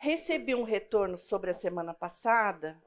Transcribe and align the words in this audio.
recebi 0.00 0.54
um 0.54 0.62
retorno 0.62 1.18
sobre 1.18 1.50
a 1.50 1.54
semana 1.54 1.92
passada 1.92 2.80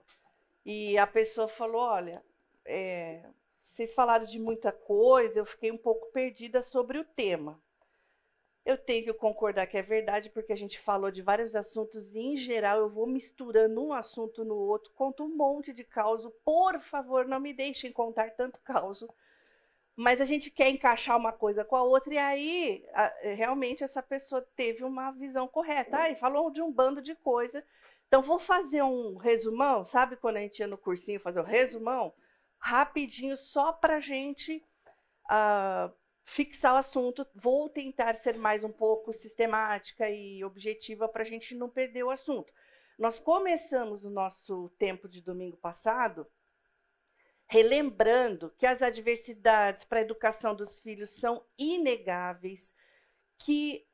e 0.65 0.97
a 0.97 1.05
pessoa 1.07 1.47
falou: 1.47 1.81
olha, 1.81 2.23
é, 2.65 3.23
vocês 3.55 3.93
falaram 3.93 4.25
de 4.25 4.39
muita 4.39 4.71
coisa, 4.71 5.39
eu 5.39 5.45
fiquei 5.45 5.71
um 5.71 5.77
pouco 5.77 6.11
perdida 6.11 6.61
sobre 6.61 6.97
o 6.97 7.05
tema. 7.05 7.61
Eu 8.65 8.77
tenho 8.77 9.03
que 9.03 9.13
concordar 9.13 9.67
que 9.67 9.77
é 9.77 9.81
verdade, 9.81 10.29
porque 10.29 10.53
a 10.53 10.55
gente 10.55 10.79
falou 10.79 11.11
de 11.11 11.21
vários 11.21 11.53
assuntos 11.53 12.15
e, 12.15 12.19
em 12.19 12.37
geral, 12.37 12.79
eu 12.79 12.89
vou 12.89 13.05
misturando 13.05 13.83
um 13.83 13.93
assunto 13.93 14.43
no 14.43 14.55
outro, 14.55 14.91
conto 14.93 15.23
um 15.23 15.35
monte 15.35 15.73
de 15.73 15.83
causa. 15.83 16.31
Por 16.45 16.79
favor, 16.79 17.25
não 17.27 17.41
me 17.41 17.53
deixem 17.53 17.91
contar 17.91 18.31
tanto 18.31 18.59
causa. 18.61 19.05
Mas 19.95 20.19
a 20.19 20.25
gente 20.25 20.49
quer 20.49 20.69
encaixar 20.69 21.17
uma 21.17 21.31
coisa 21.31 21.63
com 21.63 21.75
a 21.75 21.83
outra, 21.83 22.13
e 22.13 22.17
aí, 22.17 22.85
realmente, 23.35 23.83
essa 23.83 24.01
pessoa 24.01 24.41
teve 24.55 24.83
uma 24.83 25.11
visão 25.11 25.47
correta. 25.47 25.97
Ah, 25.97 26.09
e 26.09 26.15
falou 26.15 26.49
de 26.49 26.61
um 26.61 26.71
bando 26.71 27.01
de 27.01 27.13
coisa. 27.15 27.63
Então, 28.07 28.21
vou 28.21 28.39
fazer 28.39 28.81
um 28.83 29.17
resumão, 29.17 29.85
sabe 29.85 30.15
quando 30.15 30.37
a 30.37 30.41
gente 30.41 30.59
ia 30.59 30.67
no 30.67 30.77
cursinho 30.77 31.19
fazer 31.19 31.39
um 31.39 31.45
resumão? 31.45 32.13
Rapidinho, 32.57 33.37
só 33.37 33.71
para 33.71 33.97
a 33.97 33.99
gente. 33.99 34.63
Uh, 35.25 35.93
fixar 36.25 36.73
o 36.73 36.77
assunto, 36.77 37.27
vou 37.35 37.69
tentar 37.69 38.15
ser 38.15 38.37
mais 38.37 38.63
um 38.63 38.71
pouco 38.71 39.13
sistemática 39.13 40.09
e 40.09 40.43
objetiva 40.43 41.07
para 41.07 41.23
a 41.23 41.25
gente 41.25 41.55
não 41.55 41.69
perder 41.69 42.03
o 42.03 42.09
assunto. 42.09 42.51
Nós 42.97 43.19
começamos 43.19 44.05
o 44.05 44.09
nosso 44.09 44.69
tempo 44.77 45.09
de 45.09 45.21
domingo 45.21 45.57
passado 45.57 46.25
relembrando 47.53 48.51
que 48.57 48.65
as 48.65 48.81
adversidades 48.81 49.85
para 49.85 49.99
a 49.99 50.01
educação 50.01 50.55
dos 50.55 50.79
filhos 50.79 51.11
são 51.11 51.45
inegáveis, 51.55 52.73
que 53.37 53.85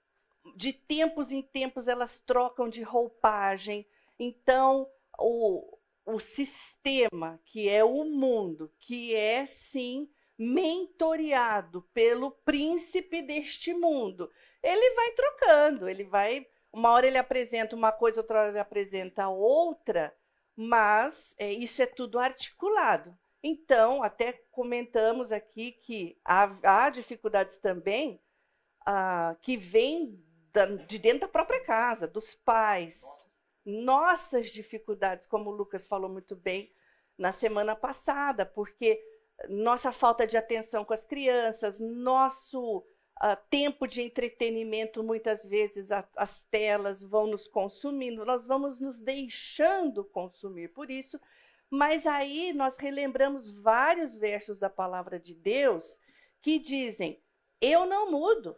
de 0.56 0.72
tempos 0.72 1.30
em 1.30 1.42
tempos 1.42 1.90
elas 1.90 2.20
trocam 2.20 2.70
de 2.70 2.82
roupagem. 2.82 3.86
Então, 4.18 4.90
o, 5.20 5.78
o 6.06 6.22
sistema, 6.22 7.38
que 7.44 7.68
é 7.68 7.84
o 7.84 8.06
mundo, 8.06 8.72
que 8.80 9.14
é 9.14 9.46
sim 9.46 10.10
mentoreado 10.38 11.82
pelo 11.94 12.32
príncipe 12.32 13.22
deste 13.22 13.74
mundo. 13.74 14.32
Ele 14.64 14.96
vai 14.96 15.12
trocando, 15.12 15.90
ele 15.90 16.06
vai. 16.06 16.48
Uma 16.72 16.92
hora 16.94 17.08
ele 17.08 17.18
apresenta 17.18 17.76
uma 17.76 17.92
coisa, 17.92 18.22
outra 18.22 18.40
hora 18.40 18.50
ele 18.52 18.60
apresenta 18.60 19.28
outra, 19.28 20.16
mas 20.56 21.36
é, 21.38 21.52
isso 21.52 21.82
é 21.82 21.86
tudo 21.86 22.18
articulado. 22.18 23.14
Então, 23.42 24.04
até 24.04 24.34
comentamos 24.52 25.32
aqui 25.32 25.72
que 25.72 26.20
há, 26.26 26.86
há 26.86 26.90
dificuldades 26.90 27.58
também 27.58 28.22
ah, 28.86 29.36
que 29.42 29.56
vêm 29.56 30.22
de 30.88 30.98
dentro 30.98 31.22
da 31.22 31.28
própria 31.28 31.64
casa, 31.64 32.08
dos 32.08 32.36
pais. 32.36 33.02
Nossas 33.66 34.50
dificuldades, 34.50 35.28
como 35.28 35.50
o 35.50 35.54
Lucas 35.54 35.86
falou 35.86 36.10
muito 36.10 36.36
bem 36.36 36.74
na 37.18 37.32
semana 37.32 37.76
passada, 37.76 38.46
porque 38.46 39.02
nossa 39.48 39.92
falta 39.92 40.26
de 40.26 40.36
atenção 40.36 40.84
com 40.84 40.94
as 40.94 41.06
crianças, 41.06 41.80
nosso 41.80 42.80
uh, 42.80 43.38
tempo 43.50 43.88
de 43.88 44.02
entretenimento, 44.02 45.04
muitas 45.04 45.46
vezes 45.46 45.92
a, 45.92 46.08
as 46.16 46.44
telas 46.44 47.02
vão 47.02 47.28
nos 47.28 47.48
consumindo, 47.48 48.26
nós 48.26 48.46
vamos 48.46 48.80
nos 48.80 48.98
deixando 48.98 50.04
consumir 50.04 50.70
por 50.70 50.90
isso. 50.90 51.20
Mas 51.70 52.08
aí 52.08 52.52
nós 52.54 52.78
relembramos 52.78 53.52
vários 53.52 54.16
versos 54.16 54.60
da 54.60 54.70
palavra 54.70 55.20
de 55.20 55.36
Deus 55.36 56.00
que 56.42 56.58
dizem: 56.58 57.22
Eu 57.62 57.86
não 57.86 58.10
mudo. 58.10 58.58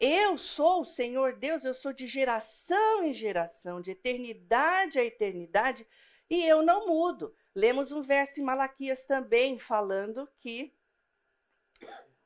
Eu 0.00 0.36
sou 0.36 0.80
o 0.80 0.84
Senhor 0.84 1.36
Deus, 1.36 1.64
eu 1.64 1.74
sou 1.74 1.92
de 1.92 2.06
geração 2.08 3.04
em 3.04 3.12
geração, 3.12 3.80
de 3.80 3.92
eternidade 3.92 4.98
a 4.98 5.04
eternidade, 5.04 5.86
e 6.28 6.44
eu 6.44 6.60
não 6.60 6.88
mudo. 6.88 7.32
Lemos 7.54 7.92
um 7.92 8.02
verso 8.02 8.40
em 8.40 8.42
Malaquias 8.42 9.04
também 9.04 9.60
falando 9.60 10.28
que 10.40 10.74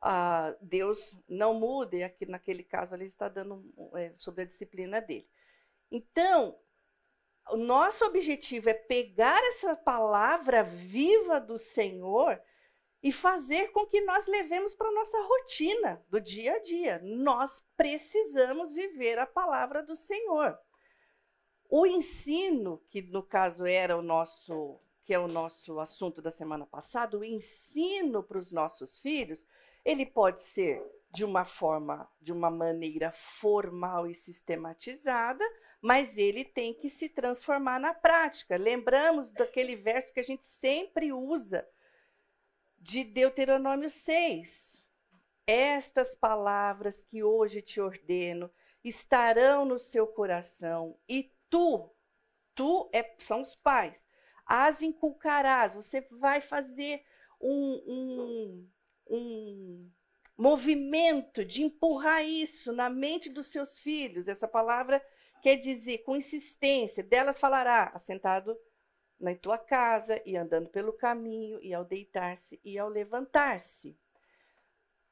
ah, 0.00 0.56
Deus 0.60 1.14
não 1.28 1.52
muda, 1.52 1.96
e 1.96 2.02
aqui 2.04 2.24
naquele 2.24 2.62
caso 2.62 2.94
ali 2.94 3.06
está 3.06 3.28
dando 3.28 3.64
é, 3.94 4.14
sobre 4.16 4.42
a 4.42 4.46
disciplina 4.46 5.00
dele. 5.00 5.28
Então, 5.90 6.58
o 7.50 7.56
nosso 7.56 8.04
objetivo 8.04 8.68
é 8.68 8.74
pegar 8.74 9.40
essa 9.48 9.76
palavra 9.76 10.62
viva 10.62 11.40
do 11.40 11.58
Senhor 11.58 12.40
e 13.02 13.12
fazer 13.12 13.70
com 13.72 13.86
que 13.86 14.00
nós 14.00 14.26
levemos 14.26 14.74
para 14.74 14.88
a 14.88 14.92
nossa 14.92 15.20
rotina 15.22 16.04
do 16.08 16.20
dia 16.20 16.54
a 16.54 16.58
dia. 16.58 17.00
Nós 17.04 17.64
precisamos 17.76 18.74
viver 18.74 19.18
a 19.18 19.26
palavra 19.26 19.82
do 19.82 19.94
Senhor. 19.94 20.58
O 21.68 21.86
ensino, 21.86 22.82
que 22.88 23.02
no 23.02 23.22
caso 23.22 23.64
era 23.64 23.96
o 23.96 24.02
nosso 24.02 24.80
que 25.04 25.14
é 25.14 25.18
o 25.20 25.28
nosso 25.28 25.78
assunto 25.78 26.20
da 26.20 26.32
semana 26.32 26.66
passada, 26.66 27.16
o 27.16 27.24
ensino 27.24 28.24
para 28.24 28.38
os 28.38 28.50
nossos 28.50 28.98
filhos, 28.98 29.46
ele 29.84 30.04
pode 30.04 30.40
ser 30.40 30.84
de 31.12 31.24
uma 31.24 31.44
forma, 31.44 32.10
de 32.20 32.32
uma 32.32 32.50
maneira 32.50 33.12
formal 33.12 34.08
e 34.08 34.14
sistematizada, 34.16 35.44
mas 35.80 36.16
ele 36.16 36.44
tem 36.44 36.74
que 36.74 36.88
se 36.88 37.08
transformar 37.08 37.78
na 37.78 37.94
prática. 37.94 38.56
Lembramos 38.56 39.30
daquele 39.30 39.76
verso 39.76 40.12
que 40.12 40.20
a 40.20 40.24
gente 40.24 40.46
sempre 40.46 41.12
usa 41.12 41.66
de 42.78 43.04
Deuteronômio 43.04 43.90
6. 43.90 44.82
Estas 45.46 46.14
palavras 46.14 47.02
que 47.02 47.22
hoje 47.22 47.62
te 47.62 47.80
ordeno 47.80 48.50
estarão 48.82 49.64
no 49.64 49.78
seu 49.78 50.06
coração 50.06 50.98
e 51.08 51.32
tu, 51.48 51.94
tu 52.54 52.88
é, 52.92 53.14
são 53.18 53.42
os 53.42 53.54
pais, 53.54 54.04
as 54.44 54.82
inculcarás. 54.82 55.74
Você 55.74 56.00
vai 56.10 56.40
fazer 56.40 57.04
um, 57.40 57.82
um, 57.86 58.70
um 59.08 59.90
movimento 60.36 61.44
de 61.44 61.62
empurrar 61.62 62.24
isso 62.24 62.72
na 62.72 62.90
mente 62.90 63.28
dos 63.28 63.48
seus 63.48 63.78
filhos. 63.78 64.28
Essa 64.28 64.48
palavra 64.48 65.04
quer 65.42 65.56
dizer 65.56 65.98
com 65.98 66.16
insistência. 66.16 67.02
Delas 67.02 67.38
falará, 67.38 67.90
assentado 67.94 68.56
na 69.18 69.34
tua 69.34 69.58
casa 69.58 70.20
e 70.24 70.36
andando 70.36 70.68
pelo 70.68 70.92
caminho, 70.92 71.58
e 71.62 71.72
ao 71.72 71.84
deitar-se 71.84 72.60
e 72.64 72.78
ao 72.78 72.88
levantar-se. 72.88 73.98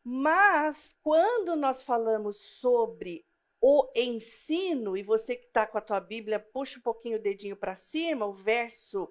Mas 0.03 0.95
quando 1.03 1.57
nós 1.57 1.83
falamos 1.83 2.37
sobre 2.37 3.25
o 3.61 3.91
ensino, 3.97 4.95
e 4.95 5.03
você 5.03 5.35
que 5.35 5.47
está 5.47 5.67
com 5.67 5.79
a 5.79 5.81
tua 5.81 5.99
Bíblia, 5.99 6.39
puxa 6.39 6.79
um 6.79 6.83
pouquinho 6.83 7.17
o 7.17 7.23
dedinho 7.23 7.57
para 7.57 7.75
cima, 7.75 8.27
o 8.27 8.35
verso 8.35 9.11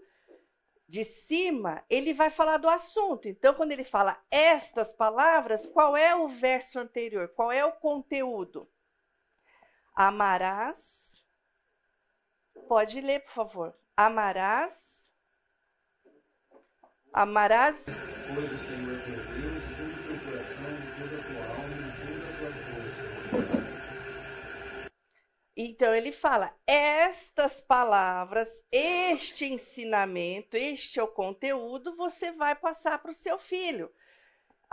de 0.87 1.03
cima, 1.03 1.83
ele 1.89 2.13
vai 2.13 2.29
falar 2.29 2.57
do 2.57 2.69
assunto. 2.69 3.27
Então, 3.27 3.55
quando 3.55 3.71
ele 3.71 3.83
fala 3.83 4.21
estas 4.29 4.93
palavras, 4.93 5.65
qual 5.65 5.97
é 5.97 6.15
o 6.15 6.27
verso 6.27 6.77
anterior? 6.77 7.29
Qual 7.29 7.51
é 7.51 7.65
o 7.65 7.71
conteúdo? 7.71 8.69
Amarás. 9.95 11.23
Pode 12.67 12.99
ler, 12.99 13.19
por 13.21 13.33
favor. 13.33 13.75
Amarás. 13.95 15.07
Amarás. 17.13 17.85
Pois 18.33 18.51
o 18.51 18.57
Senhor 18.57 18.99
teu 19.03 19.15
Deus, 19.15 19.63
todo 19.77 19.93
o 19.93 20.03
teu 20.07 20.19
coração, 20.25 20.65
toda 20.97 21.15
a 21.19 21.23
tua 21.23 21.45
alma 21.45 21.75
e 21.77 21.93
toda 21.99 22.25
a 22.25 22.37
tua 22.39 22.51
força. 22.73 23.63
Então 25.55 25.93
ele 25.93 26.11
fala: 26.11 26.51
estas 26.65 27.61
palavras, 27.61 28.49
este 28.71 29.45
ensinamento, 29.45 30.57
este 30.57 30.99
é 30.99 31.03
o 31.03 31.07
conteúdo, 31.07 31.95
você 31.95 32.31
vai 32.31 32.55
passar 32.55 32.97
para 32.97 33.11
o 33.11 33.15
seu 33.15 33.37
filho. 33.37 33.93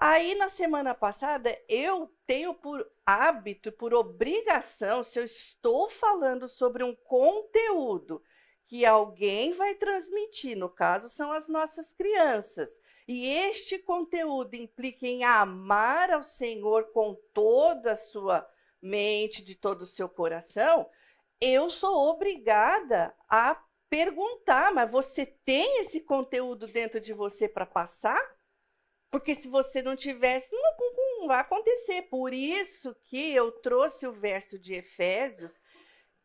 Aí 0.02 0.34
na 0.34 0.48
semana 0.48 0.94
passada 0.94 1.54
eu 1.68 2.10
tenho 2.26 2.54
por 2.54 2.90
hábito, 3.04 3.70
por 3.70 3.92
obrigação, 3.92 5.04
se 5.04 5.20
eu 5.20 5.24
estou 5.24 5.90
falando 5.90 6.48
sobre 6.48 6.82
um 6.82 6.96
conteúdo 6.96 8.22
que 8.66 8.86
alguém 8.86 9.52
vai 9.52 9.74
transmitir, 9.74 10.56
no 10.56 10.70
caso 10.70 11.10
são 11.10 11.30
as 11.30 11.48
nossas 11.48 11.92
crianças, 11.92 12.70
e 13.06 13.26
este 13.26 13.78
conteúdo 13.78 14.54
implica 14.54 15.06
em 15.06 15.22
amar 15.22 16.10
ao 16.10 16.22
Senhor 16.22 16.92
com 16.92 17.14
toda 17.34 17.92
a 17.92 17.96
sua 17.96 18.48
mente, 18.80 19.44
de 19.44 19.54
todo 19.54 19.82
o 19.82 19.86
seu 19.86 20.08
coração, 20.08 20.88
eu 21.38 21.68
sou 21.68 22.08
obrigada 22.08 23.14
a 23.28 23.62
perguntar, 23.90 24.72
mas 24.72 24.90
você 24.90 25.26
tem 25.26 25.82
esse 25.82 26.00
conteúdo 26.00 26.66
dentro 26.66 26.98
de 26.98 27.12
você 27.12 27.46
para 27.46 27.66
passar? 27.66 28.39
Porque 29.10 29.34
se 29.34 29.48
você 29.48 29.82
não 29.82 29.96
tivesse, 29.96 30.48
não, 30.52 30.76
não, 31.20 31.26
vai 31.26 31.40
acontecer. 31.40 32.02
Por 32.02 32.32
isso 32.32 32.94
que 33.04 33.34
eu 33.34 33.50
trouxe 33.50 34.06
o 34.06 34.12
verso 34.12 34.58
de 34.58 34.74
Efésios 34.74 35.52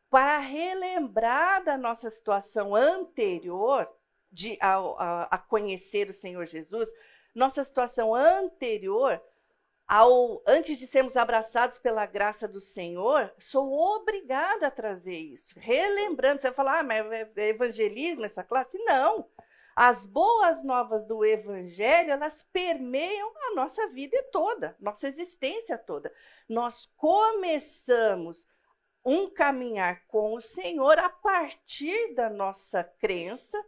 para 0.10 0.38
relembrar 0.38 1.64
da 1.64 1.78
nossa 1.78 2.10
situação 2.10 2.76
anterior 2.76 3.90
de, 4.32 4.58
a, 4.62 4.76
a, 4.76 5.24
a 5.32 5.38
conhecer 5.38 6.10
o 6.10 6.14
Senhor 6.14 6.46
Jesus, 6.46 6.90
nossa 7.34 7.64
situação 7.64 8.14
anterior 8.14 9.22
ao, 9.88 10.42
antes 10.48 10.78
de 10.78 10.88
sermos 10.88 11.16
abraçados 11.16 11.80
pela 11.80 12.06
graça 12.06 12.48
do 12.48 12.60
Senhor, 12.60 13.32
sou 13.38 13.72
obrigada 13.72 14.68
a 14.68 14.72
trazer 14.72 15.18
isso. 15.18 15.54
Relembrando, 15.58 16.42
você 16.42 16.48
vai 16.48 16.56
falar, 16.56 16.80
ah, 16.80 16.84
mas 16.84 17.38
é 17.38 17.48
evangelismo 17.48 18.26
essa 18.26 18.44
classe? 18.44 18.78
Não. 18.80 19.30
As 19.76 20.06
boas 20.06 20.64
novas 20.64 21.06
do 21.06 21.26
Evangelho, 21.26 22.12
elas 22.12 22.44
permeiam 22.54 23.30
a 23.48 23.56
nossa 23.56 23.88
vida 23.90 24.18
toda, 24.32 24.74
nossa 24.80 25.06
existência 25.06 25.78
toda. 25.78 26.14
Nós 26.48 26.86
começamos 26.96 28.48
um 29.04 29.30
caminhar 29.30 30.06
com 30.08 30.34
o 30.34 30.42
Senhor 30.42 30.98
a 30.98 31.10
partir 31.10 32.16
da 32.16 32.30
nossa 32.30 32.86
crença, 32.86 33.62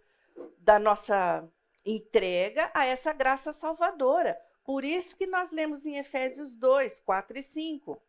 da 0.60 0.80
nossa 0.80 1.46
entrega 1.86 2.72
a 2.74 2.86
essa 2.86 3.12
graça 3.12 3.52
salvadora. 3.52 4.40
Por 4.64 4.86
isso 4.86 5.16
que 5.16 5.28
nós 5.28 5.52
lemos 5.52 5.86
em 5.86 5.98
Efésios 5.98 6.56
2, 6.56 7.02
4 7.02 7.38
e 7.38 7.44
5. 7.44 8.02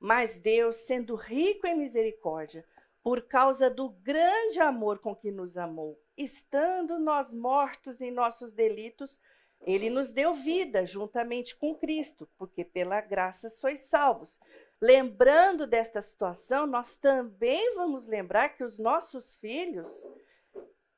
Mas 0.00 0.38
Deus, 0.38 0.76
sendo 0.76 1.14
rico 1.14 1.66
em 1.66 1.76
misericórdia, 1.76 2.66
por 3.02 3.22
causa 3.22 3.68
do 3.68 3.90
grande 3.90 4.58
amor 4.58 4.98
com 4.98 5.14
que 5.14 5.30
nos 5.30 5.56
amou, 5.56 6.01
estando 6.16 6.98
nós 6.98 7.32
mortos 7.32 8.00
em 8.00 8.10
nossos 8.10 8.52
delitos, 8.52 9.20
ele 9.60 9.88
nos 9.90 10.12
deu 10.12 10.34
vida 10.34 10.84
juntamente 10.84 11.56
com 11.56 11.74
Cristo, 11.74 12.28
porque 12.36 12.64
pela 12.64 13.00
graça 13.00 13.48
sois 13.48 13.80
salvos. 13.80 14.38
Lembrando 14.80 15.66
desta 15.66 16.02
situação, 16.02 16.66
nós 16.66 16.96
também 16.96 17.74
vamos 17.76 18.06
lembrar 18.06 18.50
que 18.50 18.64
os 18.64 18.78
nossos 18.78 19.36
filhos, 19.36 19.88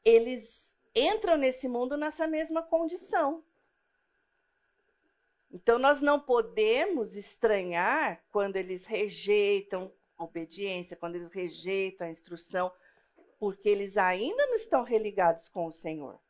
eles 0.02 0.75
entram 0.94 1.37
nesse 1.37 1.69
mundo 1.69 1.96
nessa 1.96 2.26
mesma 2.26 2.62
condição. 2.62 3.44
Então, 5.50 5.78
nós 5.78 6.00
não 6.00 6.19
podemos 6.19 7.17
estranhar 7.17 8.25
quando 8.31 8.56
eles 8.56 8.87
rejeitam 8.87 9.93
a 10.17 10.25
obediência, 10.25 10.96
quando 10.96 11.17
eles 11.17 11.32
rejeitam 11.32 12.06
a 12.06 12.10
instrução, 12.10 12.72
porque 13.38 13.69
eles 13.69 13.96
ainda 13.96 14.46
não 14.46 14.54
estão 14.54 14.82
religados 14.82 15.48
com 15.48 15.66
o 15.66 15.72
Senhor. 15.72 16.20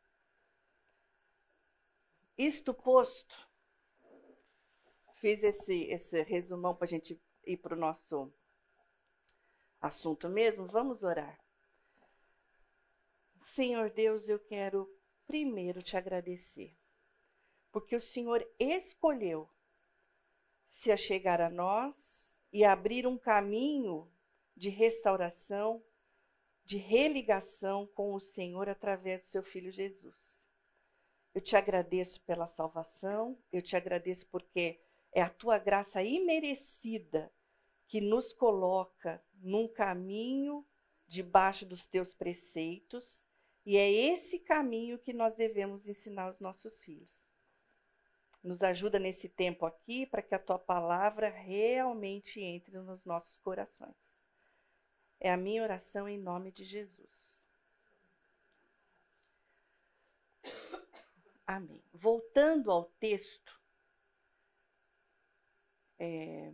Isto 2.37 2.75
posto, 2.75 3.49
fiz 5.15 5.43
esse, 5.45 5.85
esse 5.85 6.23
resumão 6.23 6.75
para 6.75 6.87
a 6.87 6.89
gente 6.89 7.21
ir 7.47 7.57
para 7.59 7.75
o 7.75 7.79
nosso 7.79 8.33
assunto 9.81 10.29
mesmo. 10.29 10.67
Vamos 10.67 11.05
orar. 11.05 11.39
Senhor 13.41 13.91
Deus, 13.91 14.29
eu 14.29 14.39
quero 14.39 14.91
primeiro 15.27 15.83
te 15.83 15.97
agradecer 15.97 16.77
porque 17.75 17.97
o 17.97 18.01
Senhor 18.01 18.49
escolheu 18.57 19.51
se 20.69 20.93
achegar 20.93 21.41
a 21.41 21.51
nós 21.51 22.39
e 22.53 22.65
abrir 22.65 23.05
um 23.05 23.19
caminho 23.19 24.09
de 24.57 24.69
restauração, 24.69 25.85
de 26.65 26.79
religação 26.79 27.87
com 27.89 28.15
o 28.15 28.21
Senhor 28.21 28.69
através 28.69 29.23
do 29.23 29.29
seu 29.29 29.43
filho 29.43 29.71
Jesus. 29.71 30.49
Eu 31.35 31.41
te 31.41 31.57
agradeço 31.57 32.23
pela 32.23 32.47
salvação, 32.47 33.39
eu 33.53 33.61
te 33.61 33.77
agradeço 33.77 34.27
porque 34.29 34.81
é 35.13 35.21
a 35.21 35.29
tua 35.29 35.59
graça 35.59 36.03
imerecida 36.03 37.33
que 37.87 38.01
nos 38.01 38.33
coloca 38.33 39.23
num 39.35 39.69
caminho 39.69 40.67
debaixo 41.07 41.67
dos 41.67 41.85
teus 41.85 42.15
preceitos, 42.15 43.23
e 43.67 43.77
é 43.77 43.91
esse 43.91 44.39
caminho 44.39 44.99
que 44.99 45.13
nós 45.13 45.35
devemos 45.35 45.87
ensinar 45.87 46.25
aos 46.25 46.41
nossos 46.41 46.83
filhos. 46.83 47.27
Nos 48.43 48.63
ajuda 48.63 48.99
nesse 48.99 49.29
tempo 49.29 49.65
aqui 49.65 50.07
para 50.07 50.23
que 50.23 50.35
a 50.35 50.39
tua 50.39 50.59
palavra 50.59 51.29
realmente 51.29 52.41
entre 52.41 52.79
nos 52.79 53.05
nossos 53.05 53.39
corações. 53.39 54.14
É 55.25 55.33
a 55.33 55.37
minha 55.37 55.63
oração 55.63 56.09
em 56.09 56.19
nome 56.19 56.53
de 56.53 56.65
Jesus. 56.65 57.43
Amém. 61.47 61.83
Voltando 61.93 62.71
ao 62.71 62.85
texto, 63.01 63.61
é, 65.99 66.53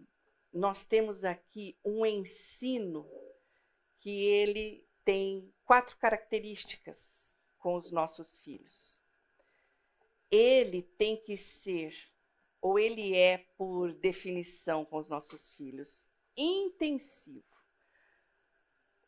nós 0.52 0.84
temos 0.84 1.24
aqui 1.24 1.76
um 1.84 2.06
ensino 2.06 3.08
que 3.98 4.26
ele 4.26 4.86
tem 5.04 5.52
quatro 5.64 5.96
características 5.96 7.34
com 7.58 7.74
os 7.74 7.90
nossos 7.90 8.38
filhos 8.40 9.00
ele 10.30 10.82
tem 10.82 11.16
que 11.16 11.36
ser, 11.36 11.92
ou 12.60 12.78
ele 12.78 13.16
é, 13.16 13.38
por 13.58 13.92
definição 13.92 14.84
com 14.84 14.96
os 14.98 15.08
nossos 15.08 15.54
filhos, 15.54 16.06
intensivo. 16.36 17.49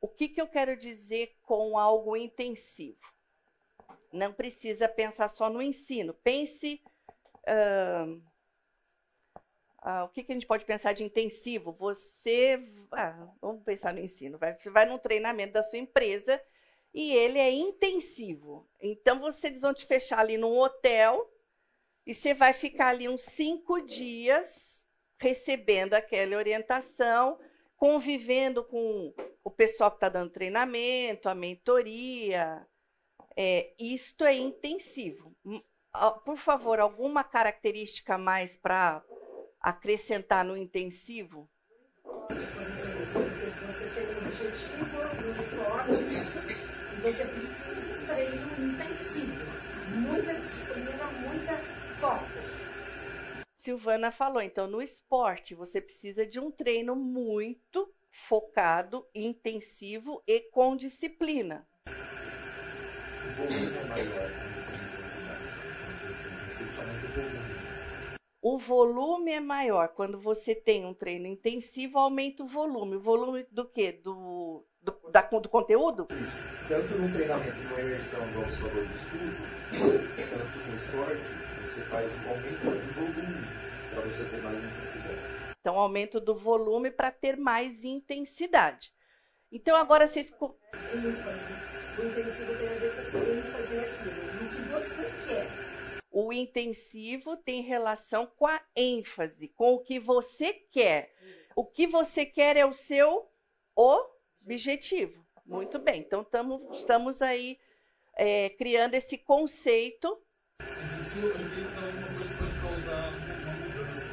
O 0.02 0.08
que, 0.08 0.28
que 0.28 0.40
eu 0.40 0.48
quero 0.48 0.76
dizer 0.76 1.38
com 1.42 1.78
algo 1.78 2.16
intensivo? 2.16 2.98
Não 4.12 4.32
precisa 4.32 4.88
pensar 4.88 5.28
só 5.28 5.48
no 5.48 5.62
ensino. 5.62 6.12
Pense. 6.12 6.82
Uh, 7.46 8.20
uh, 9.86 10.04
o 10.04 10.08
que, 10.08 10.24
que 10.24 10.32
a 10.32 10.34
gente 10.34 10.46
pode 10.46 10.64
pensar 10.64 10.92
de 10.92 11.04
intensivo? 11.04 11.70
Você. 11.74 12.58
Ah, 12.90 13.28
vamos 13.40 13.62
pensar 13.62 13.94
no 13.94 14.00
ensino. 14.00 14.38
Vai, 14.38 14.58
você 14.58 14.70
vai 14.70 14.86
num 14.86 14.98
treinamento 14.98 15.52
da 15.52 15.62
sua 15.62 15.78
empresa 15.78 16.42
e 16.92 17.12
ele 17.14 17.38
é 17.38 17.52
intensivo. 17.52 18.68
Então, 18.80 19.20
vocês 19.20 19.60
vão 19.60 19.72
te 19.72 19.86
fechar 19.86 20.18
ali 20.18 20.36
num 20.36 20.58
hotel 20.58 21.32
e 22.04 22.12
você 22.12 22.34
vai 22.34 22.52
ficar 22.52 22.88
ali 22.88 23.08
uns 23.08 23.22
cinco 23.22 23.80
dias 23.80 24.84
recebendo 25.16 25.94
aquela 25.94 26.36
orientação, 26.36 27.38
convivendo 27.82 28.62
com 28.62 29.12
o 29.42 29.50
pessoal 29.50 29.90
que 29.90 29.96
está 29.96 30.08
dando 30.08 30.30
treinamento, 30.30 31.28
a 31.28 31.34
mentoria. 31.34 32.64
É, 33.36 33.74
isto 33.76 34.24
é 34.24 34.36
intensivo. 34.36 35.34
Por 36.24 36.36
favor, 36.36 36.78
alguma 36.78 37.24
característica 37.24 38.16
mais 38.16 38.54
para 38.54 39.02
acrescentar 39.60 40.44
no 40.44 40.56
intensivo? 40.56 41.50
Você 41.98 42.36
um 44.14 44.28
objetivo 44.28 44.86
no 45.20 45.34
esporte 45.42 46.04
você 47.02 47.24
precisa 47.24 47.74
de 47.74 47.92
um 47.94 48.06
treino 48.06 48.74
intensivo, 48.74 49.44
muita 49.96 50.34
disciplina, 50.34 51.04
muita 51.20 51.56
foco. 51.98 52.30
Silvana 53.62 54.10
falou, 54.10 54.42
então 54.42 54.66
no 54.66 54.82
esporte 54.82 55.54
você 55.54 55.80
precisa 55.80 56.26
de 56.26 56.40
um 56.40 56.50
treino 56.50 56.96
muito 56.96 57.88
focado, 58.10 59.06
intensivo 59.14 60.20
e 60.26 60.40
com 60.50 60.74
disciplina. 60.74 61.64
O 68.42 68.58
volume 68.58 69.30
é 69.30 69.38
maior. 69.38 69.88
Quando 69.90 70.18
você 70.18 70.56
tem 70.56 70.84
um 70.84 70.92
treino 70.92 71.28
intensivo, 71.28 72.00
aumenta 72.00 72.42
o 72.42 72.48
volume. 72.48 72.96
O 72.96 73.00
volume 73.00 73.46
do 73.52 73.64
quê? 73.64 73.92
Do, 73.92 74.64
do, 74.82 74.92
da, 75.12 75.22
do 75.22 75.48
conteúdo? 75.48 76.08
Isso. 76.10 76.42
Tanto 76.66 76.98
no 76.98 77.08
treinamento, 77.12 77.58
numa 77.58 77.80
imersão 77.80 78.26
do 78.32 78.42
observador 78.42 78.88
de 78.88 78.94
estudo, 78.96 79.36
tanto 79.70 80.58
no 80.68 80.74
esporte, 80.74 81.41
você 81.72 81.80
faz 81.84 82.12
um 82.12 82.28
aumento 82.28 82.60
de 82.60 82.92
volume 82.92 83.46
para 83.90 84.02
você 84.02 84.24
ter 84.24 84.42
mais 84.42 84.62
intensidade. 84.62 85.54
Então, 85.58 85.78
aumento 85.78 86.20
do 86.20 86.34
volume 86.34 86.90
para 86.90 87.10
ter 87.10 87.36
mais 87.36 87.82
intensidade. 87.82 88.92
Então, 89.50 89.74
agora 89.74 90.06
vocês. 90.06 90.30
ênfase. 90.30 91.52
O 91.98 92.06
intensivo 92.06 92.56
tem 92.58 92.68
a 92.68 92.72
ver 92.72 93.10
com 93.10 93.18
ênfase 93.18 93.74
naquilo, 93.74 94.32
no 94.34 94.48
que 94.50 94.62
você 94.70 95.10
quer 95.26 95.72
o 96.14 96.30
intensivo 96.30 97.38
tem 97.38 97.62
relação 97.62 98.26
com 98.26 98.46
a 98.46 98.60
ênfase, 98.76 99.48
com 99.48 99.72
o 99.72 99.80
que 99.80 99.98
você 99.98 100.52
quer. 100.52 101.10
O 101.56 101.64
que 101.64 101.86
você 101.86 102.26
quer 102.26 102.54
é 102.54 102.66
o 102.66 102.74
seu 102.74 103.30
objetivo. 103.74 105.24
Muito 105.46 105.78
bem, 105.78 106.00
então 106.00 106.22
tamo, 106.22 106.68
estamos 106.70 107.22
aí 107.22 107.58
é, 108.14 108.50
criando 108.50 108.92
esse 108.92 109.16
conceito. 109.16 110.22
Alguma 111.02 111.34
coisa 112.62 113.10
mudança. 113.58 114.06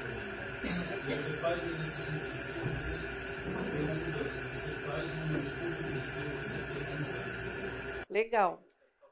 Você 1.06 1.34
faz 1.38 1.62
o 1.62 1.66
exercício 1.68 2.14
você 2.76 2.94
tem 3.72 3.84
uma 3.84 3.94
mudança. 3.94 4.34
Você 4.56 4.72
faz 4.88 5.06
um 5.08 5.38
estudo 5.40 5.78
você 5.94 6.58
tem 6.74 6.82
uma 6.82 6.98
mudança. 6.98 7.38
Legal. 8.10 8.64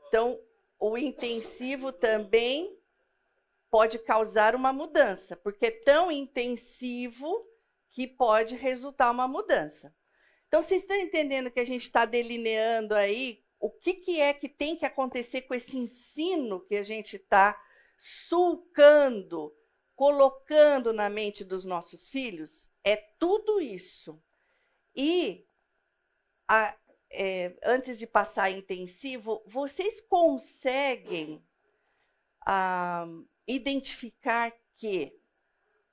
Então, 0.07 0.39
o 0.79 0.97
intensivo 0.97 1.91
também 1.91 2.75
pode 3.69 3.99
causar 3.99 4.55
uma 4.55 4.73
mudança, 4.73 5.37
porque 5.37 5.67
é 5.67 5.71
tão 5.71 6.11
intensivo 6.11 7.45
que 7.91 8.07
pode 8.07 8.55
resultar 8.55 9.11
uma 9.11 9.27
mudança. 9.27 9.93
Então, 10.47 10.63
vocês 10.63 10.81
estão 10.81 10.97
entendendo 10.97 11.51
que 11.51 11.59
a 11.59 11.65
gente 11.65 11.83
está 11.83 12.05
delineando 12.05 12.95
aí 12.95 13.43
o 13.59 13.69
que, 13.69 13.93
que 13.93 14.19
é 14.19 14.33
que 14.33 14.49
tem 14.49 14.75
que 14.75 14.85
acontecer 14.85 15.41
com 15.41 15.53
esse 15.53 15.77
ensino 15.77 16.59
que 16.61 16.75
a 16.75 16.83
gente 16.83 17.17
está 17.17 17.55
sulcando 17.97 19.53
colocando 19.97 20.93
na 20.93 21.09
mente 21.09 21.43
dos 21.43 21.65
nossos 21.65 22.07
filhos 22.07 22.69
é 22.83 22.95
tudo 22.95 23.59
isso. 23.59 24.21
E 24.95 25.43
a, 26.47 26.77
é, 27.09 27.57
antes 27.63 27.97
de 27.97 28.05
passar 28.05 28.51
intensivo, 28.51 29.43
vocês 29.47 29.99
conseguem 30.01 31.43
ah, 32.45 33.07
identificar 33.47 34.53
que 34.75 35.19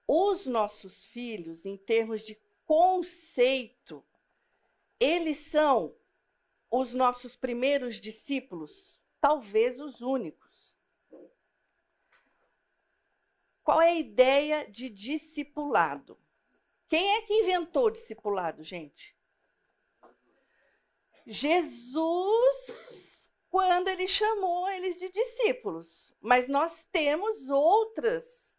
os 0.07 0.45
nossos 0.45 1.07
filhos, 1.07 1.65
em 1.65 1.79
termos 1.79 2.21
de 2.21 2.39
conceito, 2.67 4.05
eles 5.01 5.39
são 5.39 5.97
os 6.71 6.93
nossos 6.93 7.37
primeiros 7.37 7.99
discípulos, 7.99 9.01
talvez 9.19 9.81
os 9.81 10.03
únicos. 10.03 10.44
Qual 13.64 13.80
é 13.80 13.88
a 13.88 13.94
ideia 13.94 14.71
de 14.71 14.90
discipulado? 14.90 16.18
Quem 16.87 17.16
é 17.16 17.23
que 17.23 17.33
inventou 17.33 17.87
o 17.87 17.90
discipulado, 17.90 18.62
gente? 18.62 19.16
Jesus, 21.26 22.04
quando 23.49 23.88
ele 23.88 24.06
chamou 24.06 24.68
eles 24.68 24.99
de 24.99 25.09
discípulos. 25.11 26.14
Mas 26.21 26.47
nós 26.47 26.87
temos 26.92 27.49
outras, 27.49 28.54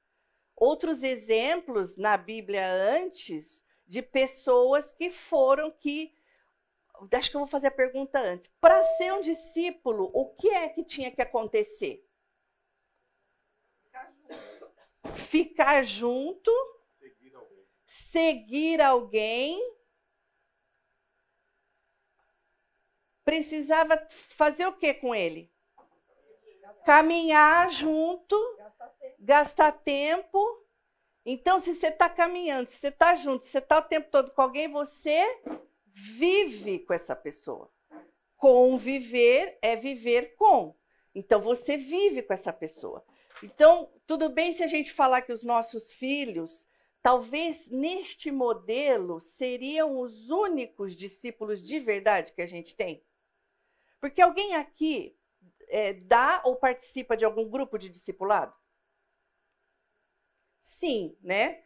outros 0.56 1.04
exemplos 1.04 1.96
na 1.98 2.18
Bíblia 2.18 2.68
antes 2.74 3.64
de 3.86 4.02
pessoas 4.02 4.92
que 4.92 5.12
foram 5.12 5.70
que 5.70 6.16
acho 7.12 7.30
que 7.30 7.36
eu 7.36 7.42
vou 7.42 7.48
fazer 7.48 7.68
a 7.68 7.72
pergunta 7.72 8.20
antes. 8.20 8.50
Para 8.60 8.82
ser 8.82 9.14
um 9.14 9.22
discípulo, 9.22 10.10
o 10.14 10.34
que 10.34 10.50
é 10.50 10.70
que 10.70 10.84
tinha 10.84 11.12
que 11.12 11.22
acontecer? 11.22 12.04
Ficar 15.14 15.84
junto, 15.84 16.52
seguir 17.00 17.36
alguém, 17.36 17.66
seguir 17.86 18.82
alguém 18.82 19.76
precisava 23.26 24.08
fazer 24.12 24.68
o 24.68 24.74
que 24.74 24.94
com 24.94 25.14
ele? 25.14 25.52
Caminhar 26.86 27.72
junto, 27.72 28.38
gastar 29.20 29.72
tempo. 29.72 30.40
Então, 31.26 31.60
se 31.60 31.74
você 31.74 31.88
está 31.88 32.08
caminhando, 32.08 32.70
se 32.70 32.78
você 32.78 32.90
está 32.90 33.16
junto, 33.16 33.46
se 33.46 33.52
você 33.52 33.58
está 33.58 33.80
o 33.80 33.82
tempo 33.82 34.12
todo 34.12 34.32
com 34.32 34.42
alguém, 34.44 34.68
você 34.70 35.26
vive 35.92 36.80
com 36.80 36.94
essa 36.94 37.16
pessoa. 37.16 37.72
Conviver 38.38 39.58
é 39.62 39.76
viver 39.76 40.36
com. 40.36 40.76
Então, 41.16 41.42
você 41.42 41.76
vive 41.76 42.22
com 42.22 42.34
essa 42.34 42.54
pessoa. 42.54 43.04
Então, 43.44 43.92
tudo 44.08 44.30
bem 44.30 44.54
se 44.54 44.64
a 44.64 44.68
gente 44.68 44.94
falar 44.94 45.22
que 45.22 45.34
os 45.34 45.44
nossos 45.44 45.94
filhos, 45.94 46.68
talvez 47.02 47.70
neste 47.70 48.32
modelo, 48.32 49.20
seriam 49.20 50.00
os 50.00 50.30
únicos 50.30 50.96
discípulos 50.96 51.62
de 51.62 51.80
verdade 51.80 52.34
que 52.34 52.42
a 52.42 52.48
gente 52.48 52.76
tem? 52.76 53.04
Porque 54.00 54.22
alguém 54.22 54.56
aqui 54.56 55.18
é, 55.68 55.94
dá 55.94 56.42
ou 56.46 56.56
participa 56.56 57.18
de 57.18 57.26
algum 57.26 57.50
grupo 57.50 57.78
de 57.78 57.90
discipulado? 57.90 58.54
Sim, 60.62 61.16
né? 61.22 61.64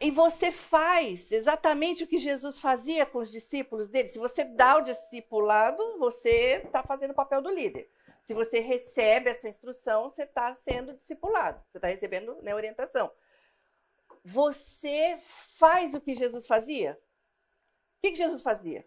E 0.00 0.12
você 0.12 0.52
faz 0.52 1.32
exatamente 1.32 2.04
o 2.04 2.06
que 2.06 2.18
Jesus 2.18 2.60
fazia 2.60 3.04
com 3.04 3.18
os 3.18 3.32
discípulos 3.32 3.88
dele. 3.88 4.08
Se 4.08 4.18
você 4.18 4.44
dá 4.44 4.76
o 4.76 4.82
discipulado, 4.82 5.98
você 5.98 6.62
está 6.64 6.84
fazendo 6.84 7.10
o 7.10 7.16
papel 7.16 7.42
do 7.42 7.50
líder. 7.50 7.90
Se 8.28 8.34
você 8.34 8.60
recebe 8.60 9.30
essa 9.30 9.48
instrução, 9.48 10.10
você 10.10 10.24
está 10.24 10.54
sendo 10.54 10.92
discipulado, 10.92 11.64
você 11.70 11.78
está 11.78 11.88
recebendo 11.88 12.36
né, 12.42 12.54
orientação. 12.54 13.10
Você 14.22 15.18
faz 15.56 15.94
o 15.94 16.00
que 16.02 16.14
Jesus 16.14 16.46
fazia? 16.46 16.92
O 16.92 18.00
que, 18.02 18.10
que 18.10 18.18
Jesus 18.18 18.42
fazia? 18.42 18.86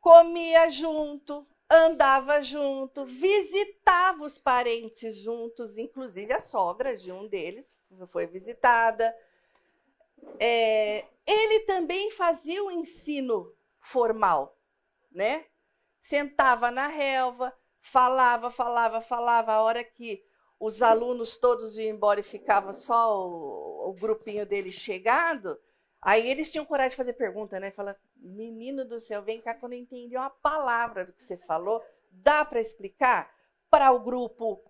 Comia 0.00 0.68
junto, 0.70 1.46
andava 1.70 2.42
junto, 2.42 3.06
visitava 3.06 4.24
os 4.24 4.36
parentes 4.36 5.14
juntos, 5.14 5.78
inclusive 5.78 6.32
a 6.32 6.40
sogra 6.40 6.96
de 6.96 7.12
um 7.12 7.28
deles 7.28 7.78
foi 8.08 8.26
visitada. 8.26 9.16
É, 10.40 11.04
ele 11.24 11.60
também 11.60 12.10
fazia 12.10 12.64
o 12.64 12.72
ensino 12.72 13.54
formal, 13.78 14.58
né? 15.12 15.46
Sentava 16.02 16.70
na 16.70 16.88
relva, 16.88 17.52
falava, 17.80 18.50
falava, 18.50 19.00
falava. 19.00 19.52
A 19.52 19.62
hora 19.62 19.82
que 19.82 20.22
os 20.60 20.82
alunos 20.82 21.36
todos 21.36 21.78
iam 21.78 21.94
embora 21.94 22.20
e 22.20 22.24
ficava 22.24 22.72
só 22.72 23.26
o, 23.26 23.90
o 23.90 23.92
grupinho 23.94 24.44
deles 24.44 24.74
chegado, 24.74 25.58
aí 26.00 26.28
eles 26.30 26.50
tinham 26.50 26.66
coragem 26.66 26.90
de 26.90 26.96
fazer 26.96 27.14
pergunta, 27.14 27.58
né? 27.58 27.70
Fala, 27.70 27.96
menino 28.16 28.84
do 28.84 29.00
céu, 29.00 29.22
vem 29.22 29.40
cá 29.40 29.54
quando 29.54 29.72
eu 29.72 29.78
entendi 29.78 30.16
uma 30.16 30.30
palavra 30.30 31.04
do 31.04 31.12
que 31.12 31.22
você 31.22 31.36
falou, 31.36 31.82
dá 32.10 32.44
para 32.44 32.60
explicar? 32.60 33.32
Para 33.70 33.90
o 33.90 34.00
grupo 34.00 34.62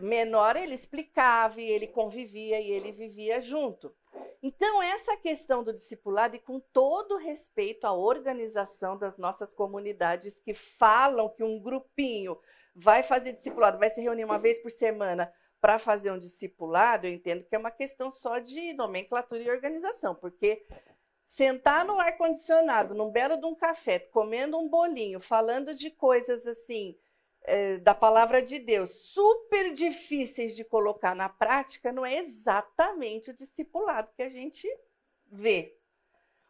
menor, 0.00 0.56
ele 0.56 0.74
explicava 0.74 1.60
e 1.60 1.68
ele 1.68 1.86
convivia 1.86 2.60
e 2.60 2.70
ele 2.70 2.92
vivia 2.92 3.40
junto. 3.40 3.94
Então, 4.42 4.82
essa 4.82 5.16
questão 5.16 5.64
do 5.64 5.72
discipulado, 5.72 6.36
e 6.36 6.38
com 6.38 6.60
todo 6.60 7.16
respeito 7.16 7.86
à 7.86 7.92
organização 7.92 8.96
das 8.96 9.16
nossas 9.16 9.54
comunidades 9.54 10.38
que 10.38 10.52
falam 10.52 11.28
que 11.28 11.42
um 11.42 11.58
grupinho 11.58 12.38
vai 12.74 13.02
fazer 13.02 13.32
discipulado, 13.32 13.78
vai 13.78 13.88
se 13.88 14.00
reunir 14.00 14.24
uma 14.24 14.38
vez 14.38 14.60
por 14.60 14.70
semana 14.70 15.32
para 15.60 15.78
fazer 15.78 16.10
um 16.10 16.18
discipulado, 16.18 17.06
eu 17.06 17.12
entendo 17.12 17.44
que 17.44 17.54
é 17.54 17.58
uma 17.58 17.70
questão 17.70 18.10
só 18.10 18.38
de 18.38 18.74
nomenclatura 18.74 19.42
e 19.42 19.50
organização, 19.50 20.14
porque 20.14 20.66
sentar 21.26 21.86
no 21.86 21.98
ar-condicionado, 21.98 22.94
num 22.94 23.10
belo 23.10 23.38
de 23.38 23.46
um 23.46 23.54
café, 23.54 23.98
comendo 23.98 24.58
um 24.58 24.68
bolinho, 24.68 25.20
falando 25.20 25.74
de 25.74 25.90
coisas 25.90 26.46
assim, 26.46 26.98
é, 27.44 27.76
da 27.76 27.94
palavra 27.94 28.42
de 28.42 28.58
Deus 28.58 28.90
super 28.90 29.72
difíceis 29.72 30.56
de 30.56 30.64
colocar 30.64 31.14
na 31.14 31.28
prática, 31.28 31.92
não 31.92 32.04
é 32.04 32.16
exatamente 32.16 33.30
o 33.30 33.34
discipulado 33.34 34.10
que 34.16 34.22
a 34.22 34.30
gente 34.30 34.66
vê. 35.26 35.76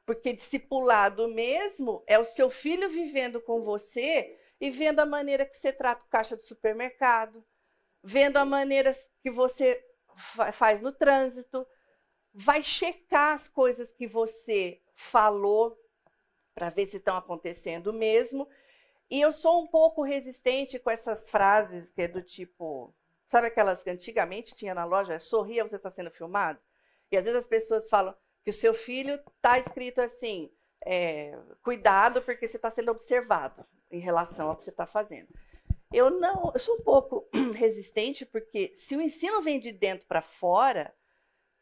Porque 0.06 0.32
discipulado 0.32 1.28
mesmo 1.28 2.04
é 2.06 2.18
o 2.18 2.24
seu 2.24 2.48
filho 2.48 2.88
vivendo 2.88 3.40
com 3.40 3.62
você 3.62 4.38
e 4.60 4.70
vendo 4.70 5.00
a 5.00 5.06
maneira 5.06 5.44
que 5.44 5.56
você 5.56 5.72
trata 5.72 6.04
o 6.04 6.08
caixa 6.08 6.36
do 6.36 6.42
supermercado, 6.42 7.44
vendo 8.02 8.36
a 8.36 8.44
maneira 8.44 8.94
que 9.20 9.30
você 9.30 9.84
faz 10.52 10.80
no 10.80 10.92
trânsito, 10.92 11.66
vai 12.32 12.62
checar 12.62 13.34
as 13.34 13.48
coisas 13.48 13.90
que 13.92 14.06
você 14.06 14.80
falou 14.94 15.76
para 16.54 16.70
ver 16.70 16.86
se 16.86 16.98
estão 16.98 17.16
acontecendo 17.16 17.92
mesmo 17.92 18.48
e 19.14 19.20
eu 19.20 19.30
sou 19.30 19.62
um 19.62 19.66
pouco 19.68 20.02
resistente 20.02 20.76
com 20.76 20.90
essas 20.90 21.30
frases 21.30 21.88
que 21.92 22.02
é 22.02 22.08
do 22.08 22.20
tipo, 22.20 22.92
sabe 23.28 23.46
aquelas 23.46 23.80
que 23.80 23.88
antigamente 23.88 24.56
tinha 24.56 24.74
na 24.74 24.84
loja, 24.84 25.20
sorria, 25.20 25.62
você 25.62 25.76
está 25.76 25.88
sendo 25.88 26.10
filmado? 26.10 26.58
E 27.12 27.16
às 27.16 27.22
vezes 27.22 27.38
as 27.38 27.46
pessoas 27.46 27.88
falam 27.88 28.12
que 28.42 28.50
o 28.50 28.52
seu 28.52 28.74
filho 28.74 29.14
está 29.36 29.56
escrito 29.56 30.00
assim, 30.00 30.50
é, 30.84 31.38
cuidado 31.62 32.22
porque 32.22 32.44
você 32.44 32.56
está 32.56 32.68
sendo 32.70 32.90
observado 32.90 33.64
em 33.88 34.00
relação 34.00 34.48
ao 34.48 34.56
que 34.56 34.64
você 34.64 34.70
está 34.70 34.84
fazendo. 34.84 35.28
Eu 35.92 36.10
não, 36.10 36.50
eu 36.52 36.58
sou 36.58 36.74
um 36.74 36.82
pouco 36.82 37.28
resistente 37.54 38.26
porque 38.26 38.72
se 38.74 38.96
o 38.96 39.00
ensino 39.00 39.40
vem 39.40 39.60
de 39.60 39.70
dentro 39.70 40.08
para 40.08 40.22
fora, 40.22 40.92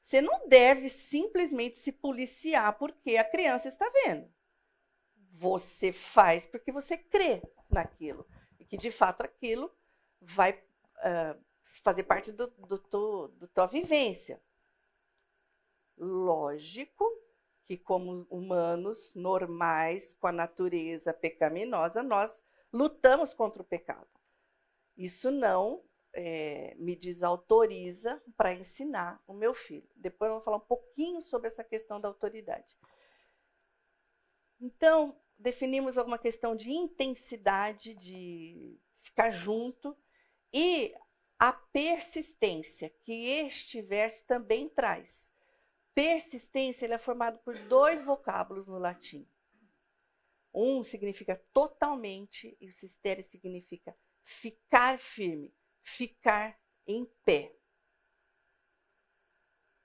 você 0.00 0.22
não 0.22 0.48
deve 0.48 0.88
simplesmente 0.88 1.76
se 1.76 1.92
policiar 1.92 2.78
porque 2.78 3.18
a 3.18 3.24
criança 3.24 3.68
está 3.68 3.86
vendo. 4.06 4.26
Você 5.42 5.92
faz 5.92 6.46
porque 6.46 6.70
você 6.70 6.96
crê 6.96 7.42
naquilo. 7.68 8.24
E 8.60 8.64
que, 8.64 8.76
de 8.76 8.92
fato, 8.92 9.22
aquilo 9.22 9.74
vai 10.20 10.52
uh, 10.52 11.44
fazer 11.82 12.04
parte 12.04 12.30
do, 12.30 12.46
do, 12.46 12.78
do, 12.78 13.28
do 13.28 13.48
tua 13.48 13.66
vivência. 13.66 14.40
Lógico 15.98 17.04
que, 17.64 17.76
como 17.76 18.24
humanos 18.30 19.12
normais, 19.16 20.14
com 20.14 20.28
a 20.28 20.32
natureza 20.32 21.12
pecaminosa, 21.12 22.04
nós 22.04 22.44
lutamos 22.72 23.34
contra 23.34 23.62
o 23.62 23.66
pecado. 23.66 24.08
Isso 24.96 25.28
não 25.28 25.82
é, 26.12 26.76
me 26.78 26.94
desautoriza 26.94 28.22
para 28.36 28.54
ensinar 28.54 29.20
o 29.26 29.32
meu 29.32 29.54
filho. 29.54 29.90
Depois 29.96 30.28
eu 30.28 30.36
vou 30.36 30.44
falar 30.44 30.58
um 30.58 30.68
pouquinho 30.68 31.20
sobre 31.20 31.48
essa 31.48 31.64
questão 31.64 32.00
da 32.00 32.06
autoridade. 32.06 32.76
Então, 34.60 35.20
definimos 35.42 35.98
alguma 35.98 36.18
questão 36.18 36.54
de 36.54 36.70
intensidade, 36.70 37.94
de 37.94 38.80
ficar 39.02 39.30
junto, 39.30 39.96
e 40.52 40.94
a 41.38 41.52
persistência, 41.52 42.88
que 43.02 43.26
este 43.26 43.82
verso 43.82 44.24
também 44.26 44.68
traz. 44.68 45.30
Persistência 45.94 46.86
ele 46.86 46.94
é 46.94 46.98
formado 46.98 47.38
por 47.40 47.58
dois 47.66 48.00
vocábulos 48.02 48.66
no 48.66 48.78
latim. 48.78 49.28
Um 50.54 50.84
significa 50.84 51.36
totalmente, 51.52 52.56
e 52.60 52.68
o 52.68 52.72
sistere 52.72 53.22
significa 53.22 53.96
ficar 54.24 54.98
firme, 54.98 55.52
ficar 55.82 56.58
em 56.86 57.04
pé. 57.24 57.54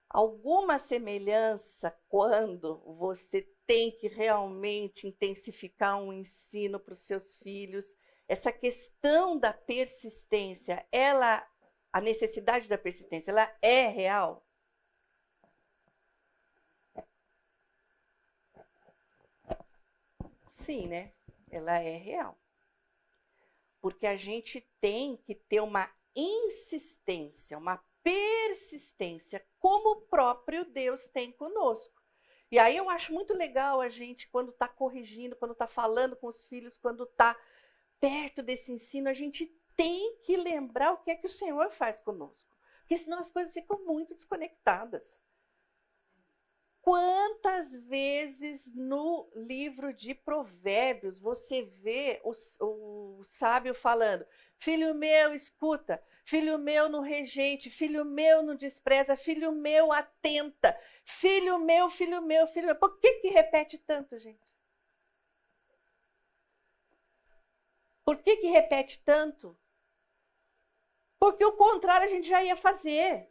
Alguma 0.09 0.77
semelhança 0.77 1.91
quando 2.07 2.77
você 2.97 3.41
tem 3.67 3.91
que 3.91 4.07
realmente 4.07 5.05
intensificar 5.05 6.01
um 6.01 6.13
ensino 6.13 6.79
para 6.79 6.93
os 6.93 7.05
seus 7.05 7.35
filhos? 7.35 7.85
Essa 8.27 8.51
questão 8.51 9.37
da 9.37 9.53
persistência, 9.53 10.87
ela, 10.91 11.45
a 11.91 12.01
necessidade 12.01 12.67
da 12.69 12.77
persistência, 12.77 13.31
ela 13.31 13.55
é 13.61 13.87
real? 13.87 14.45
Sim, 20.65 20.87
né? 20.87 21.13
Ela 21.51 21.79
é 21.79 21.97
real. 21.97 22.37
Porque 23.81 24.07
a 24.07 24.15
gente 24.15 24.61
tem 24.81 25.17
que 25.17 25.35
ter 25.35 25.61
uma 25.61 25.89
insistência, 26.15 27.57
uma 27.57 27.83
persistência, 28.01 29.45
como 29.59 29.91
o 29.91 30.01
próprio 30.07 30.65
Deus 30.65 31.05
tem 31.07 31.31
conosco. 31.31 32.06
E 32.49 32.57
aí 32.57 32.77
eu 32.77 32.89
acho 32.89 33.13
muito 33.13 33.33
legal 33.33 33.81
a 33.81 33.89
gente, 33.89 34.29
quando 34.29 34.51
está 34.51 34.67
corrigindo, 34.67 35.35
quando 35.35 35.51
está 35.51 35.67
falando 35.67 36.15
com 36.15 36.27
os 36.27 36.45
filhos, 36.47 36.77
quando 36.77 37.03
está 37.03 37.37
perto 37.99 38.41
desse 38.41 38.71
ensino, 38.71 39.09
a 39.09 39.13
gente 39.13 39.45
tem 39.75 40.17
que 40.23 40.37
lembrar 40.37 40.93
o 40.93 40.97
que 40.97 41.11
é 41.11 41.15
que 41.15 41.25
o 41.25 41.29
Senhor 41.29 41.69
faz 41.71 41.99
conosco. 41.99 42.55
Porque 42.79 42.97
senão 42.97 43.19
as 43.19 43.29
coisas 43.29 43.53
ficam 43.53 43.85
muito 43.85 44.15
desconectadas. 44.15 45.21
Quantas 46.81 47.75
vezes 47.83 48.73
no 48.73 49.29
livro 49.35 49.93
de 49.93 50.15
Provérbios 50.15 51.19
você 51.19 51.63
vê 51.63 52.21
o, 52.23 52.31
o 53.19 53.23
sábio 53.25 53.75
falando: 53.75 54.25
Filho 54.59 54.93
meu, 54.95 55.33
escuta, 55.33 56.03
filho 56.25 56.57
meu, 56.57 56.89
não 56.89 57.01
rejeite, 57.01 57.69
filho 57.69 58.03
meu, 58.03 58.41
não 58.41 58.55
despreza, 58.55 59.15
filho 59.15 59.51
meu, 59.51 59.91
atenta, 59.93 60.77
filho 61.05 61.59
meu, 61.59 61.89
filho 61.89 62.21
meu, 62.21 62.47
filho 62.47 62.65
meu. 62.67 62.75
Por 62.75 62.99
que, 62.99 63.13
que 63.19 63.29
repete 63.29 63.77
tanto, 63.77 64.17
gente? 64.17 64.47
Por 68.03 68.17
que, 68.23 68.37
que 68.37 68.47
repete 68.47 69.03
tanto? 69.03 69.57
Porque 71.19 71.43
o 71.43 71.57
contrário 71.57 72.05
a 72.05 72.09
gente 72.09 72.27
já 72.27 72.43
ia 72.43 72.55
fazer. 72.55 73.29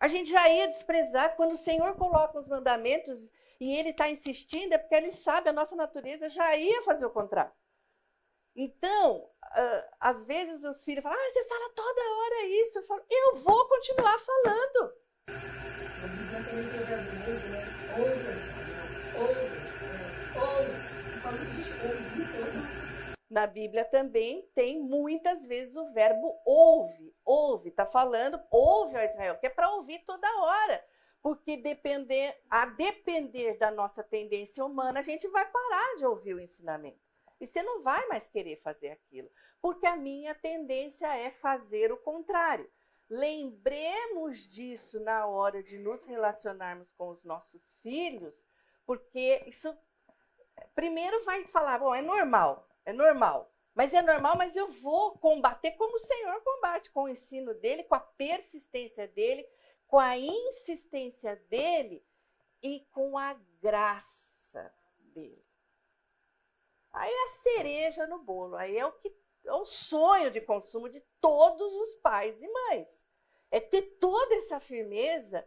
A 0.00 0.08
gente 0.08 0.30
já 0.30 0.48
ia 0.48 0.66
desprezar 0.66 1.36
quando 1.36 1.52
o 1.52 1.56
Senhor 1.56 1.94
coloca 1.96 2.38
os 2.38 2.48
mandamentos 2.48 3.30
e 3.60 3.76
ele 3.76 3.90
está 3.90 4.08
insistindo, 4.08 4.72
é 4.72 4.78
porque 4.78 4.94
ele 4.94 5.12
sabe, 5.12 5.50
a 5.50 5.52
nossa 5.52 5.76
natureza 5.76 6.30
já 6.30 6.56
ia 6.56 6.82
fazer 6.82 7.04
o 7.04 7.10
contrário. 7.10 7.52
Então, 8.62 9.16
uh, 9.16 9.82
às 9.98 10.22
vezes 10.26 10.62
os 10.64 10.84
filhos 10.84 11.02
falam, 11.02 11.18
ah, 11.18 11.30
você 11.30 11.44
fala 11.46 11.70
toda 11.70 12.00
hora 12.02 12.42
isso. 12.44 12.78
Eu 12.78 12.82
falo, 12.82 13.02
eu 13.08 13.36
vou 13.36 13.68
continuar 13.68 14.18
falando. 14.18 14.92
Na 23.30 23.46
Bíblia 23.46 23.86
também 23.86 24.46
tem 24.54 24.78
muitas 24.78 25.46
vezes 25.46 25.74
o 25.74 25.90
verbo 25.94 26.38
ouve, 26.44 27.14
ouve, 27.24 27.70
está 27.70 27.86
falando, 27.86 28.38
ouve 28.50 29.02
Israel, 29.02 29.38
que 29.38 29.46
é 29.46 29.50
para 29.50 29.72
ouvir 29.72 30.00
toda 30.00 30.28
hora. 30.42 30.84
Porque 31.22 31.56
depender, 31.56 32.38
a 32.50 32.66
depender 32.66 33.56
da 33.56 33.70
nossa 33.70 34.02
tendência 34.02 34.62
humana, 34.62 35.00
a 35.00 35.02
gente 35.02 35.26
vai 35.28 35.50
parar 35.50 35.96
de 35.96 36.04
ouvir 36.04 36.34
o 36.34 36.40
ensinamento. 36.40 37.09
E 37.40 37.46
você 37.46 37.62
não 37.62 37.82
vai 37.82 38.06
mais 38.06 38.28
querer 38.28 38.56
fazer 38.62 38.90
aquilo. 38.90 39.30
Porque 39.60 39.86
a 39.86 39.96
minha 39.96 40.34
tendência 40.34 41.06
é 41.16 41.30
fazer 41.30 41.90
o 41.90 41.96
contrário. 41.96 42.70
Lembremos 43.08 44.38
disso 44.48 45.00
na 45.00 45.26
hora 45.26 45.62
de 45.62 45.78
nos 45.78 46.06
relacionarmos 46.06 46.92
com 46.92 47.08
os 47.08 47.24
nossos 47.24 47.74
filhos, 47.82 48.32
porque 48.86 49.42
isso 49.48 49.76
primeiro 50.76 51.24
vai 51.24 51.44
falar, 51.46 51.78
bom, 51.78 51.92
é 51.92 52.00
normal, 52.00 52.68
é 52.84 52.92
normal. 52.92 53.52
Mas 53.74 53.92
é 53.94 54.02
normal, 54.02 54.36
mas 54.36 54.54
eu 54.54 54.70
vou 54.70 55.18
combater 55.18 55.72
como 55.72 55.96
o 55.96 56.00
Senhor 56.00 56.40
combate, 56.42 56.90
com 56.90 57.04
o 57.04 57.08
ensino 57.08 57.54
dele, 57.54 57.82
com 57.84 57.96
a 57.96 58.00
persistência 58.00 59.08
dele, 59.08 59.44
com 59.86 59.98
a 59.98 60.16
insistência 60.16 61.34
dele 61.48 62.04
e 62.62 62.86
com 62.92 63.18
a 63.18 63.34
graça 63.60 64.72
dele. 64.98 65.49
Aí 66.92 67.10
é 67.10 67.24
a 67.24 67.42
cereja 67.42 68.06
no 68.06 68.18
bolo, 68.18 68.56
aí 68.56 68.76
é 68.76 68.84
o 68.84 68.92
que 68.92 69.14
é 69.44 69.52
o 69.52 69.64
sonho 69.64 70.30
de 70.30 70.40
consumo 70.40 70.88
de 70.88 71.00
todos 71.20 71.72
os 71.72 71.94
pais 71.96 72.40
e 72.40 72.48
mães. 72.48 72.88
É 73.50 73.60
ter 73.60 73.82
toda 73.98 74.34
essa 74.36 74.60
firmeza 74.60 75.46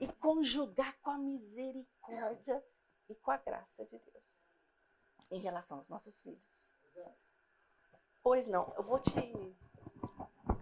e 0.00 0.08
conjugar 0.14 0.98
com 1.00 1.10
a 1.10 1.18
misericórdia 1.18 2.64
e 3.08 3.14
com 3.14 3.30
a 3.30 3.36
graça 3.36 3.84
de 3.84 3.98
Deus 3.98 4.24
em 5.30 5.40
relação 5.40 5.78
aos 5.78 5.88
nossos 5.88 6.20
filhos. 6.20 6.74
Pois 8.22 8.48
não, 8.48 8.72
eu 8.76 8.82
vou 8.82 8.98
te. 8.98 9.20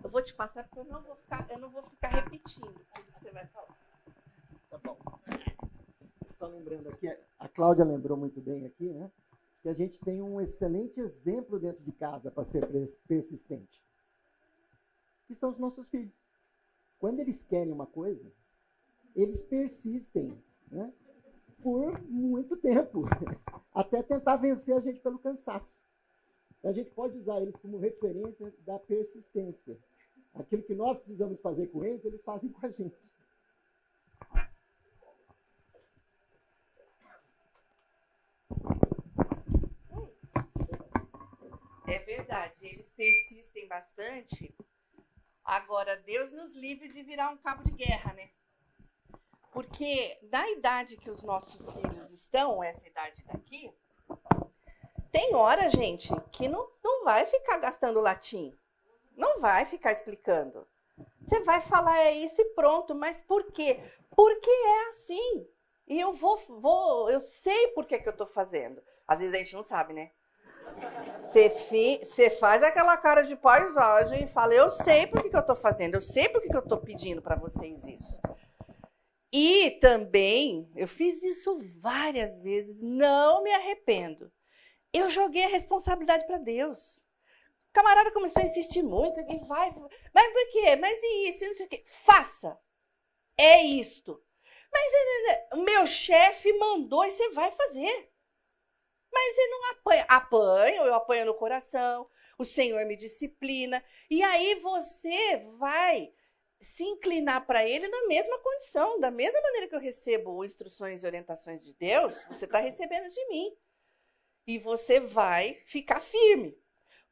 Eu 0.02 0.10
vou 0.10 0.22
te 0.22 0.34
passar 0.34 0.64
porque 0.64 0.80
eu 0.80 0.84
não 0.84 1.00
vou 1.02 1.14
ficar, 1.14 1.48
eu 1.48 1.58
não 1.58 1.70
vou 1.70 1.82
ficar 1.82 2.08
repetindo 2.08 2.66
tudo 2.66 3.12
que 3.12 3.20
você 3.20 3.30
vai 3.30 3.46
falar. 3.46 3.78
Tá 4.68 4.78
bom. 4.78 4.98
Só 6.38 6.46
lembrando 6.46 6.88
aqui, 6.88 7.08
a 7.38 7.48
Cláudia 7.48 7.84
lembrou 7.84 8.16
muito 8.16 8.40
bem 8.40 8.66
aqui, 8.66 8.92
né? 8.92 9.10
Que 9.62 9.68
a 9.68 9.72
gente 9.72 9.98
tem 10.00 10.20
um 10.20 10.40
excelente 10.40 11.00
exemplo 11.00 11.58
dentro 11.58 11.82
de 11.82 11.92
casa 11.92 12.30
para 12.30 12.44
ser 12.44 12.66
persistente. 13.06 13.80
Que 15.26 15.34
são 15.34 15.50
os 15.50 15.58
nossos 15.58 15.88
filhos. 15.88 16.12
Quando 16.98 17.20
eles 17.20 17.42
querem 17.44 17.72
uma 17.72 17.86
coisa, 17.86 18.32
eles 19.14 19.42
persistem, 19.42 20.36
né? 20.70 20.92
Por 21.62 22.00
muito 22.02 22.56
tempo. 22.56 23.04
Até 23.72 24.02
tentar 24.02 24.36
vencer 24.36 24.76
a 24.76 24.80
gente 24.80 25.00
pelo 25.00 25.18
cansaço 25.18 25.72
a 26.64 26.72
gente 26.72 26.90
pode 26.90 27.16
usar 27.18 27.40
eles 27.40 27.56
como 27.56 27.78
referência 27.78 28.54
da 28.64 28.78
persistência. 28.78 29.76
Aquilo 30.34 30.62
que 30.62 30.74
nós 30.74 30.98
precisamos 30.98 31.40
fazer 31.40 31.66
com 31.68 31.84
eles, 31.84 32.04
eles 32.04 32.22
fazem 32.22 32.50
com 32.50 32.64
a 32.64 32.70
gente. 32.70 32.96
É 41.92 41.98
verdade, 41.98 42.54
eles 42.62 42.88
persistem 42.96 43.68
bastante. 43.68 44.56
Agora, 45.44 45.94
Deus 45.94 46.30
nos 46.30 46.54
livre 46.54 46.88
de 46.88 47.02
virar 47.02 47.28
um 47.28 47.36
cabo 47.36 47.62
de 47.64 47.72
guerra, 47.72 48.14
né? 48.14 48.30
Porque 49.52 50.18
na 50.22 50.48
idade 50.52 50.96
que 50.96 51.10
os 51.10 51.22
nossos 51.22 51.70
filhos 51.70 52.10
estão, 52.10 52.64
essa 52.64 52.86
idade 52.88 53.22
daqui, 53.24 53.70
tem 55.10 55.34
hora, 55.34 55.68
gente, 55.68 56.08
que 56.30 56.48
não, 56.48 56.66
não 56.82 57.04
vai 57.04 57.26
ficar 57.26 57.58
gastando 57.58 58.00
latim. 58.00 58.56
Não 59.14 59.38
vai 59.38 59.66
ficar 59.66 59.92
explicando. 59.92 60.66
Você 61.20 61.40
vai 61.40 61.60
falar 61.60 61.98
é 61.98 62.12
isso 62.12 62.40
e 62.40 62.54
pronto, 62.54 62.94
mas 62.94 63.20
por 63.20 63.52
quê? 63.52 63.78
Porque 64.16 64.50
é 64.50 64.88
assim. 64.88 65.46
E 65.86 66.00
eu 66.00 66.14
vou, 66.14 66.38
vou 66.38 67.10
eu 67.10 67.20
sei 67.20 67.68
por 67.68 67.84
que, 67.84 67.98
que 67.98 68.08
eu 68.08 68.12
estou 68.12 68.26
fazendo. 68.26 68.82
Às 69.06 69.18
vezes 69.18 69.34
a 69.34 69.38
gente 69.38 69.54
não 69.54 69.62
sabe, 69.62 69.92
né? 69.92 70.10
Você, 72.02 72.28
faz 72.30 72.62
aquela 72.62 72.96
cara 72.96 73.22
de 73.22 73.34
paisagem 73.34 74.24
e 74.24 74.28
fala, 74.28 74.54
eu 74.54 74.68
sei 74.68 75.06
por 75.06 75.22
que, 75.22 75.30
que 75.30 75.36
eu 75.36 75.40
estou 75.40 75.56
fazendo, 75.56 75.94
eu 75.94 76.00
sei 76.00 76.28
por 76.28 76.42
que, 76.42 76.48
que 76.48 76.56
eu 76.56 76.60
estou 76.60 76.78
pedindo 76.78 77.22
para 77.22 77.36
vocês 77.36 77.82
isso. 77.84 78.20
E 79.32 79.70
também, 79.80 80.70
eu 80.76 80.86
fiz 80.86 81.22
isso 81.22 81.58
várias 81.80 82.38
vezes, 82.40 82.82
não 82.82 83.42
me 83.42 83.50
arrependo 83.50 84.30
eu 84.92 85.08
joguei 85.08 85.44
a 85.44 85.48
responsabilidade 85.48 86.26
para 86.26 86.38
Deus. 86.38 86.98
O 87.70 87.72
camarada 87.72 88.12
começou 88.12 88.42
a 88.42 88.44
insistir 88.44 88.82
muito, 88.82 89.18
e 89.20 89.38
vai, 89.46 89.74
mas 90.14 90.32
por 90.32 90.50
quê? 90.50 90.76
Mas 90.76 90.98
e 91.02 91.30
isso? 91.30 91.46
Não 91.46 91.54
sei 91.54 91.66
o 91.66 91.68
quê. 91.68 91.82
Faça. 91.86 92.60
É 93.38 93.62
isto. 93.62 94.22
Mas 94.70 95.52
o 95.54 95.56
meu 95.62 95.86
chefe 95.86 96.52
mandou 96.58 97.04
e 97.04 97.10
você 97.10 97.30
vai 97.30 97.50
fazer. 97.52 98.11
Mas 99.12 99.38
ele 99.38 99.48
não 99.48 99.70
apanha. 99.72 100.06
Apanha, 100.08 100.82
eu 100.82 100.94
apanho 100.94 101.26
no 101.26 101.34
coração, 101.34 102.08
o 102.38 102.44
Senhor 102.44 102.84
me 102.86 102.96
disciplina. 102.96 103.84
E 104.10 104.22
aí 104.22 104.54
você 104.56 105.38
vai 105.58 106.12
se 106.60 106.84
inclinar 106.84 107.44
para 107.44 107.68
ele 107.68 107.88
na 107.88 108.06
mesma 108.06 108.38
condição, 108.38 109.00
da 109.00 109.10
mesma 109.10 109.40
maneira 109.42 109.68
que 109.68 109.74
eu 109.74 109.80
recebo 109.80 110.44
instruções 110.44 111.02
e 111.02 111.06
orientações 111.06 111.60
de 111.60 111.74
Deus, 111.74 112.24
você 112.28 112.44
está 112.44 112.60
recebendo 112.60 113.08
de 113.08 113.28
mim 113.28 113.52
e 114.46 114.58
você 114.58 115.00
vai 115.00 115.60
ficar 115.66 116.00
firme. 116.00 116.56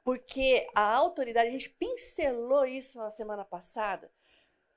Porque 0.04 0.66
a 0.74 0.94
autoridade, 0.94 1.48
a 1.48 1.52
gente 1.52 1.68
pincelou 1.68 2.64
isso 2.64 2.96
na 2.96 3.10
semana 3.10 3.44
passada. 3.44 4.10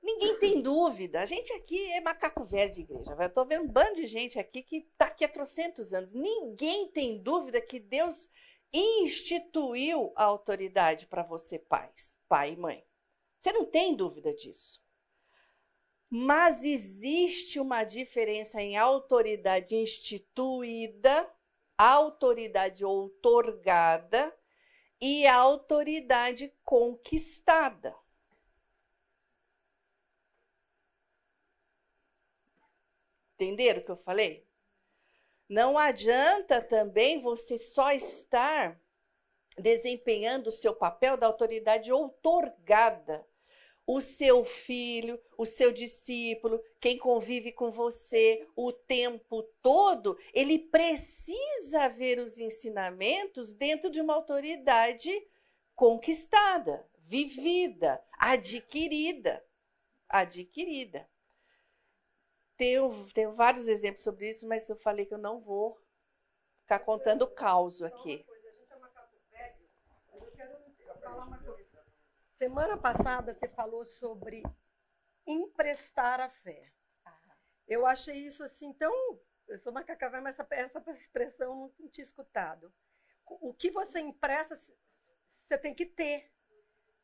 Ninguém 0.03 0.37
tem 0.37 0.61
dúvida. 0.61 1.21
A 1.21 1.25
gente 1.25 1.53
aqui 1.53 1.81
é 1.93 2.01
macaco 2.01 2.43
velho 2.43 2.73
de 2.73 2.81
igreja. 2.81 3.15
Eu 3.17 3.27
estou 3.27 3.45
vendo 3.45 3.63
um 3.63 3.71
bando 3.71 3.95
de 3.95 4.05
gente 4.05 4.37
aqui 4.37 4.61
que 4.61 4.79
está 4.79 5.05
aqui 5.05 5.23
há 5.23 5.29
trocentos 5.29 5.93
anos. 5.93 6.11
Ninguém 6.11 6.89
tem 6.89 7.23
dúvida 7.23 7.61
que 7.61 7.79
Deus 7.79 8.29
instituiu 8.73 10.11
a 10.17 10.25
autoridade 10.25 11.07
para 11.07 11.23
você, 11.23 11.57
pais, 11.57 12.17
pai 12.27 12.51
e 12.51 12.57
mãe. 12.57 12.85
Você 13.39 13.53
não 13.53 13.63
tem 13.63 13.95
dúvida 13.95 14.33
disso. 14.33 14.83
Mas 16.09 16.65
existe 16.65 17.57
uma 17.57 17.85
diferença 17.85 18.61
em 18.61 18.75
autoridade 18.75 19.73
instituída, 19.73 21.31
autoridade 21.77 22.83
outorgada 22.83 24.35
e 24.99 25.25
autoridade 25.25 26.53
conquistada. 26.63 27.95
Entenderam 33.43 33.81
o 33.81 33.85
que 33.85 33.91
eu 33.91 33.97
falei? 33.97 34.47
Não 35.49 35.77
adianta 35.77 36.61
também 36.61 37.21
você 37.21 37.57
só 37.57 37.91
estar 37.91 38.81
desempenhando 39.57 40.47
o 40.47 40.51
seu 40.51 40.73
papel 40.73 41.17
da 41.17 41.27
autoridade 41.27 41.91
outorgada. 41.91 43.27
O 43.85 43.99
seu 43.99 44.45
filho, 44.45 45.19
o 45.37 45.45
seu 45.45 45.69
discípulo, 45.69 46.63
quem 46.79 46.97
convive 46.97 47.51
com 47.51 47.69
você 47.69 48.47
o 48.55 48.71
tempo 48.71 49.43
todo, 49.61 50.17
ele 50.33 50.57
precisa 50.57 51.89
ver 51.89 52.17
os 52.17 52.39
ensinamentos 52.39 53.53
dentro 53.53 53.89
de 53.89 53.99
uma 53.99 54.13
autoridade 54.13 55.11
conquistada, 55.75 56.89
vivida, 56.99 58.01
adquirida. 58.17 59.45
Adquirida. 60.07 61.09
Tenho, 62.55 63.11
tenho 63.13 63.33
vários 63.33 63.67
exemplos 63.67 64.03
sobre 64.03 64.29
isso, 64.29 64.47
mas 64.47 64.67
eu 64.69 64.75
falei 64.75 65.05
que 65.05 65.13
eu 65.13 65.17
não 65.17 65.41
vou 65.41 65.77
ficar 66.61 66.79
contando 66.79 67.27
caos 67.27 67.81
aqui. 67.81 68.25
Semana 72.37 72.77
passada 72.77 73.33
você 73.33 73.47
falou 73.47 73.85
sobre 73.85 74.43
emprestar 75.25 76.19
a 76.19 76.29
fé. 76.29 76.71
Eu 77.67 77.85
achei 77.85 78.17
isso 78.17 78.43
assim 78.43 78.73
tão. 78.73 78.93
Eu 79.47 79.57
sou 79.59 79.73
macaca 79.73 80.09
mas 80.21 80.37
essa, 80.37 80.47
essa 80.51 80.91
expressão 80.91 81.73
não 81.79 81.89
tinha 81.89 82.03
escutado. 82.03 82.73
O 83.25 83.53
que 83.53 83.71
você 83.71 83.99
empresta, 83.99 84.57
você 84.57 85.57
tem 85.57 85.73
que 85.73 85.85
ter. 85.85 86.31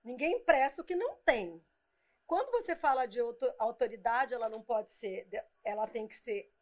Ninguém 0.04 0.38
empresta 0.38 0.82
o 0.82 0.86
que 0.86 0.96
não 0.96 1.16
tem. 1.18 1.64
Quando 2.30 2.52
você 2.52 2.76
fala 2.76 3.08
de 3.08 3.20
autoridade, 3.58 4.36
ela 4.36 4.48
não 4.48 4.62
pode 4.62 4.92
ser, 4.92 5.28
ela 5.64 5.88
tem 5.88 6.08
que 6.08 6.16
ser. 6.16 6.54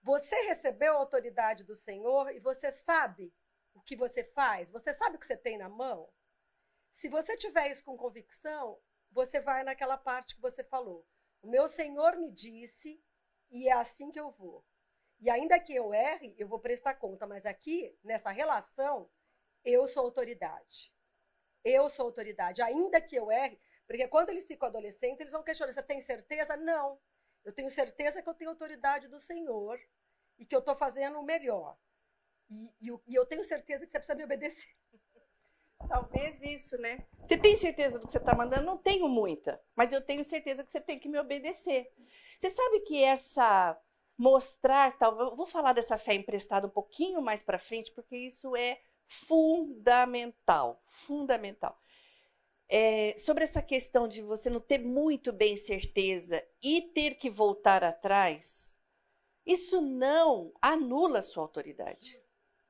Você 0.00 0.36
recebeu 0.42 0.92
a 0.92 0.98
autoridade 0.98 1.64
do 1.64 1.74
Senhor 1.74 2.32
e 2.32 2.38
você 2.38 2.70
sabe 2.70 3.34
o 3.74 3.80
que 3.80 3.96
você 3.96 4.22
faz, 4.22 4.70
você 4.70 4.94
sabe 4.94 5.16
o 5.16 5.18
que 5.18 5.26
você 5.26 5.36
tem 5.36 5.58
na 5.58 5.68
mão. 5.68 6.08
Se 6.92 7.08
você 7.08 7.36
tiver 7.36 7.68
isso 7.68 7.82
com 7.82 7.96
convicção, 7.96 8.80
você 9.10 9.40
vai 9.40 9.64
naquela 9.64 9.98
parte 9.98 10.36
que 10.36 10.40
você 10.40 10.62
falou. 10.62 11.04
O 11.42 11.48
meu 11.48 11.66
Senhor 11.66 12.16
me 12.16 12.30
disse 12.30 13.04
e 13.50 13.68
é 13.68 13.72
assim 13.72 14.08
que 14.12 14.20
eu 14.20 14.30
vou. 14.30 14.64
E 15.18 15.28
ainda 15.28 15.58
que 15.58 15.74
eu 15.74 15.92
erre, 15.92 16.32
eu 16.38 16.46
vou 16.46 16.60
prestar 16.60 16.94
conta, 16.94 17.26
mas 17.26 17.44
aqui, 17.44 17.98
nessa 18.04 18.30
relação, 18.30 19.10
eu 19.64 19.88
sou 19.88 20.04
autoridade. 20.04 20.94
Eu 21.64 21.90
sou 21.90 22.06
autoridade. 22.06 22.62
Ainda 22.62 23.00
que 23.00 23.16
eu 23.16 23.32
erre, 23.32 23.60
porque 23.92 24.08
quando 24.08 24.30
eles 24.30 24.46
ficam 24.46 24.68
adolescentes, 24.68 25.20
eles 25.20 25.34
vão 25.34 25.42
questionar: 25.42 25.70
você 25.70 25.82
tem 25.82 26.00
certeza? 26.00 26.56
Não. 26.56 26.98
Eu 27.44 27.52
tenho 27.52 27.68
certeza 27.68 28.22
que 28.22 28.28
eu 28.28 28.32
tenho 28.32 28.48
autoridade 28.48 29.06
do 29.06 29.18
Senhor 29.18 29.78
e 30.38 30.46
que 30.46 30.54
eu 30.54 30.60
estou 30.60 30.74
fazendo 30.74 31.18
o 31.18 31.22
melhor. 31.22 31.76
E, 32.48 32.72
e, 32.80 32.88
e, 33.06 33.14
eu 33.14 33.26
tenho 33.26 33.44
certeza 33.44 33.84
que 33.84 33.92
você 33.92 33.98
precisa 33.98 34.16
me 34.16 34.24
obedecer. 34.24 34.74
Talvez 35.86 36.40
isso, 36.40 36.78
né? 36.78 37.06
Você 37.26 37.36
tem 37.36 37.54
certeza 37.54 37.98
do 37.98 38.06
que 38.06 38.12
você 38.12 38.18
está 38.18 38.34
mandando? 38.34 38.64
Não 38.64 38.78
tenho 38.78 39.06
muita, 39.08 39.62
mas 39.76 39.92
eu 39.92 40.00
tenho 40.00 40.24
certeza 40.24 40.64
que 40.64 40.70
você 40.70 40.80
tem 40.80 40.98
que 40.98 41.08
me 41.08 41.18
obedecer. 41.18 41.92
Você 42.38 42.48
sabe 42.48 42.80
que 42.80 43.04
essa 43.04 43.78
mostrar, 44.16 44.96
talvez, 44.96 45.36
vou 45.36 45.46
falar 45.46 45.74
dessa 45.74 45.98
fé 45.98 46.14
emprestada 46.14 46.66
um 46.66 46.70
pouquinho 46.70 47.20
mais 47.20 47.42
para 47.42 47.58
frente, 47.58 47.92
porque 47.92 48.16
isso 48.16 48.56
é 48.56 48.80
fundamental, 49.06 50.82
fundamental 50.86 51.81
é, 52.74 53.14
sobre 53.18 53.44
essa 53.44 53.60
questão 53.60 54.08
de 54.08 54.22
você 54.22 54.48
não 54.48 54.58
ter 54.58 54.78
muito 54.78 55.30
bem 55.30 55.58
certeza 55.58 56.42
e 56.62 56.80
ter 56.80 57.16
que 57.16 57.28
voltar 57.28 57.84
atrás, 57.84 58.78
isso 59.44 59.78
não 59.82 60.54
anula 60.58 61.18
a 61.18 61.22
sua 61.22 61.42
autoridade. 61.42 62.18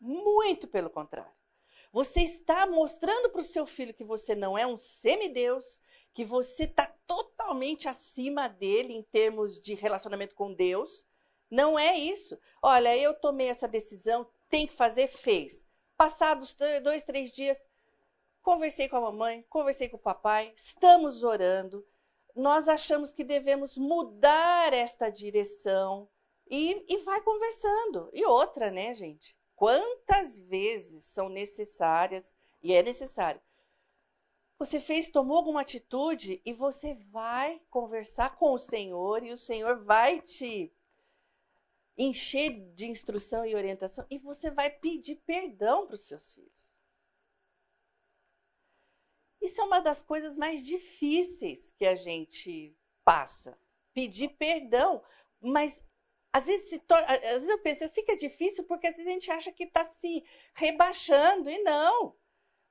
Muito 0.00 0.66
pelo 0.66 0.90
contrário. 0.90 1.30
Você 1.92 2.20
está 2.20 2.66
mostrando 2.66 3.30
para 3.30 3.42
o 3.42 3.44
seu 3.44 3.64
filho 3.64 3.94
que 3.94 4.02
você 4.02 4.34
não 4.34 4.58
é 4.58 4.66
um 4.66 4.76
semideus, 4.76 5.80
que 6.12 6.24
você 6.24 6.64
está 6.64 6.92
totalmente 7.06 7.86
acima 7.86 8.48
dele 8.48 8.92
em 8.92 9.04
termos 9.04 9.60
de 9.60 9.74
relacionamento 9.74 10.34
com 10.34 10.52
Deus. 10.52 11.06
Não 11.48 11.78
é 11.78 11.96
isso. 11.96 12.36
Olha, 12.60 12.98
eu 12.98 13.14
tomei 13.14 13.46
essa 13.46 13.68
decisão, 13.68 14.28
tem 14.48 14.66
que 14.66 14.72
fazer, 14.72 15.06
fez. 15.06 15.64
Passados 15.96 16.56
dois, 16.82 17.04
três 17.04 17.30
dias, 17.30 17.68
Conversei 18.42 18.88
com 18.88 18.96
a 18.96 19.00
mamãe, 19.00 19.46
conversei 19.48 19.88
com 19.88 19.96
o 19.96 20.00
papai, 20.00 20.52
estamos 20.56 21.22
orando. 21.22 21.86
Nós 22.34 22.68
achamos 22.68 23.12
que 23.12 23.22
devemos 23.22 23.78
mudar 23.78 24.72
esta 24.72 25.08
direção 25.10 26.08
e, 26.50 26.84
e 26.88 26.98
vai 26.98 27.20
conversando. 27.20 28.10
E 28.12 28.24
outra, 28.26 28.70
né, 28.70 28.94
gente? 28.94 29.36
Quantas 29.54 30.40
vezes 30.40 31.04
são 31.04 31.28
necessárias, 31.28 32.36
e 32.60 32.72
é 32.72 32.82
necessário, 32.82 33.40
você 34.58 34.80
fez, 34.80 35.08
tomou 35.08 35.36
alguma 35.36 35.60
atitude 35.60 36.40
e 36.44 36.52
você 36.52 36.94
vai 37.10 37.60
conversar 37.70 38.36
com 38.36 38.52
o 38.52 38.58
Senhor 38.58 39.22
e 39.22 39.32
o 39.32 39.36
Senhor 39.36 39.84
vai 39.84 40.20
te 40.20 40.72
encher 41.96 42.50
de 42.74 42.86
instrução 42.86 43.44
e 43.44 43.54
orientação 43.54 44.06
e 44.08 44.18
você 44.18 44.50
vai 44.50 44.70
pedir 44.70 45.16
perdão 45.26 45.86
para 45.86 45.96
os 45.96 46.06
seus 46.06 46.32
filhos. 46.34 46.71
Isso 49.42 49.60
é 49.60 49.64
uma 49.64 49.80
das 49.80 50.02
coisas 50.02 50.36
mais 50.36 50.64
difíceis 50.64 51.74
que 51.76 51.84
a 51.84 51.96
gente 51.96 52.76
passa. 53.04 53.58
Pedir 53.92 54.28
perdão. 54.30 55.02
Mas 55.40 55.82
às 56.32 56.46
vezes, 56.46 56.70
se 56.70 56.78
torna, 56.78 57.06
às 57.06 57.20
vezes 57.20 57.48
eu 57.48 57.58
penso, 57.58 57.88
fica 57.90 58.16
difícil 58.16 58.64
porque 58.64 58.86
às 58.86 58.96
vezes 58.96 59.10
a 59.10 59.14
gente 59.14 59.30
acha 59.30 59.52
que 59.52 59.64
está 59.64 59.84
se 59.84 60.24
rebaixando. 60.54 61.50
E 61.50 61.58
não. 61.58 62.14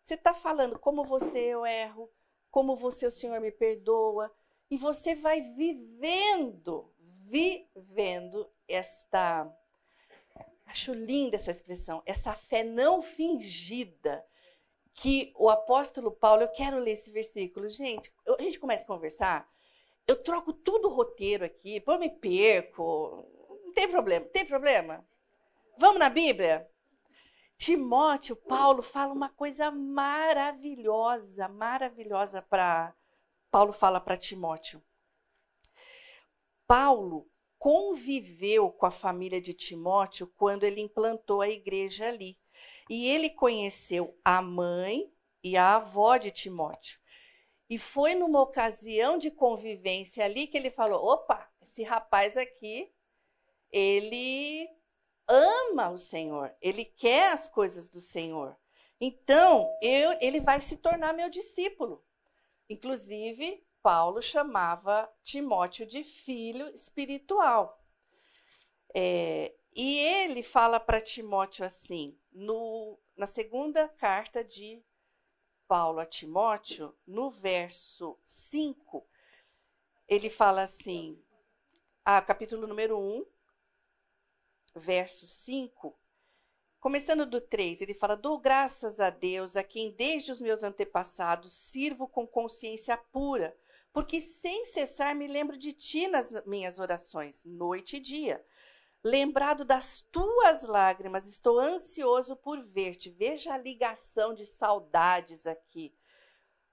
Você 0.02 0.16
está 0.16 0.34
falando 0.34 0.80
como 0.80 1.04
você 1.04 1.40
eu 1.40 1.66
erro, 1.66 2.10
como 2.50 2.76
você 2.76 3.06
o 3.06 3.12
Senhor 3.12 3.40
me 3.40 3.52
perdoa. 3.52 4.34
E 4.70 4.78
você 4.78 5.14
vai 5.14 5.42
vivendo, 5.42 6.92
vivendo 7.28 8.50
esta. 8.68 9.54
Acho 10.66 10.94
linda 10.94 11.36
essa 11.36 11.52
expressão, 11.52 12.02
essa 12.06 12.34
fé 12.34 12.64
não 12.64 13.02
fingida 13.02 14.26
que 14.94 15.34
o 15.38 15.50
apóstolo 15.50 16.12
Paulo, 16.12 16.44
eu 16.44 16.50
quero 16.50 16.80
ler 16.80 16.92
esse 16.92 17.12
versículo, 17.12 17.70
gente, 17.70 18.14
eu, 18.26 18.36
a 18.36 18.42
gente 18.42 18.60
começa 18.60 18.84
a 18.84 18.88
conversar, 18.88 19.50
eu 20.08 20.22
troco 20.22 20.54
tudo 20.54 20.90
o 20.90 20.94
roteiro 20.94 21.46
aqui, 21.46 21.82
eu 21.86 22.00
me 22.00 22.10
perco, 22.10 23.26
não 23.66 23.74
tem 23.74 23.88
problema, 23.88 24.26
tem 24.28 24.46
problema? 24.46 25.06
Vamos 25.78 26.00
na 26.00 26.10
Bíblia? 26.10 26.70
Timóteo, 27.58 28.36
Paulo 28.36 28.82
fala 28.82 29.14
uma 29.14 29.30
coisa 29.30 29.70
maravilhosa, 29.70 31.48
maravilhosa 31.48 32.42
para 32.42 32.94
Paulo 33.52 33.72
fala 33.74 34.00
para 34.00 34.18
Timóteo. 34.18 34.82
Paulo 36.66 37.30
conviveu 37.60 38.72
com 38.72 38.86
a 38.86 38.92
família 38.92 39.40
de 39.40 39.54
Timóteo 39.54 40.26
quando 40.36 40.64
ele 40.64 40.82
implantou 40.82 41.42
a 41.42 41.50
igreja 41.50 42.08
ali. 42.08 42.40
E 42.90 43.08
ele 43.08 43.30
conheceu 43.30 44.18
a 44.24 44.42
mãe 44.42 45.12
e 45.44 45.58
a 45.58 45.76
avó 45.76 46.18
de 46.18 46.32
Timóteo. 46.32 47.00
E 47.70 47.78
foi 47.78 48.16
numa 48.16 48.42
ocasião 48.42 49.18
de 49.18 49.32
convivência 49.32 50.26
ali 50.26 50.48
que 50.48 50.58
ele 50.58 50.70
falou: 50.70 51.06
opa, 51.06 51.50
esse 51.62 51.84
rapaz 51.84 52.36
aqui, 52.36 52.92
ele 53.72 54.70
ama 55.28 55.90
o 55.90 55.98
Senhor, 55.98 56.54
ele 56.62 56.84
quer 56.84 57.32
as 57.32 57.48
coisas 57.48 57.90
do 57.90 58.02
Senhor. 58.02 58.58
Então, 59.00 59.68
eu, 59.82 60.16
ele 60.20 60.40
vai 60.40 60.62
se 60.62 60.78
tornar 60.78 61.14
meu 61.14 61.30
discípulo. 61.30 62.04
Inclusive, 62.70 63.66
Paulo 63.82 64.22
chamava 64.22 65.12
Timóteo 65.24 65.86
de 65.86 66.04
filho 66.04 66.68
espiritual. 66.76 67.82
É, 68.94 69.56
e 69.84 69.98
ele 69.98 70.44
fala 70.44 70.80
para 70.80 71.02
Timóteo 71.02 71.66
assim: 71.66 72.16
no, 72.32 73.00
na 73.18 73.26
segunda 73.26 73.90
carta 73.90 74.44
de 74.44 74.80
Paulo 75.68 76.00
a 76.00 76.06
Timóteo, 76.06 76.96
no 77.08 77.32
verso 77.32 78.16
5, 78.24 79.04
ele 80.08 80.30
fala 80.30 80.62
assim, 80.62 81.20
a 82.06 82.22
capítulo 82.22 82.68
número 82.68 82.96
1, 83.00 83.26
verso 84.76 85.26
5, 85.26 85.98
Começando 86.80 87.26
do 87.26 87.42
3, 87.42 87.82
ele 87.82 87.96
fala: 87.96 88.16
Dou 88.16 88.40
graças 88.40 89.00
a 89.00 89.10
Deus, 89.10 89.56
a 89.56 89.64
quem 89.64 89.92
desde 89.92 90.32
os 90.32 90.40
meus 90.42 90.62
antepassados 90.64 91.56
sirvo 91.56 92.08
com 92.08 92.28
consciência 92.28 92.96
pura, 92.98 93.58
porque 93.92 94.20
sem 94.20 94.66
cessar 94.66 95.16
me 95.16 95.28
lembro 95.28 95.58
de 95.58 95.74
ti 95.74 96.08
nas 96.08 96.32
minhas 96.46 96.78
orações, 96.78 97.44
noite 97.44 97.98
e 97.98 98.00
dia. 98.00 98.46
Lembrado 99.04 99.66
das 99.66 100.02
tuas 100.12 100.62
lágrimas, 100.62 101.26
estou 101.26 101.60
ansioso 101.60 102.36
por 102.36 102.64
ver-te. 102.64 103.10
Veja 103.10 103.54
a 103.54 103.58
ligação 103.58 104.34
de 104.34 104.46
saudades 104.46 105.48
aqui, 105.48 105.94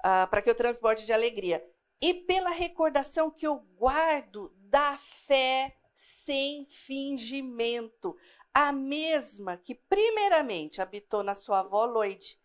uh, 0.01 0.29
para 0.29 0.43
que 0.43 0.51
eu 0.51 0.55
transborde 0.55 1.07
de 1.07 1.13
alegria. 1.13 1.67
E 2.01 2.13
pela 2.13 2.51
recordação 2.51 3.31
que 3.31 3.47
eu 3.47 3.57
guardo 3.77 4.53
da 4.57 4.99
fé 5.27 5.75
sem 5.97 6.67
fingimento, 6.67 8.17
a 8.53 8.73
mesma 8.73 9.57
que 9.57 9.75
primeiramente 9.75 10.83
habitou 10.83 11.23
na 11.23 11.35
sua 11.35 11.61
avó 11.61 11.85
Loide 11.87 12.39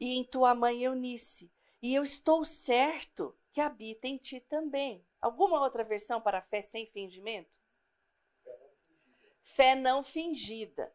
e 0.00 0.18
em 0.18 0.24
tua 0.24 0.54
mãe 0.54 0.82
Eunice, 0.82 1.50
e 1.80 1.94
eu 1.94 2.02
estou 2.02 2.44
certo 2.44 3.36
que 3.52 3.60
habita 3.60 4.08
em 4.08 4.16
ti 4.16 4.40
também. 4.40 5.06
Alguma 5.20 5.60
outra 5.60 5.84
versão 5.84 6.20
para 6.20 6.42
fé 6.42 6.60
sem 6.60 6.86
fingimento? 6.86 7.57
Fé 9.54 9.74
não 9.74 10.02
fingida. 10.02 10.92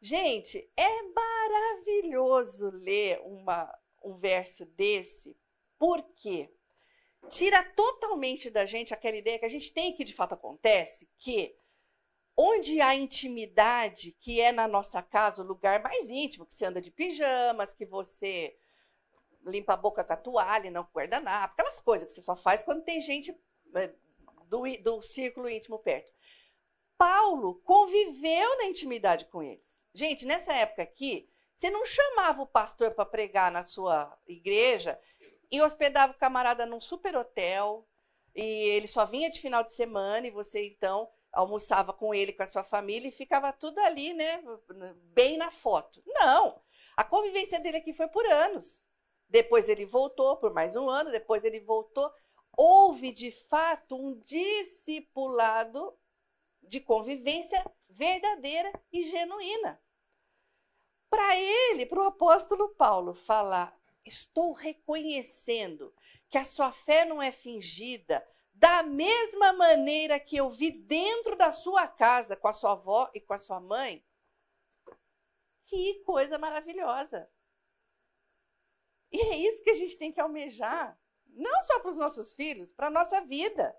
Gente, 0.00 0.70
é 0.76 1.02
maravilhoso 1.02 2.70
ler 2.70 3.20
uma, 3.22 3.70
um 4.02 4.16
verso 4.16 4.64
desse, 4.64 5.36
porque 5.78 6.50
tira 7.28 7.62
totalmente 7.62 8.48
da 8.48 8.64
gente 8.64 8.94
aquela 8.94 9.16
ideia 9.16 9.38
que 9.38 9.44
a 9.44 9.50
gente 9.50 9.72
tem 9.72 9.92
que 9.92 10.04
de 10.04 10.14
fato 10.14 10.32
acontece, 10.32 11.08
que 11.18 11.54
onde 12.36 12.80
há 12.80 12.94
intimidade, 12.94 14.12
que 14.12 14.40
é 14.40 14.50
na 14.50 14.66
nossa 14.66 15.02
casa 15.02 15.42
o 15.42 15.46
lugar 15.46 15.82
mais 15.82 16.08
íntimo, 16.08 16.46
que 16.46 16.54
você 16.54 16.64
anda 16.64 16.80
de 16.80 16.90
pijamas, 16.90 17.74
que 17.74 17.84
você 17.84 18.56
limpa 19.44 19.74
a 19.74 19.76
boca 19.76 20.02
com 20.02 20.12
a 20.12 20.16
toalha, 20.16 20.70
não 20.70 20.84
com 20.84 20.98
guardanapo, 20.98 21.52
aquelas 21.52 21.80
coisas 21.80 22.08
que 22.08 22.14
você 22.14 22.22
só 22.22 22.36
faz 22.36 22.62
quando 22.62 22.84
tem 22.84 23.00
gente 23.00 23.34
eh, 23.74 23.92
do, 24.46 24.62
do 24.82 25.02
círculo 25.02 25.48
íntimo 25.48 25.78
perto. 25.78 26.10
Paulo 27.00 27.54
conviveu 27.64 28.58
na 28.58 28.66
intimidade 28.66 29.24
com 29.24 29.42
eles. 29.42 29.82
Gente, 29.94 30.26
nessa 30.26 30.52
época 30.52 30.82
aqui, 30.82 31.26
você 31.56 31.70
não 31.70 31.82
chamava 31.82 32.42
o 32.42 32.46
pastor 32.46 32.90
para 32.90 33.06
pregar 33.06 33.50
na 33.50 33.64
sua 33.64 34.14
igreja 34.28 35.00
e 35.50 35.62
hospedava 35.62 36.12
o 36.12 36.18
camarada 36.18 36.66
num 36.66 36.78
super 36.78 37.16
hotel 37.16 37.88
e 38.36 38.42
ele 38.42 38.86
só 38.86 39.06
vinha 39.06 39.30
de 39.30 39.40
final 39.40 39.64
de 39.64 39.72
semana 39.72 40.26
e 40.26 40.30
você 40.30 40.66
então 40.66 41.08
almoçava 41.32 41.94
com 41.94 42.14
ele, 42.14 42.34
com 42.34 42.42
a 42.42 42.46
sua 42.46 42.64
família 42.64 43.08
e 43.08 43.12
ficava 43.12 43.50
tudo 43.50 43.78
ali, 43.78 44.12
né, 44.12 44.44
bem 45.14 45.38
na 45.38 45.50
foto. 45.50 46.02
Não, 46.06 46.60
a 46.98 47.02
convivência 47.02 47.58
dele 47.58 47.78
aqui 47.78 47.94
foi 47.94 48.08
por 48.08 48.26
anos. 48.26 48.86
Depois 49.26 49.70
ele 49.70 49.86
voltou 49.86 50.36
por 50.36 50.52
mais 50.52 50.76
um 50.76 50.90
ano, 50.90 51.10
depois 51.10 51.42
ele 51.44 51.60
voltou. 51.60 52.12
Houve 52.54 53.10
de 53.10 53.32
fato 53.48 53.96
um 53.96 54.20
discipulado 54.20 55.96
de 56.70 56.80
convivência 56.80 57.60
verdadeira 57.88 58.72
e 58.92 59.02
genuína. 59.02 59.82
Para 61.10 61.36
ele, 61.36 61.84
para 61.84 62.00
o 62.00 62.06
apóstolo 62.06 62.68
Paulo, 62.76 63.12
falar: 63.12 63.76
estou 64.04 64.52
reconhecendo 64.52 65.92
que 66.28 66.38
a 66.38 66.44
sua 66.44 66.70
fé 66.70 67.04
não 67.04 67.20
é 67.20 67.32
fingida, 67.32 68.24
da 68.54 68.84
mesma 68.84 69.52
maneira 69.52 70.20
que 70.20 70.36
eu 70.36 70.48
vi 70.48 70.70
dentro 70.70 71.34
da 71.34 71.50
sua 71.50 71.88
casa 71.88 72.36
com 72.36 72.46
a 72.46 72.52
sua 72.52 72.72
avó 72.72 73.10
e 73.12 73.20
com 73.20 73.34
a 73.34 73.38
sua 73.38 73.58
mãe. 73.58 74.06
Que 75.64 76.04
coisa 76.04 76.38
maravilhosa! 76.38 77.28
E 79.10 79.20
é 79.20 79.36
isso 79.38 79.62
que 79.64 79.70
a 79.70 79.74
gente 79.74 79.98
tem 79.98 80.12
que 80.12 80.20
almejar, 80.20 80.96
não 81.26 81.64
só 81.64 81.80
para 81.80 81.90
os 81.90 81.96
nossos 81.96 82.32
filhos, 82.32 82.72
para 82.72 82.86
a 82.86 82.90
nossa 82.90 83.20
vida. 83.22 83.76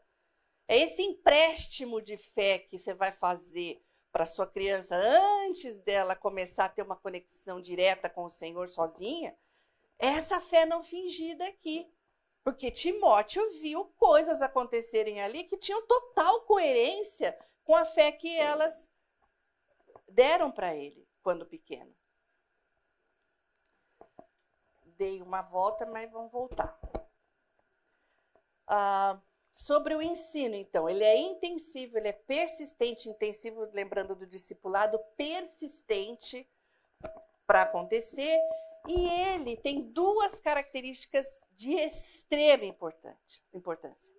É 0.68 0.78
esse 0.78 1.02
empréstimo 1.02 2.02
de 2.02 2.18
fé 2.18 2.60
que 2.60 2.78
você 2.78 2.94
vai 2.94 3.12
fazer 3.12 3.84
para 4.12 4.26
sua 4.26 4.48
criança 4.48 4.96
antes 4.96 5.78
dela 5.82 6.16
começar 6.16 6.66
a 6.66 6.70
ter 6.70 6.82
uma 6.82 6.96
conexão 6.96 7.62
direta 7.62 8.10
com 8.10 8.26
o 8.26 8.30
Senhor 8.30 8.68
sozinha. 8.68 9.38
Essa 9.98 10.40
fé 10.40 10.66
não 10.66 10.84
fingida 10.84 11.48
aqui. 11.48 11.92
Porque 12.44 12.72
Timóteo 12.72 13.60
viu 13.60 13.86
coisas 13.98 14.42
acontecerem 14.42 15.22
ali 15.22 15.44
que 15.44 15.58
tinham 15.58 15.86
total 15.86 16.42
coerência 16.42 17.38
com 17.64 17.76
a 17.76 17.86
fé 17.86 18.12
que 18.12 18.36
elas 18.36 18.90
deram 20.08 20.52
para 20.52 20.76
ele 20.76 21.08
quando 21.22 21.46
pequeno 21.46 21.96
dei 25.02 25.20
uma 25.20 25.42
volta, 25.42 25.84
mas 25.84 26.12
vamos 26.12 26.32
voltar. 26.32 26.80
Ah, 28.68 29.20
sobre 29.54 29.96
o 29.96 30.02
ensino, 30.02 30.56
então, 30.56 30.90
ele 30.90 31.04
é 31.04 31.18
intensivo, 31.18 31.98
ele 31.98 32.08
é 32.08 32.14
persistente, 32.14 33.10
intensivo, 33.10 33.70
lembrando 33.74 34.16
do 34.16 34.26
discipulado, 34.26 35.00
persistente 35.18 36.50
para 37.46 37.64
acontecer, 37.64 38.40
e 38.88 39.08
ele 39.08 39.58
tem 39.58 39.92
duas 39.92 40.40
características 40.40 41.28
de 41.52 41.74
extrema 41.74 42.64
importância. 42.66 44.12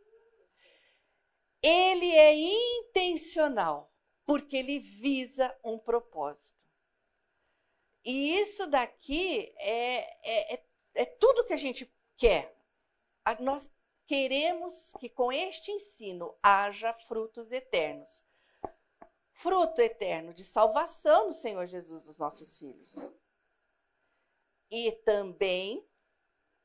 Ele 1.63 2.11
é 2.11 2.35
intencional, 2.35 3.93
porque 4.25 4.57
ele 4.57 4.79
visa 4.79 5.57
um 5.65 5.79
propósito. 5.79 6.53
E 8.05 8.39
isso 8.41 8.67
daqui 8.67 9.55
é, 9.59 10.19
é, 10.29 10.55
é 10.55 10.65
é 10.95 11.05
tudo 11.05 11.45
que 11.45 11.53
a 11.53 11.59
gente 11.59 11.91
quer. 12.17 12.55
Nós 13.41 13.71
queremos 14.07 14.93
que 14.99 15.09
com 15.09 15.33
este 15.33 15.71
ensino 15.71 16.35
haja 16.43 16.93
frutos 16.93 17.53
eternos. 17.53 18.27
Fruto 19.33 19.81
eterno 19.81 20.33
de 20.33 20.45
salvação 20.45 21.29
do 21.29 21.35
Senhor 21.35 21.67
Jesus 21.67 22.05
dos 22.05 22.19
nossos 22.19 22.57
filhos. 22.59 22.95
E 24.71 24.93
também 25.05 25.87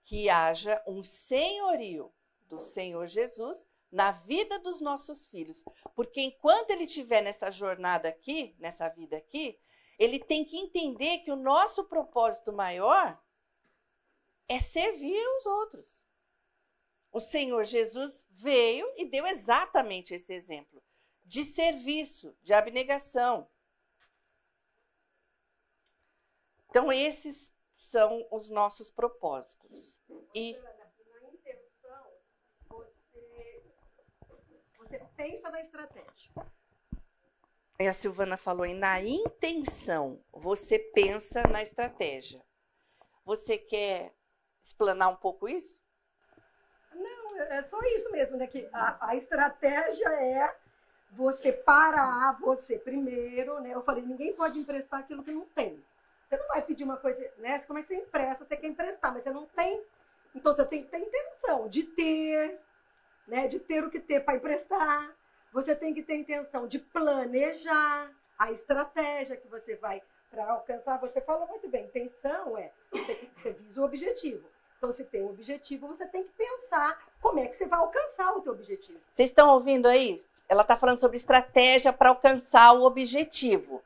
que 0.04 0.30
haja 0.30 0.82
um 0.88 1.04
senhorio 1.04 2.14
do 2.42 2.60
Senhor 2.60 3.08
Jesus 3.08 3.68
na 3.92 4.12
vida 4.12 4.60
dos 4.60 4.80
nossos 4.80 5.28
filhos. 5.28 5.64
Porque 5.96 6.22
enquanto 6.22 6.72
ele 6.72 6.84
estiver 6.84 7.22
nessa 7.22 7.52
jornada 7.52 8.08
aqui, 8.10 8.56
nessa 8.60 8.88
vida 8.90 9.18
aqui, 9.18 9.60
ele 9.98 10.20
tem 10.20 10.46
que 10.46 10.58
entender 10.58 11.20
que 11.20 11.32
o 11.32 11.36
nosso 11.36 11.84
propósito 11.86 12.54
maior 12.54 13.20
é 14.48 14.60
servir 14.60 15.26
os 15.38 15.46
outros. 15.46 16.00
O 17.12 17.20
Senhor 17.20 17.64
Jesus 17.64 18.26
veio 18.30 18.92
e 18.96 19.06
deu 19.06 19.26
exatamente 19.26 20.14
esse 20.14 20.34
exemplo 20.34 20.84
de 21.26 21.44
serviço, 21.44 22.36
de 22.42 22.54
abnegação. 22.54 23.50
Então, 26.70 26.92
esses 26.92 27.54
são 27.74 28.26
os 28.32 28.50
nossos 28.50 28.90
propósitos. 28.90 30.02
E 30.34 30.54
na 30.54 31.30
intenção, 31.34 32.14
você, 32.70 33.64
você 34.78 35.00
pensa 35.16 35.50
na 35.50 35.62
estratégia. 35.62 36.32
E 37.80 37.88
a 37.88 37.94
Silvana 37.94 38.38
falou 38.38 38.66
em 38.66 38.74
na 38.74 39.02
intenção, 39.02 40.24
você 40.32 40.80
pensa 40.80 41.44
na 41.44 41.62
estratégia. 41.62 42.44
Você 43.24 43.58
quer 43.58 44.16
explanar 44.64 45.10
um 45.10 45.16
pouco 45.16 45.48
isso? 45.48 45.87
Não, 47.38 47.46
é 47.46 47.64
só 47.64 47.80
isso 47.84 48.12
mesmo, 48.12 48.36
né? 48.36 48.48
Que 48.48 48.68
a, 48.74 49.10
a 49.10 49.16
estratégia 49.16 50.10
é 50.10 50.56
você 51.12 51.52
parar, 51.52 52.38
você 52.40 52.78
primeiro, 52.80 53.60
né? 53.62 53.72
Eu 53.74 53.84
falei, 53.84 54.04
ninguém 54.04 54.34
pode 54.34 54.58
emprestar 54.60 55.02
aquilo 55.02 55.24
que 55.24 55.32
não 55.32 55.46
tem. 55.46 55.84
Você 56.28 56.38
não 56.38 56.48
vai 56.48 56.62
pedir 56.62 56.84
uma 56.84 56.98
coisa, 56.98 57.32
né? 57.38 57.60
Como 57.60 57.80
é 57.80 57.84
que 57.84 57.90
você 57.90 57.96
empresta? 57.96 58.44
Você 58.44 58.58
quer 58.58 58.68
emprestar, 58.68 59.14
mas 59.14 59.24
você 59.24 59.32
não 59.32 59.46
tem. 59.46 59.82
Então 60.36 60.52
você 60.52 60.66
tem 60.66 60.84
que 60.84 60.90
ter 60.90 60.98
intenção 60.98 61.70
de 61.70 61.84
ter, 61.84 62.60
né? 63.28 63.48
De 63.48 63.60
ter 63.60 63.84
o 63.84 63.90
que 63.90 64.00
ter 64.00 64.22
para 64.22 64.36
emprestar. 64.36 65.16
Você 65.54 65.76
tem 65.76 65.94
que 65.94 66.02
ter 66.02 66.16
intenção 66.16 66.68
de 66.68 66.80
planejar 66.80 68.12
a 68.38 68.52
estratégia 68.52 69.38
que 69.38 69.48
você 69.48 69.76
vai 69.76 70.02
para 70.30 70.46
alcançar. 70.50 71.00
Você 71.00 71.22
falou 71.22 71.48
muito 71.48 71.70
bem, 71.70 71.86
intenção 71.86 72.58
é 72.58 72.72
você, 72.92 73.30
você 73.38 73.52
visa 73.54 73.82
o 73.82 73.86
objetivo. 73.86 74.50
Então, 74.78 74.92
se 74.92 75.04
tem 75.06 75.24
um 75.24 75.30
objetivo, 75.30 75.88
você 75.88 76.06
tem 76.06 76.24
que 76.24 76.34
pensar 76.34 77.07
como 77.22 77.40
é 77.40 77.48
que 77.48 77.56
você 77.56 77.66
vai 77.66 77.80
alcançar 77.80 78.36
o 78.36 78.42
teu 78.42 78.54
objetivo. 78.54 79.00
Vocês 79.14 79.30
estão 79.30 79.50
ouvindo 79.54 79.88
aí? 79.88 80.22
Ela 80.48 80.62
está 80.62 80.78
falando 80.78 81.00
sobre 81.00 81.18
estratégia 81.18 81.92
para 81.92 82.10
alcançar 82.10 82.74
o 82.74 82.84
objetivo. 82.84 83.84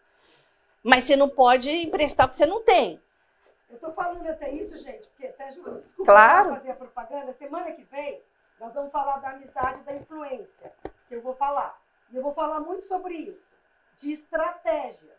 Mas 0.84 1.04
você 1.04 1.16
não 1.16 1.30
pode 1.30 1.70
emprestar 1.70 2.28
o 2.28 2.30
que 2.30 2.36
você 2.36 2.46
não 2.46 2.64
tem. 2.64 3.02
Eu 3.70 3.76
estou 3.76 3.94
falando 3.94 4.28
até 4.28 4.52
isso, 4.52 4.78
gente, 4.80 5.08
porque 5.10 5.28
até, 5.28 5.50
desculpa 5.50 5.82
claro. 6.04 6.50
fazer 6.56 6.72
a 6.72 6.76
propaganda. 6.76 7.34
Semana 7.34 7.72
que 7.72 7.84
vem, 7.84 8.22
nós 8.60 8.74
vamos 8.74 8.92
falar 8.92 9.18
da 9.18 9.30
amizade 9.30 9.82
da 9.84 9.96
influência, 9.96 10.74
que 11.08 11.16
eu 11.16 11.22
vou 11.22 11.36
falar. 11.36 11.80
E 12.12 12.16
eu 12.18 12.22
vou 12.22 12.34
falar 12.34 12.60
muito 12.60 12.86
sobre 12.88 13.16
isso, 13.16 13.58
de 14.00 14.12
estratégia. 14.14 15.12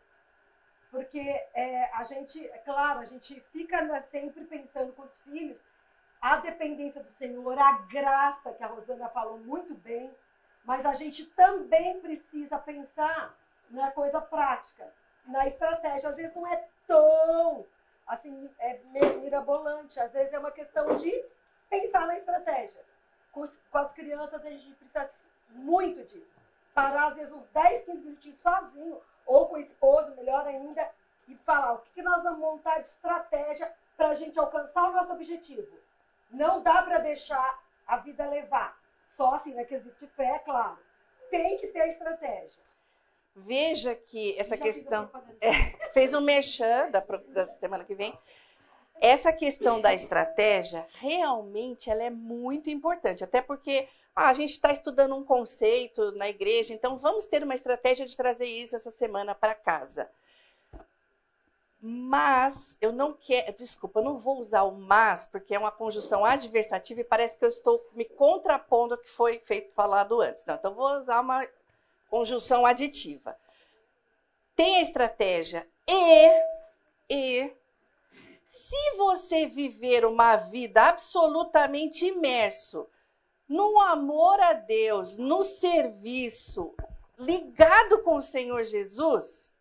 Porque 0.90 1.18
é, 1.55 1.90
a 1.94 2.05
gente, 2.05 2.46
é 2.46 2.59
claro, 2.59 3.01
a 3.01 3.05
gente 3.07 3.40
fica 3.53 4.03
sempre 4.11 4.44
pensando 4.44 4.92
com 4.92 5.03
os 5.03 5.16
filhos 5.22 5.59
a 6.22 6.37
dependência 6.37 7.02
do 7.02 7.11
Senhor, 7.14 7.58
a 7.58 7.72
graça, 7.72 8.52
que 8.52 8.62
a 8.62 8.68
Rosana 8.68 9.08
falou 9.08 9.38
muito 9.38 9.74
bem, 9.74 10.08
mas 10.64 10.87
a 10.87 10.94
gente 10.94 11.26
também 11.26 12.00
precisa 12.00 12.56
pensar 12.58 13.35
na 13.68 13.90
coisa 13.90 14.20
prática, 14.20 14.88
na 15.26 15.48
estratégia. 15.48 16.11
Às 16.11 16.14
vezes 16.14 16.32
não 16.37 16.46
é 16.46 16.64
tão 16.87 17.66
assim, 18.06 18.48
é 18.61 18.78
mirabolante, 19.16 19.98
às 19.98 20.12
vezes 20.12 20.32
é 20.32 20.38
uma 20.38 20.52
questão 20.52 20.96
de 20.96 21.24
pensar 21.68 22.06
na 22.06 22.16
estratégia. 22.16 22.80
Com, 23.32 23.44
com 23.70 23.78
as 23.78 23.92
crianças 23.92 24.44
a 24.44 24.50
gente 24.50 24.74
precisa 24.74 25.11
muito 25.50 26.04
disso. 26.04 26.40
Parar 26.72 27.08
às 27.08 27.14
vezes 27.16 27.32
uns 27.32 27.48
10, 27.48 27.85
15 27.85 27.98
minutinhos 27.98 28.38
sozinho, 28.38 29.02
ou 29.26 29.48
com 29.48 29.56
o 29.56 29.61
esposo, 29.61 30.14
melhor 30.14 30.46
ainda, 30.46 30.88
e 31.26 31.35
falar 31.38 31.72
o 31.72 31.78
que, 31.78 31.90
que 31.94 32.02
nós 32.02 32.22
vamos 32.22 32.38
montar 32.38 32.78
de 32.78 32.88
estratégia 32.88 33.72
para 33.96 34.11
a 34.11 34.14
gente 34.14 34.38
alcançar 34.38 34.88
o 34.88 34.92
nosso 34.92 35.12
objetivo. 35.12 35.82
Não 36.33 36.62
dá 36.62 36.83
para 36.83 36.99
deixar 36.99 37.62
a 37.87 37.99
vida 37.99 38.29
levar. 38.29 38.77
Só 39.16 39.35
assim, 39.35 39.55
na 39.55 39.64
quesito 39.64 39.95
de 40.01 40.11
fé, 40.12 40.25
é 40.25 40.38
claro. 40.38 40.79
Tem 41.31 41.59
que 41.59 41.68
ter 41.68 41.88
estratégia. 41.88 42.62
Veja 43.35 43.95
que 43.95 44.38
essa 44.38 44.57
questão. 44.57 45.11
É, 45.40 45.90
fez 45.92 46.14
um 46.14 46.21
merchan 46.21 46.88
da, 46.90 47.01
da 47.01 47.49
semana 47.55 47.85
que 47.85 47.97
vem. 47.97 48.16
Essa 49.01 49.33
questão 49.33 49.81
da 49.81 49.92
estratégia, 49.92 50.87
realmente, 51.01 51.90
ela 51.90 52.05
é 52.05 52.11
muito 52.11 52.71
importante. 52.71 53.25
Até 53.25 53.42
porque 53.42 53.88
ah, 54.14 54.29
a 54.29 54.33
gente 54.33 54.51
está 54.51 54.71
estudando 54.71 55.16
um 55.16 55.25
conceito 55.25 56.12
na 56.12 56.29
igreja, 56.29 56.73
então 56.73 56.99
vamos 56.99 57.27
ter 57.27 57.42
uma 57.42 57.57
estratégia 57.57 58.07
de 58.07 58.16
trazer 58.16 58.45
isso 58.45 58.77
essa 58.77 58.92
semana 58.92 59.35
para 59.35 59.55
casa. 59.57 60.09
Mas 61.85 62.77
eu 62.81 62.92
não 62.92 63.12
quero, 63.12 63.57
desculpa, 63.57 63.99
eu 63.99 64.05
não 64.05 64.21
vou 64.21 64.38
usar 64.38 64.62
o 64.62 64.71
mas, 64.71 65.27
porque 65.27 65.53
é 65.53 65.59
uma 65.59 65.73
conjunção 65.73 66.25
adversativa 66.25 67.01
e 67.01 67.05
parece 67.05 67.37
que 67.37 67.45
eu 67.45 67.49
estou 67.49 67.85
me 67.92 68.05
contrapondo 68.05 68.95
ao 68.95 69.01
que 69.01 69.11
foi 69.11 69.40
feito 69.40 69.73
falado 69.75 70.21
antes. 70.21 70.45
Não, 70.45 70.55
então 70.55 70.73
vou 70.75 71.01
usar 71.01 71.21
uma 71.21 71.45
conjunção 72.09 72.64
aditiva. 72.64 73.37
Tem 74.55 74.77
a 74.77 74.83
estratégia 74.83 75.68
e 75.88 76.53
e 77.11 77.53
se 78.47 78.97
você 78.97 79.47
viver 79.47 80.05
uma 80.05 80.37
vida 80.37 80.83
absolutamente 80.83 82.07
imerso 82.07 82.88
no 83.49 83.81
amor 83.81 84.40
a 84.40 84.53
Deus, 84.53 85.18
no 85.18 85.42
serviço, 85.42 86.73
ligado 87.18 88.03
com 88.03 88.16
o 88.16 88.23
Senhor 88.23 88.62
Jesus, 88.64 89.53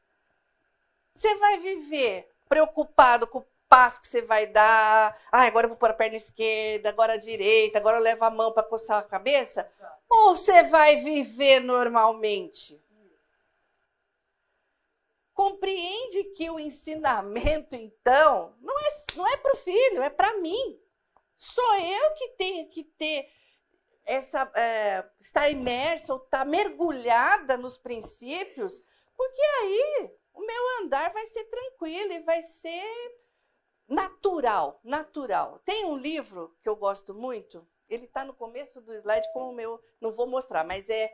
você 1.13 1.35
vai 1.35 1.59
viver 1.59 2.29
preocupado 2.47 3.27
com 3.27 3.39
o 3.39 3.47
passo 3.69 4.01
que 4.01 4.07
você 4.09 4.21
vai 4.21 4.47
dar. 4.47 5.17
Ah, 5.31 5.43
agora 5.43 5.65
eu 5.65 5.69
vou 5.69 5.77
pôr 5.77 5.91
a 5.91 5.93
perna 5.93 6.17
esquerda, 6.17 6.89
agora 6.89 7.13
a 7.13 7.17
direita, 7.17 7.77
agora 7.77 7.97
eu 7.97 8.01
levo 8.03 8.25
a 8.25 8.29
mão 8.29 8.51
para 8.51 8.63
coçar 8.63 8.97
a 8.97 9.03
cabeça. 9.03 9.65
Ou 10.09 10.35
você 10.35 10.63
vai 10.63 10.97
viver 10.97 11.61
normalmente? 11.61 12.83
Compreende 15.33 16.25
que 16.35 16.49
o 16.49 16.59
ensinamento, 16.59 17.75
então, 17.75 18.53
não 18.59 18.77
é, 18.77 18.97
não 19.15 19.27
é 19.27 19.37
para 19.37 19.53
o 19.53 19.57
filho, 19.57 20.03
é 20.03 20.09
para 20.09 20.37
mim. 20.39 20.77
Sou 21.37 21.75
eu 21.75 22.13
que 22.15 22.27
tenho 22.29 22.67
que 22.67 22.83
ter 22.83 23.31
essa 24.05 24.51
é, 24.53 25.05
estar 25.19 25.49
imersa 25.49 26.13
ou 26.13 26.19
estar 26.19 26.39
tá 26.39 26.45
mergulhada 26.45 27.55
nos 27.55 27.77
princípios, 27.77 28.83
porque 29.15 29.41
aí 29.41 30.11
o 30.33 30.45
meu 30.45 30.83
andar 30.83 31.11
vai 31.11 31.25
ser 31.27 31.45
tranquilo 31.45 32.13
e 32.13 32.19
vai 32.19 32.41
ser 32.41 33.19
natural, 33.87 34.79
natural. 34.83 35.59
Tem 35.65 35.85
um 35.85 35.97
livro 35.97 36.57
que 36.61 36.69
eu 36.69 36.75
gosto 36.75 37.13
muito, 37.13 37.67
ele 37.89 38.05
está 38.05 38.23
no 38.23 38.33
começo 38.33 38.79
do 38.81 38.93
slide 38.93 39.31
com 39.33 39.49
o 39.49 39.53
meu, 39.53 39.81
não 39.99 40.11
vou 40.13 40.27
mostrar, 40.27 40.63
mas 40.63 40.89
é 40.89 41.11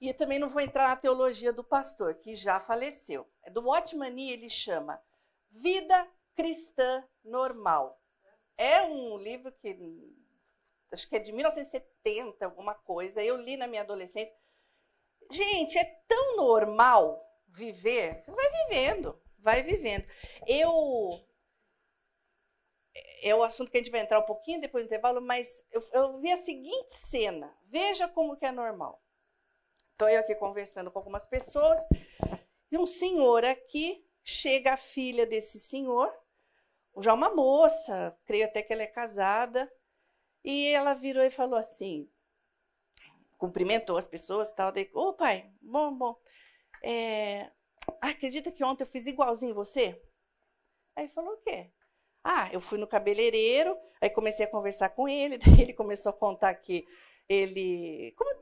e 0.00 0.12
também 0.12 0.38
não 0.38 0.50
vou 0.50 0.60
entrar 0.60 0.88
na 0.88 0.96
teologia 0.96 1.52
do 1.52 1.64
pastor, 1.64 2.16
que 2.16 2.36
já 2.36 2.60
faleceu. 2.60 3.26
É 3.42 3.50
do 3.50 3.64
Watchmani, 3.64 4.30
ele 4.30 4.50
chama 4.50 5.02
Vida 5.50 6.06
Cristã 6.34 7.02
Normal. 7.24 7.98
É 8.58 8.82
um 8.82 9.16
livro 9.16 9.50
que 9.52 9.74
acho 10.92 11.08
que 11.08 11.16
é 11.16 11.18
de 11.18 11.32
1970, 11.32 12.44
alguma 12.44 12.74
coisa. 12.74 13.22
Eu 13.22 13.36
li 13.36 13.56
na 13.56 13.66
minha 13.66 13.82
adolescência. 13.82 14.34
Gente, 15.30 15.78
é 15.78 15.84
tão 16.06 16.36
normal 16.36 17.22
viver. 17.56 18.22
Você 18.22 18.30
vai 18.30 18.48
vivendo, 18.50 19.20
vai 19.38 19.62
vivendo. 19.62 20.06
Eu 20.46 21.24
é 23.22 23.34
o 23.34 23.42
assunto 23.42 23.70
que 23.70 23.76
a 23.76 23.80
gente 23.80 23.90
vai 23.90 24.00
entrar 24.00 24.20
um 24.20 24.26
pouquinho 24.26 24.60
depois 24.60 24.84
do 24.84 24.86
intervalo, 24.86 25.20
mas 25.20 25.48
eu, 25.70 25.82
eu 25.92 26.18
vi 26.18 26.30
a 26.30 26.36
seguinte 26.36 26.94
cena. 26.94 27.52
Veja 27.64 28.06
como 28.08 28.36
que 28.36 28.46
é 28.46 28.52
normal. 28.52 29.02
Estou 29.92 30.08
eu 30.08 30.20
aqui 30.20 30.34
conversando 30.34 30.90
com 30.90 30.98
algumas 30.98 31.26
pessoas 31.26 31.80
e 32.70 32.78
um 32.78 32.86
senhor 32.86 33.44
aqui 33.44 34.06
chega 34.22 34.74
a 34.74 34.76
filha 34.76 35.26
desse 35.26 35.58
senhor, 35.58 36.12
já 36.98 37.14
uma 37.14 37.34
moça, 37.34 38.16
creio 38.24 38.44
até 38.44 38.62
que 38.62 38.72
ela 38.72 38.82
é 38.82 38.86
casada, 38.86 39.70
e 40.44 40.68
ela 40.68 40.94
virou 40.94 41.22
e 41.22 41.30
falou 41.30 41.58
assim, 41.58 42.10
cumprimentou 43.38 43.96
as 43.96 44.06
pessoas 44.06 44.52
tal, 44.52 44.72
daí, 44.72 44.90
ô 44.92 45.08
oh, 45.08 45.12
pai, 45.14 45.50
bom, 45.60 45.94
bom, 45.94 46.18
é, 46.86 47.50
acredita 48.00 48.52
que 48.52 48.64
ontem 48.64 48.84
eu 48.84 48.88
fiz 48.88 49.06
igualzinho 49.06 49.54
você? 49.54 50.00
Aí 50.94 51.08
falou 51.08 51.34
o 51.34 51.38
quê? 51.38 51.70
Ah, 52.24 52.48
eu 52.52 52.60
fui 52.60 52.78
no 52.78 52.86
cabeleireiro, 52.86 53.76
aí 54.00 54.08
comecei 54.10 54.46
a 54.46 54.50
conversar 54.50 54.90
com 54.90 55.08
ele, 55.08 55.38
daí 55.38 55.62
ele 55.62 55.72
começou 55.72 56.10
a 56.10 56.12
contar 56.12 56.54
que 56.54 56.86
ele 57.28 58.14
como 58.16 58.36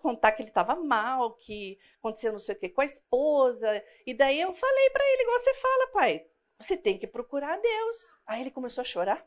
contar 0.00 0.32
que 0.32 0.42
ele 0.42 0.50
estava 0.50 0.74
mal, 0.74 1.34
que 1.34 1.78
aconteceu 1.98 2.32
não 2.32 2.40
sei 2.40 2.56
o 2.56 2.58
que 2.58 2.68
com 2.68 2.80
a 2.80 2.84
esposa, 2.84 3.84
e 4.06 4.12
daí 4.12 4.40
eu 4.40 4.52
falei 4.52 4.90
para 4.90 5.04
ele 5.12 5.22
igual 5.22 5.38
você 5.38 5.54
fala, 5.54 5.92
pai, 5.92 6.26
você 6.58 6.76
tem 6.76 6.98
que 6.98 7.06
procurar 7.06 7.60
Deus. 7.60 7.96
Aí 8.26 8.40
ele 8.40 8.50
começou 8.50 8.82
a 8.82 8.84
chorar 8.84 9.24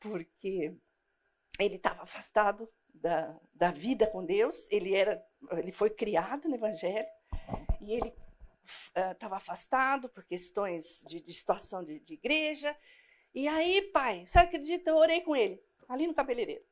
porque 0.00 0.74
ele 1.58 1.76
estava 1.76 2.02
afastado 2.02 2.68
da, 2.94 3.38
da 3.54 3.70
vida 3.70 4.06
com 4.06 4.24
Deus, 4.24 4.68
ele 4.70 4.94
era, 4.94 5.24
ele 5.52 5.72
foi 5.72 5.90
criado 5.90 6.48
no 6.48 6.54
Evangelho 6.54 7.06
e 7.80 7.92
ele 7.94 8.14
estava 8.88 9.34
uh, 9.34 9.38
afastado 9.38 10.08
por 10.08 10.24
questões 10.24 11.02
de, 11.06 11.20
de 11.20 11.34
situação 11.34 11.84
de, 11.84 12.00
de, 12.00 12.14
igreja. 12.14 12.76
E 13.34 13.48
aí, 13.48 13.82
pai, 13.92 14.26
você 14.26 14.38
acredita? 14.38 14.90
Eu 14.90 14.96
orei 14.96 15.20
com 15.20 15.34
ele, 15.34 15.62
ali 15.88 16.06
no 16.06 16.14
cabeleireiro. 16.14 16.64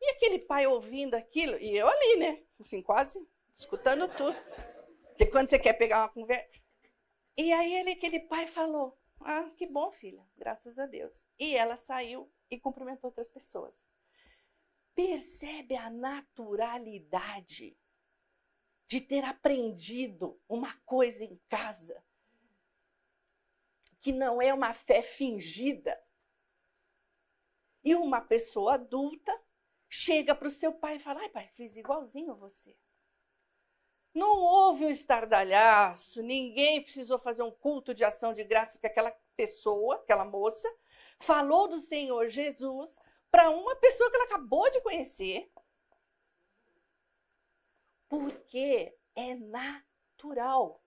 E 0.00 0.10
aquele 0.12 0.38
pai 0.38 0.66
ouvindo 0.66 1.14
aquilo, 1.14 1.56
e 1.58 1.76
eu 1.76 1.88
ali, 1.88 2.16
né? 2.18 2.42
Assim, 2.60 2.82
quase 2.82 3.18
escutando 3.56 4.06
tudo. 4.08 4.36
Porque 5.08 5.26
quando 5.26 5.50
você 5.50 5.58
quer 5.58 5.72
pegar 5.72 6.02
uma 6.02 6.08
conversa. 6.08 6.48
E 7.36 7.52
aí 7.52 7.74
ele, 7.74 7.90
aquele 7.90 8.20
pai 8.20 8.46
falou: 8.46 8.96
ah, 9.20 9.50
que 9.56 9.66
bom, 9.66 9.90
filha, 9.90 10.24
graças 10.36 10.78
a 10.78 10.86
Deus. 10.86 11.24
E 11.38 11.56
ela 11.56 11.76
saiu 11.76 12.30
e 12.50 12.58
cumprimentou 12.58 13.08
outras 13.08 13.28
pessoas. 13.28 13.74
Percebe 14.94 15.76
a 15.76 15.90
naturalidade 15.90 17.78
de 18.86 19.00
ter 19.00 19.24
aprendido 19.24 20.40
uma 20.48 20.74
coisa 20.80 21.22
em 21.22 21.40
casa 21.48 22.02
que 24.00 24.12
não 24.12 24.40
é 24.40 24.52
uma 24.52 24.72
fé 24.72 25.02
fingida. 25.02 26.00
E 27.84 27.94
uma 27.94 28.20
pessoa 28.20 28.74
adulta 28.74 29.38
chega 29.88 30.34
para 30.34 30.48
o 30.48 30.50
seu 30.50 30.72
pai 30.72 30.96
e 30.96 31.00
fala: 31.00 31.20
ai, 31.20 31.28
pai, 31.28 31.48
fiz 31.48 31.76
igualzinho 31.76 32.32
a 32.32 32.34
você. 32.34 32.76
Não 34.14 34.38
houve 34.38 34.84
um 34.84 34.90
estardalhaço, 34.90 36.22
ninguém 36.22 36.82
precisou 36.82 37.18
fazer 37.18 37.42
um 37.42 37.50
culto 37.50 37.94
de 37.94 38.04
ação 38.04 38.32
de 38.32 38.42
graça 38.42 38.78
que 38.78 38.86
aquela 38.86 39.10
pessoa, 39.36 39.96
aquela 39.96 40.24
moça, 40.24 40.68
falou 41.18 41.68
do 41.68 41.78
Senhor 41.78 42.28
Jesus 42.28 42.90
para 43.30 43.50
uma 43.50 43.76
pessoa 43.76 44.10
que 44.10 44.16
ela 44.16 44.24
acabou 44.24 44.70
de 44.70 44.80
conhecer. 44.80 45.50
Porque 48.08 48.96
é 49.14 49.34
natural. 49.34 50.82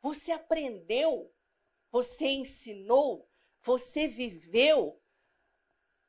Você 0.00 0.30
aprendeu, 0.30 1.34
você 1.90 2.26
ensinou, 2.26 3.28
você 3.62 4.06
viveu, 4.06 5.02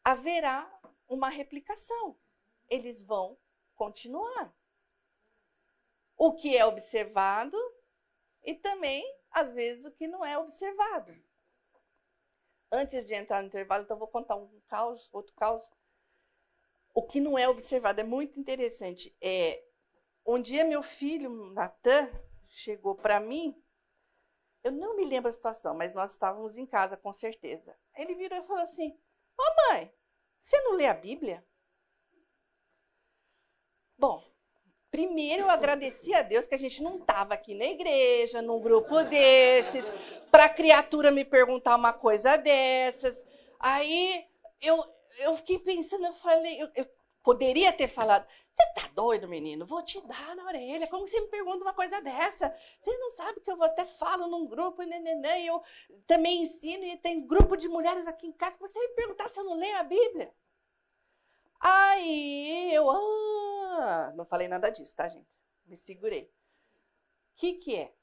haverá 0.04 0.70
uma 1.08 1.30
replicação. 1.30 2.18
Eles 2.70 3.02
vão 3.02 3.38
continuar 3.76 4.56
o 6.16 6.34
que 6.34 6.56
é 6.56 6.66
observado 6.66 7.58
e 8.44 8.54
também, 8.54 9.04
às 9.32 9.54
vezes, 9.54 9.86
o 9.86 9.92
que 9.92 10.08
não 10.08 10.24
é 10.24 10.38
observado. 10.38 11.29
Antes 12.72 13.08
de 13.08 13.16
entrar 13.16 13.42
no 13.42 13.48
intervalo, 13.48 13.84
então 13.84 13.98
vou 13.98 14.08
contar 14.08 14.36
um 14.36 14.62
caos, 14.68 15.10
outro 15.12 15.34
caos. 15.34 15.64
O 16.94 17.04
que 17.04 17.20
não 17.20 17.38
é 17.38 17.48
observado 17.48 18.02
é 18.02 18.04
muito 18.04 18.40
interessante. 18.40 19.16
É, 19.22 19.64
um 20.26 20.42
dia 20.42 20.64
meu 20.64 20.84
filho, 20.84 21.52
Natan, 21.54 22.12
chegou 22.48 22.96
para 22.96 23.20
mim. 23.20 23.56
Eu 24.64 24.72
não 24.72 24.96
me 24.96 25.06
lembro 25.06 25.30
a 25.30 25.34
situação, 25.34 25.74
mas 25.74 25.94
nós 25.94 26.12
estávamos 26.12 26.58
em 26.58 26.66
casa 26.66 26.98
com 26.98 27.14
certeza. 27.14 27.76
Ele 27.96 28.14
virou 28.14 28.38
e 28.38 28.48
falou 28.48 28.62
assim: 28.62 29.00
Ô 29.38 29.72
mãe, 29.72 29.92
você 30.40 30.60
não 30.62 30.74
lê 30.74 30.86
a 30.86 30.94
Bíblia? 30.94 31.46
Bom, 33.98 34.29
primeiro 34.92 35.44
eu 35.44 35.50
agradeci 35.50 36.14
a 36.14 36.22
Deus 36.22 36.48
que 36.48 36.56
a 36.56 36.60
gente 36.60 36.82
não 36.82 36.98
estava 36.98 37.34
aqui 37.34 37.54
na 37.54 37.66
igreja, 37.66 38.42
num 38.42 38.60
grupo 38.60 39.04
desses, 39.04 39.86
para 40.32 40.46
a 40.46 40.50
criatura 40.50 41.12
me 41.12 41.24
perguntar 41.24 41.76
uma 41.76 41.94
coisa 41.94 42.38
dessas. 42.38 43.26
Aí 43.60 44.26
eu, 44.62 44.84
eu 45.20 45.36
fiquei 45.38 45.60
pensando, 45.60 46.06
eu 46.06 46.14
falei, 46.14 46.62
eu, 46.62 46.70
eu 46.76 46.88
poderia 47.24 47.72
ter 47.72 47.88
falado, 47.88 48.26
você 48.60 48.74
tá 48.74 48.90
doido, 48.94 49.28
menino? 49.28 49.66
Vou 49.66 49.82
te 49.84 50.02
dar 50.02 50.36
na 50.36 50.44
orelha. 50.46 50.88
Como 50.88 51.08
você 51.08 51.20
me 51.22 51.28
pergunta 51.28 51.64
uma 51.64 51.74
coisa 51.74 52.02
dessa? 52.02 52.54
Você 52.82 52.92
não 52.98 53.12
sabe 53.12 53.40
que 53.40 53.50
eu 53.50 53.64
até 53.64 53.86
falo 53.86 54.28
num 54.28 54.46
grupo, 54.46 54.84
e 54.84 55.48
eu 55.48 55.62
também 56.06 56.42
ensino 56.42 56.84
e 56.84 56.98
tem 56.98 57.26
grupo 57.26 57.56
de 57.56 57.70
mulheres 57.70 58.06
aqui 58.06 58.28
em 58.28 58.34
casa. 58.34 58.58
Como 58.58 58.70
você 58.70 58.80
me 58.80 58.96
perguntar 58.96 59.30
se 59.30 59.40
eu 59.40 59.46
não 59.46 59.56
leio 59.56 59.78
a 59.78 59.84
Bíblia? 59.84 60.34
Aí 61.62 62.74
eu, 62.74 62.90
ah, 62.90 63.59
não 64.16 64.26
falei 64.26 64.48
nada 64.48 64.70
disso, 64.70 64.96
tá, 64.96 65.08
gente? 65.08 65.30
Me 65.66 65.78
segurei. 65.78 66.24
O 66.24 67.38
que, 67.38 67.54
que 67.54 67.76
é? 67.76 67.94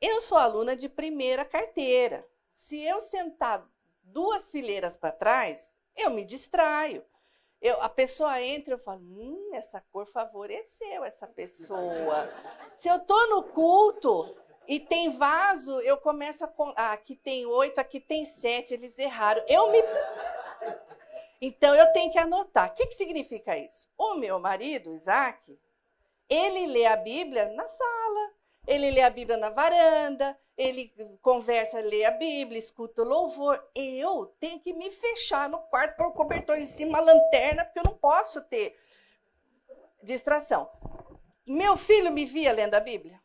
Eu 0.00 0.20
sou 0.20 0.38
aluna 0.38 0.74
de 0.74 0.88
primeira 0.88 1.44
carteira. 1.44 2.26
Se 2.52 2.80
eu 2.80 3.00
sentar 3.00 3.68
duas 4.02 4.48
fileiras 4.48 4.96
para 4.96 5.12
trás, 5.12 5.74
eu 5.96 6.10
me 6.10 6.24
distraio. 6.24 7.04
Eu, 7.60 7.80
a 7.82 7.88
pessoa 7.90 8.42
entra, 8.42 8.72
eu 8.72 8.78
falo, 8.78 9.00
hum, 9.00 9.50
essa 9.52 9.82
cor 9.92 10.06
favoreceu 10.06 11.04
essa 11.04 11.26
pessoa. 11.26 12.32
Se 12.76 12.88
eu 12.88 12.98
tô 13.00 13.26
no 13.26 13.42
culto 13.42 14.34
e 14.66 14.80
tem 14.80 15.16
vaso, 15.16 15.78
eu 15.80 15.98
começo 15.98 16.44
a. 16.44 16.52
Ah, 16.76 16.92
aqui 16.92 17.14
tem 17.14 17.44
oito, 17.44 17.78
aqui 17.78 18.00
tem 18.00 18.24
sete, 18.24 18.72
eles 18.72 18.98
erraram. 18.98 19.44
Eu 19.46 19.70
me. 19.70 19.82
Então 21.40 21.74
eu 21.74 21.92
tenho 21.92 22.12
que 22.12 22.18
anotar. 22.18 22.70
O 22.70 22.74
que, 22.74 22.86
que 22.86 22.94
significa 22.94 23.56
isso? 23.56 23.88
O 23.96 24.14
meu 24.16 24.38
marido, 24.38 24.94
Isaac, 24.94 25.58
ele 26.28 26.66
lê 26.66 26.86
a 26.86 26.96
Bíblia 26.96 27.50
na 27.52 27.66
sala, 27.66 28.32
ele 28.66 28.90
lê 28.90 29.00
a 29.00 29.10
Bíblia 29.10 29.38
na 29.38 29.48
varanda, 29.48 30.38
ele 30.56 30.92
conversa, 31.22 31.80
lê 31.80 32.04
a 32.04 32.10
Bíblia, 32.10 32.58
escuta 32.58 33.02
o 33.02 33.06
louvor. 33.06 33.64
Eu 33.74 34.26
tenho 34.38 34.60
que 34.60 34.74
me 34.74 34.90
fechar 34.90 35.48
no 35.48 35.58
quarto, 35.58 35.96
pôr 35.96 36.08
o 36.08 36.12
cobertor 36.12 36.58
em 36.58 36.66
cima, 36.66 36.98
a 36.98 37.00
lanterna, 37.00 37.64
porque 37.64 37.78
eu 37.78 37.90
não 37.90 37.96
posso 37.96 38.42
ter 38.42 38.78
distração. 40.02 40.70
Meu 41.46 41.76
filho 41.76 42.12
me 42.12 42.26
via 42.26 42.52
lendo 42.52 42.74
a 42.74 42.80
Bíblia? 42.80 43.20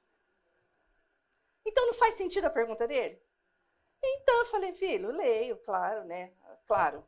Então 1.66 1.86
não 1.88 1.94
faz 1.94 2.16
sentido 2.16 2.46
a 2.46 2.50
pergunta 2.50 2.88
dele? 2.88 3.22
Então 4.02 4.40
eu 4.40 4.46
falei, 4.46 4.72
filho, 4.74 5.12
leio, 5.12 5.58
claro, 5.58 6.06
né? 6.06 6.32
Claro. 6.66 7.06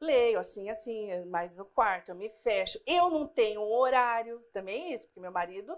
Leio 0.00 0.38
assim, 0.38 0.68
assim, 0.68 1.24
mas 1.26 1.56
no 1.56 1.64
quarto 1.64 2.10
eu 2.10 2.14
me 2.14 2.28
fecho. 2.42 2.80
Eu 2.86 3.10
não 3.10 3.26
tenho 3.26 3.62
um 3.62 3.72
horário, 3.72 4.40
também 4.52 4.92
isso, 4.92 5.06
porque 5.06 5.20
meu 5.20 5.32
marido, 5.32 5.76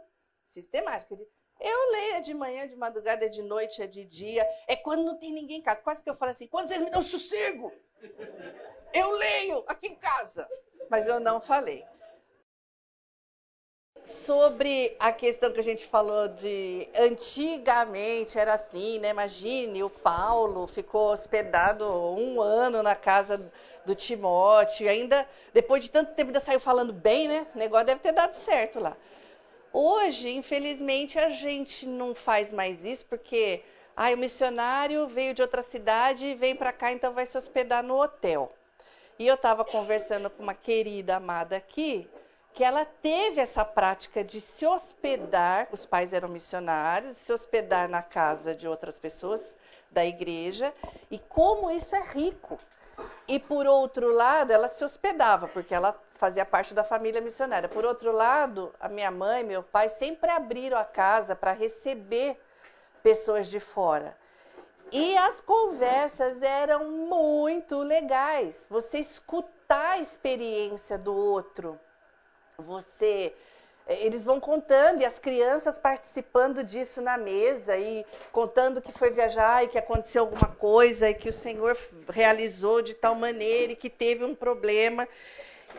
sistemático, 0.51 1.14
ele 1.14 1.29
eu 1.61 1.91
leio 1.91 2.14
é 2.14 2.21
de 2.21 2.35
manhã, 2.35 2.69
de 2.69 2.77
madrugada, 2.77 3.25
é 3.25 3.29
de 3.29 3.43
noite, 3.43 3.83
é 3.83 3.87
de 3.87 4.05
dia. 4.05 4.49
É 4.66 4.77
quando 4.77 5.05
não 5.05 5.16
tem 5.16 5.33
ninguém 5.33 5.59
em 5.59 5.62
casa. 5.62 5.81
Quase 5.81 6.03
que 6.03 6.09
eu 6.09 6.16
falo 6.16 6.31
assim, 6.31 6.47
quando 6.47 6.69
vocês 6.69 6.81
me 6.81 6.91
dão 6.91 7.03
sossego? 7.03 7.73
Eu 8.95 9.11
leio 9.11 9.64
aqui 9.66 9.89
em 9.89 9.97
casa. 9.97 10.49
Mas 10.89 11.07
eu 11.07 11.19
não 11.19 11.41
falei. 11.41 11.85
Sobre 14.05 14.97
a 14.99 15.12
questão 15.12 15.53
que 15.53 15.61
a 15.61 15.64
gente 15.64 15.87
falou 15.87 16.29
de 16.29 16.89
antigamente 16.95 18.39
era 18.39 18.55
assim, 18.55 18.99
né? 19.01 19.11
Imagine, 19.11 19.83
o 19.83 19.91
Paulo 19.91 20.66
ficou 20.66 21.12
hospedado 21.12 21.85
um 21.85 22.41
ano 22.41 22.83
na 22.83 22.95
casa 22.95 23.53
do 23.89 23.95
Timóteo, 23.95 24.89
ainda 24.89 25.26
depois 25.53 25.82
de 25.82 25.91
tanto 25.91 26.12
tempo 26.12 26.28
ainda 26.28 26.41
saiu 26.41 26.61
falando 26.61 26.93
bem, 26.93 27.26
né? 27.26 27.47
O 27.55 27.59
negócio 27.59 27.86
deve 27.86 28.01
ter 28.01 28.12
dado 28.12 28.34
certo 28.34 28.78
lá. 28.78 28.97
Hoje, 29.72 30.28
infelizmente, 30.30 31.18
a 31.18 31.30
gente 31.30 31.86
não 31.86 32.14
faz 32.14 32.53
mais 32.53 32.84
isso 32.84 33.07
porque 33.07 33.62
ah, 33.97 34.11
o 34.11 34.16
missionário 34.16 35.09
veio 35.09 35.32
de 35.34 35.43
outra 35.43 35.62
cidade 35.62 36.26
e 36.26 36.34
vem 36.34 36.55
para 36.55 36.72
cá, 36.72 36.93
então 36.93 37.12
vai 37.12 37.24
se 37.24 37.36
hospedar 37.36 37.82
no 37.82 38.01
hotel. 38.01 38.53
E 39.18 39.26
eu 39.26 39.34
estava 39.34 39.64
conversando 39.64 40.30
com 40.30 40.43
uma 40.43 40.55
querida 40.55 41.16
amada 41.16 41.57
aqui, 41.57 42.09
que 42.53 42.62
ela 42.62 42.84
teve 42.84 43.41
essa 43.41 43.64
prática 43.64 44.22
de 44.22 44.41
se 44.41 44.66
hospedar, 44.66 45.68
os 45.72 45.86
pais 45.86 46.12
eram 46.12 46.28
missionários, 46.28 47.16
se 47.16 47.32
hospedar 47.32 47.89
na 47.89 48.03
casa 48.03 48.55
de 48.55 48.68
outras 48.68 48.99
pessoas 48.99 49.57
da 49.91 50.05
igreja, 50.05 50.74
e 51.11 51.18
como 51.18 51.70
isso 51.70 51.97
é 51.97 52.03
rico. 52.03 52.59
E 53.27 53.39
por 53.39 53.67
outro 53.67 54.13
lado, 54.13 54.51
ela 54.51 54.69
se 54.69 54.85
hospedava, 54.85 55.49
porque 55.49 55.75
ela 55.75 55.95
fazia 56.15 56.45
parte 56.45 56.75
da 56.75 56.83
família 56.83 57.21
missionária. 57.21 57.69
Por 57.69 57.85
outro 57.85 58.11
lado, 58.11 58.75
a 58.81 58.89
minha 58.89 59.11
mãe 59.11 59.43
e 59.43 59.45
meu 59.45 59.63
pai 59.63 59.89
sempre 59.89 60.31
abriram 60.31 60.79
a 60.79 60.85
casa 60.85 61.37
para 61.37 61.53
receber 61.53 62.41
pessoas 63.03 63.47
de 63.47 63.61
fora. 63.61 64.17
E 64.91 65.17
as 65.19 65.41
conversas 65.41 66.43
eram 66.43 66.89
muito 66.89 67.79
legais. 67.79 68.67
Você 68.71 68.99
escutar 68.99 69.93
a 69.93 69.99
experiência 69.99 70.97
do 70.97 71.15
outro. 71.15 71.79
Você 72.57 73.37
eles 73.89 74.22
vão 74.22 74.39
contando 74.39 75.01
e 75.01 75.05
as 75.05 75.18
crianças 75.18 75.78
participando 75.78 76.62
disso 76.62 77.01
na 77.01 77.16
mesa 77.16 77.76
e 77.76 78.05
contando 78.30 78.82
que 78.82 78.93
foi 78.93 79.11
viajar 79.11 79.64
e 79.64 79.68
que 79.68 79.78
aconteceu 79.78 80.22
alguma 80.22 80.49
coisa 80.49 81.09
e 81.09 81.14
que 81.14 81.30
o 81.30 81.32
Senhor 81.32 81.76
realizou 82.11 82.82
de 82.82 82.93
tal 82.93 83.14
maneira 83.14 83.72
e 83.72 83.76
que 83.76 83.89
teve 83.89 84.24
um 84.24 84.34
problema. 84.34 85.09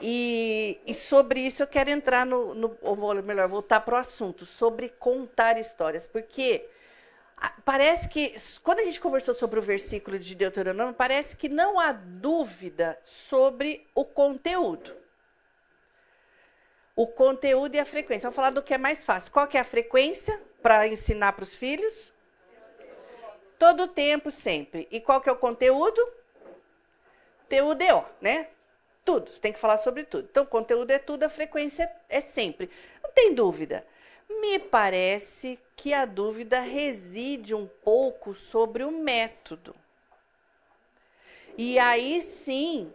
E, 0.02 0.80
e, 0.88 0.94
sobre 0.94 1.42
isso 1.42 1.62
eu 1.62 1.68
quero 1.68 1.90
entrar 1.90 2.26
no, 2.26 2.54
no 2.56 2.78
ou 2.82 2.96
melhor, 3.22 3.48
voltar 3.48 3.82
para 3.82 3.96
o 3.96 3.98
assunto, 3.98 4.46
sobre 4.46 4.90
contar 4.90 5.60
histórias, 5.60 6.08
porque 6.08 6.66
parece 7.66 8.08
que, 8.08 8.36
quando 8.64 8.80
a 8.80 8.84
gente 8.84 9.00
conversou 9.00 9.34
sobre 9.34 9.60
o 9.60 9.62
versículo 9.62 10.18
de 10.18 10.36
Deuteronômio, 10.36 10.94
parece 10.94 11.36
que 11.36 11.50
não 11.50 11.80
há 11.80 11.92
dúvida 11.92 12.98
sobre 13.04 13.88
o 13.94 14.06
conteúdo. 14.06 14.96
O 17.00 17.08
conteúdo 17.08 17.76
e 17.76 17.80
a 17.80 17.86
frequência. 17.86 18.28
Vamos 18.28 18.36
falar 18.36 18.50
do 18.50 18.62
que 18.62 18.74
é 18.74 18.78
mais 18.78 19.06
fácil. 19.06 19.32
Qual 19.32 19.48
que 19.48 19.56
é 19.56 19.62
a 19.62 19.64
frequência 19.64 20.38
para 20.62 20.86
ensinar 20.86 21.32
para 21.32 21.44
os 21.44 21.56
filhos? 21.56 22.14
Todo 23.58 23.88
tempo, 23.88 24.30
sempre. 24.30 24.86
E 24.92 25.00
qual 25.00 25.22
que 25.22 25.30
é 25.30 25.32
o 25.32 25.38
conteúdo? 25.38 26.06
TUDO, 27.48 28.06
né? 28.20 28.50
Tudo, 29.06 29.32
você 29.32 29.40
tem 29.40 29.54
que 29.54 29.60
falar 29.60 29.78
sobre 29.78 30.04
tudo. 30.04 30.28
Então, 30.30 30.46
conteúdo 30.46 30.92
é 30.92 31.00
tudo, 31.00 31.24
a 31.24 31.30
frequência 31.30 31.90
é 32.10 32.20
sempre. 32.20 32.70
Não 33.02 33.12
tem 33.14 33.34
dúvida. 33.34 33.88
Me 34.28 34.60
parece 34.60 35.58
que 35.78 35.94
a 35.94 36.04
dúvida 36.04 36.60
reside 36.60 37.56
um 37.56 37.66
pouco 37.82 38.36
sobre 38.36 38.84
o 38.84 38.92
método. 38.92 39.74
E 41.58 41.80
aí 41.80 42.22
sim, 42.22 42.94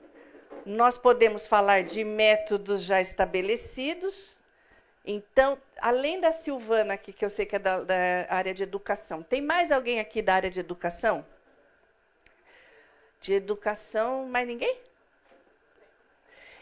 nós 0.64 0.96
podemos 0.96 1.46
falar 1.46 1.82
de 1.82 2.04
métodos 2.04 2.82
já 2.82 3.00
estabelecidos. 3.00 4.36
Então, 5.04 5.58
além 5.78 6.20
da 6.20 6.32
Silvana 6.32 6.94
aqui, 6.94 7.12
que 7.12 7.24
eu 7.24 7.30
sei 7.30 7.44
que 7.44 7.56
é 7.56 7.58
da, 7.58 7.80
da 7.80 8.26
área 8.28 8.54
de 8.54 8.62
educação, 8.62 9.22
tem 9.22 9.42
mais 9.42 9.70
alguém 9.70 10.00
aqui 10.00 10.22
da 10.22 10.34
área 10.34 10.50
de 10.50 10.60
educação? 10.60 11.24
De 13.20 13.34
educação, 13.34 14.26
mais 14.26 14.46
ninguém? 14.46 14.78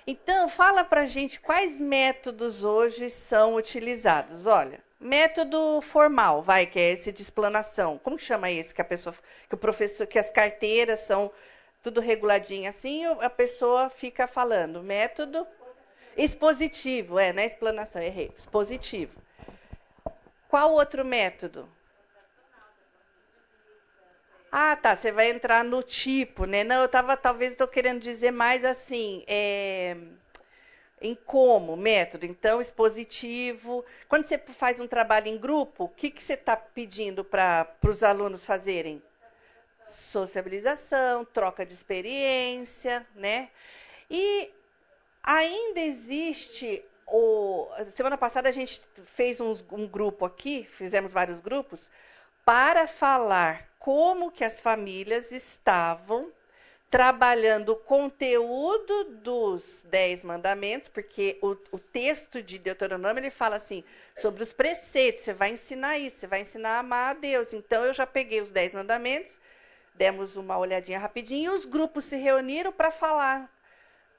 Então, 0.04 0.48
fala 0.48 0.82
para 0.82 1.06
gente 1.06 1.40
quais 1.40 1.78
métodos 1.80 2.64
hoje 2.64 3.08
são 3.08 3.54
utilizados. 3.54 4.48
Olha, 4.48 4.80
método 4.98 5.80
formal, 5.80 6.42
vai, 6.42 6.66
que 6.66 6.80
é 6.80 6.92
esse 6.92 7.12
de 7.12 7.22
explanação. 7.22 7.98
Como 7.98 8.18
chama 8.18 8.50
esse 8.50 8.74
que 8.74 8.80
a 8.80 8.84
pessoa, 8.84 9.14
que 9.48 9.54
o 9.54 9.58
professor, 9.58 10.04
que 10.06 10.18
as 10.18 10.30
carteiras 10.30 11.00
são 11.00 11.30
tudo 11.82 12.00
reguladinho 12.00 12.68
assim, 12.68 13.04
a 13.04 13.30
pessoa 13.30 13.90
fica 13.90 14.26
falando. 14.26 14.82
Método 14.82 15.46
expositivo, 16.16 17.18
é, 17.18 17.32
não 17.32 17.42
é 17.42 17.46
explanação, 17.46 18.00
errei. 18.00 18.30
Expositivo. 18.36 19.20
Qual 20.48 20.72
outro 20.72 21.04
método? 21.04 21.68
Ah, 24.50 24.76
tá. 24.76 24.94
Você 24.94 25.10
vai 25.10 25.30
entrar 25.30 25.64
no 25.64 25.82
tipo, 25.82 26.44
né? 26.44 26.62
Não, 26.62 26.80
eu 26.80 26.86
estava, 26.86 27.16
talvez, 27.16 27.52
estou 27.52 27.66
querendo 27.66 28.00
dizer 28.00 28.30
mais 28.30 28.64
assim, 28.66 29.24
é, 29.26 29.96
em 31.00 31.14
como, 31.14 31.74
método. 31.74 32.26
Então, 32.26 32.60
expositivo. 32.60 33.82
Quando 34.06 34.26
você 34.26 34.36
faz 34.36 34.78
um 34.78 34.86
trabalho 34.86 35.28
em 35.28 35.38
grupo, 35.38 35.84
o 35.84 35.88
que, 35.88 36.10
que 36.10 36.22
você 36.22 36.34
está 36.34 36.54
pedindo 36.54 37.24
para 37.24 37.66
os 37.82 38.02
alunos 38.02 38.44
fazerem? 38.44 39.02
Sociabilização, 39.86 41.24
troca 41.24 41.66
de 41.66 41.74
experiência, 41.74 43.06
né? 43.14 43.50
E 44.10 44.50
ainda 45.22 45.80
existe 45.80 46.84
o, 47.06 47.68
semana 47.90 48.16
passada 48.16 48.48
a 48.48 48.52
gente 48.52 48.80
fez 49.04 49.38
uns, 49.40 49.64
um 49.70 49.86
grupo 49.86 50.24
aqui, 50.24 50.64
fizemos 50.64 51.12
vários 51.12 51.40
grupos, 51.40 51.90
para 52.44 52.86
falar 52.86 53.68
como 53.78 54.30
que 54.30 54.44
as 54.44 54.60
famílias 54.60 55.30
estavam 55.30 56.32
trabalhando 56.90 57.70
o 57.70 57.76
conteúdo 57.76 59.04
dos 59.22 59.82
Dez 59.88 60.22
Mandamentos, 60.22 60.88
porque 60.88 61.38
o, 61.40 61.56
o, 61.70 61.78
texto 61.78 62.42
de 62.42 62.58
Deuteronômio 62.58 63.20
ele 63.20 63.30
fala 63.30 63.56
assim 63.56 63.82
sobre 64.14 64.42
os 64.42 64.52
preceitos. 64.52 65.24
Você 65.24 65.32
vai 65.32 65.50
ensinar 65.52 65.98
isso, 65.98 66.18
você 66.18 66.26
vai 66.26 66.42
ensinar 66.42 66.76
a 66.76 66.78
amar 66.80 67.10
a 67.10 67.18
Deus. 67.18 67.52
Então 67.54 67.84
eu 67.84 67.94
já 67.94 68.06
peguei 68.06 68.42
os 68.42 68.50
Dez 68.50 68.74
Mandamentos, 68.74 69.40
demos 69.94 70.36
uma 70.36 70.58
olhadinha 70.58 70.98
rapidinho, 70.98 71.52
os 71.52 71.64
grupos 71.64 72.04
se 72.04 72.16
reuniram 72.16 72.72
para 72.72 72.90
falar 72.90 73.50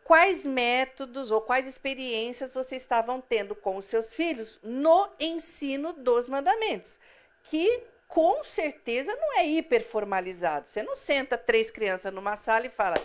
quais 0.03 0.45
métodos 0.45 1.31
ou 1.31 1.41
quais 1.41 1.67
experiências 1.67 2.53
vocês 2.53 2.81
estavam 2.81 3.21
tendo 3.21 3.55
com 3.55 3.77
os 3.77 3.85
seus 3.85 4.13
filhos 4.13 4.59
no 4.61 5.09
ensino 5.19 5.93
dos 5.93 6.27
mandamentos, 6.27 6.99
que 7.43 7.83
com 8.07 8.43
certeza 8.43 9.15
não 9.15 9.39
é 9.39 9.47
hiperformalizado. 9.47 10.67
Você 10.67 10.83
não 10.83 10.93
senta 10.93 11.37
três 11.37 11.71
crianças 11.71 12.13
numa 12.13 12.35
sala 12.35 12.67
e 12.67 12.69
fala: 12.69 12.95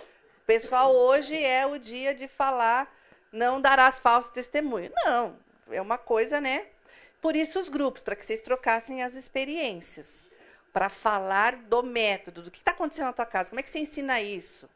pessoal, 0.46 0.94
hoje 0.94 1.42
é 1.42 1.66
o 1.66 1.78
dia 1.78 2.14
de 2.14 2.28
falar, 2.28 2.92
não 3.32 3.60
darás 3.60 3.98
falso 3.98 4.32
testemunho. 4.32 4.92
Não, 4.94 5.36
é 5.70 5.80
uma 5.80 5.96
coisa, 5.96 6.40
né? 6.40 6.66
Por 7.20 7.34
isso 7.34 7.58
os 7.58 7.68
grupos, 7.68 8.02
para 8.02 8.14
que 8.14 8.24
vocês 8.24 8.40
trocassem 8.40 9.02
as 9.02 9.14
experiências, 9.14 10.27
para 10.78 10.88
falar 10.88 11.56
do 11.56 11.82
método, 11.82 12.40
do 12.40 12.52
que 12.52 12.60
está 12.60 12.70
acontecendo 12.70 13.06
na 13.06 13.12
tua 13.12 13.26
casa, 13.26 13.50
como 13.50 13.58
é 13.58 13.64
que 13.64 13.68
você 13.68 13.80
ensina 13.80 14.20
isso? 14.20 14.70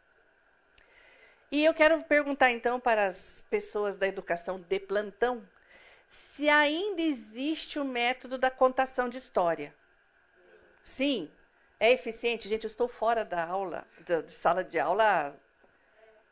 E 1.49 1.65
eu 1.65 1.73
quero 1.73 2.03
perguntar 2.03 2.51
então 2.51 2.81
para 2.81 3.07
as 3.07 3.45
pessoas 3.49 3.97
da 3.97 4.09
educação 4.09 4.59
de 4.59 4.81
plantão 4.81 5.49
se 6.09 6.49
ainda 6.49 7.01
existe 7.01 7.79
o 7.79 7.85
método 7.85 8.37
da 8.37 8.51
contação 8.51 9.09
de 9.09 9.17
história. 9.17 9.73
Sim, 10.83 11.31
é 11.79 11.93
eficiente. 11.93 12.49
Gente, 12.49 12.65
eu 12.65 12.69
estou 12.69 12.89
fora 12.89 13.25
da 13.25 13.47
aula, 13.47 13.87
de, 14.05 14.23
de 14.23 14.33
sala 14.33 14.65
de 14.65 14.81
aula 14.81 15.05
há 15.05 15.33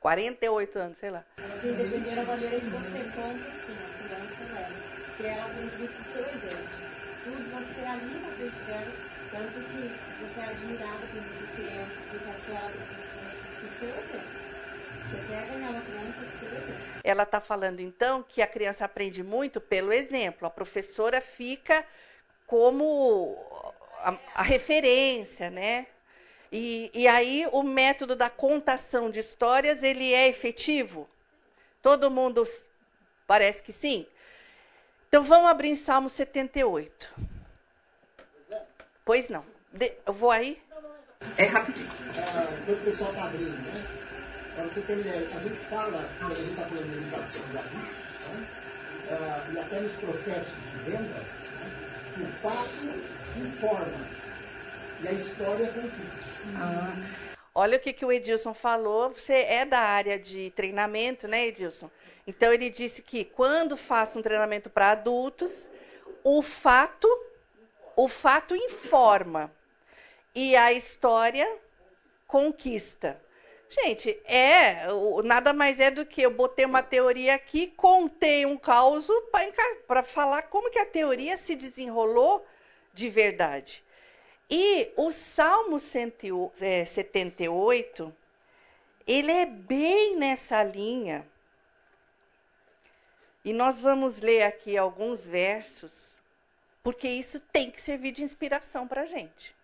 48 0.00 0.78
anos, 0.80 0.98
sei 0.98 1.10
lá. 1.10 1.24
Sim, 1.60 1.74
dependendo 1.74 2.16
da 2.16 2.24
maneira 2.24 2.58
que 2.58 2.66
você 2.66 2.98
conta, 3.14 3.50
sim, 3.52 3.76
a 3.78 4.08
criança 4.08 4.52
leva. 4.52 4.74
Porque 5.06 5.26
ela 5.28 5.44
aprende 5.44 5.76
muito 5.76 6.00
o 6.00 6.04
seu 6.12 6.22
exemplo. 6.22 6.90
Tudo 7.22 7.50
você 7.52 7.80
ali 7.86 8.20
na 8.20 8.30
frente 8.32 8.58
dela, 8.66 9.09
tanto 9.30 9.52
que 9.52 9.90
você 10.20 10.40
é 10.40 10.44
admirado 10.44 11.06
por 11.06 11.22
muito 11.22 11.56
tempo, 11.56 11.90
porque 12.10 12.30
aquela 12.30 12.70
professora, 12.70 13.36
com 13.60 13.66
o 13.66 13.78
seu 13.78 13.88
exemplo. 13.88 14.40
Você 15.08 15.16
quer 15.28 15.46
ganhar 15.46 15.70
uma 15.70 15.80
criança 15.80 16.20
com 16.20 16.36
o 16.36 16.38
seu 16.38 16.48
exemplo. 16.48 16.90
Ela 17.02 17.22
está 17.22 17.40
falando, 17.40 17.80
então, 17.80 18.22
que 18.22 18.42
a 18.42 18.46
criança 18.46 18.84
aprende 18.84 19.22
muito 19.22 19.60
pelo 19.60 19.92
exemplo. 19.92 20.46
A 20.46 20.50
professora 20.50 21.20
fica 21.20 21.84
como 22.46 23.36
a, 23.98 24.14
a 24.34 24.42
referência, 24.42 25.50
né? 25.50 25.86
E, 26.52 26.90
e 26.92 27.06
aí 27.06 27.46
o 27.52 27.62
método 27.62 28.16
da 28.16 28.28
contação 28.28 29.08
de 29.08 29.20
histórias 29.20 29.84
ele 29.84 30.12
é 30.12 30.28
efetivo? 30.28 31.08
Todo 31.80 32.10
mundo 32.10 32.44
parece 33.26 33.62
que 33.62 33.72
sim. 33.72 34.06
Então 35.08 35.22
vamos 35.22 35.48
abrir 35.48 35.68
em 35.68 35.76
Salmo 35.76 36.08
78. 36.08 37.29
Pois 39.10 39.28
não. 39.28 39.44
De, 39.72 39.92
eu 40.06 40.12
vou 40.12 40.30
aí? 40.30 40.56
É 41.36 41.42
rapidinho. 41.46 41.88
Ah, 42.16 42.46
o 42.70 42.76
pessoal 42.84 43.10
está 43.10 43.24
abrindo, 43.24 43.60
né? 43.66 43.84
Para 44.54 44.64
você 44.66 44.80
ter 44.82 44.98
ideia, 44.98 45.28
a 45.34 45.40
gente 45.40 45.56
fala, 45.68 46.08
quando 46.20 46.30
a 46.30 46.36
gente 46.36 46.50
está 46.50 46.62
falando 46.62 46.92
de 46.92 46.98
educação 46.98 47.42
da 47.52 47.60
vida, 47.62 47.88
né? 48.30 48.46
ah, 49.10 49.50
e 49.52 49.58
até 49.58 49.80
nos 49.80 49.92
processos 49.94 50.52
de 50.54 50.78
venda, 50.88 51.00
né? 51.02 51.26
o 52.18 52.26
fato 52.40 52.70
informa. 53.36 54.06
E 55.02 55.08
a 55.08 55.12
história 55.12 55.66
conquista. 55.72 56.20
Ah. 56.56 56.94
Olha 57.52 57.78
o 57.78 57.80
que, 57.80 57.92
que 57.92 58.04
o 58.04 58.12
Edilson 58.12 58.54
falou. 58.54 59.10
Você 59.10 59.32
é 59.32 59.64
da 59.64 59.80
área 59.80 60.20
de 60.20 60.52
treinamento, 60.52 61.26
né, 61.26 61.48
Edilson? 61.48 61.90
Então 62.28 62.52
ele 62.52 62.70
disse 62.70 63.02
que 63.02 63.24
quando 63.24 63.76
faça 63.76 64.16
um 64.16 64.22
treinamento 64.22 64.70
para 64.70 64.92
adultos, 64.92 65.68
o 66.22 66.42
fato, 66.42 67.08
o 67.96 68.08
fato 68.08 68.54
informa 68.54 69.52
e 70.34 70.56
a 70.56 70.72
história 70.72 71.48
conquista. 72.26 73.20
Gente, 73.68 74.20
é 74.24 74.86
nada 75.22 75.52
mais 75.52 75.78
é 75.78 75.92
do 75.92 76.04
que 76.04 76.22
eu 76.22 76.30
botei 76.30 76.64
uma 76.64 76.82
teoria 76.82 77.36
aqui, 77.36 77.68
contei 77.68 78.44
um 78.44 78.56
caos 78.56 79.06
para 79.86 80.02
falar 80.02 80.42
como 80.42 80.70
que 80.70 80.78
a 80.78 80.86
teoria 80.86 81.36
se 81.36 81.54
desenrolou 81.54 82.44
de 82.92 83.08
verdade. 83.08 83.84
E 84.50 84.92
o 84.96 85.12
Salmo 85.12 85.78
78, 85.78 88.04
é, 88.04 88.12
ele 89.06 89.30
é 89.30 89.46
bem 89.46 90.16
nessa 90.16 90.64
linha. 90.64 91.24
E 93.44 93.52
nós 93.52 93.80
vamos 93.80 94.20
ler 94.20 94.42
aqui 94.42 94.76
alguns 94.76 95.24
versos, 95.24 96.19
porque 96.82 97.08
isso 97.08 97.40
tem 97.52 97.70
que 97.70 97.80
servir 97.80 98.12
de 98.12 98.22
inspiração 98.22 98.86
para 98.86 99.02
a 99.02 99.06
gente. 99.06 99.54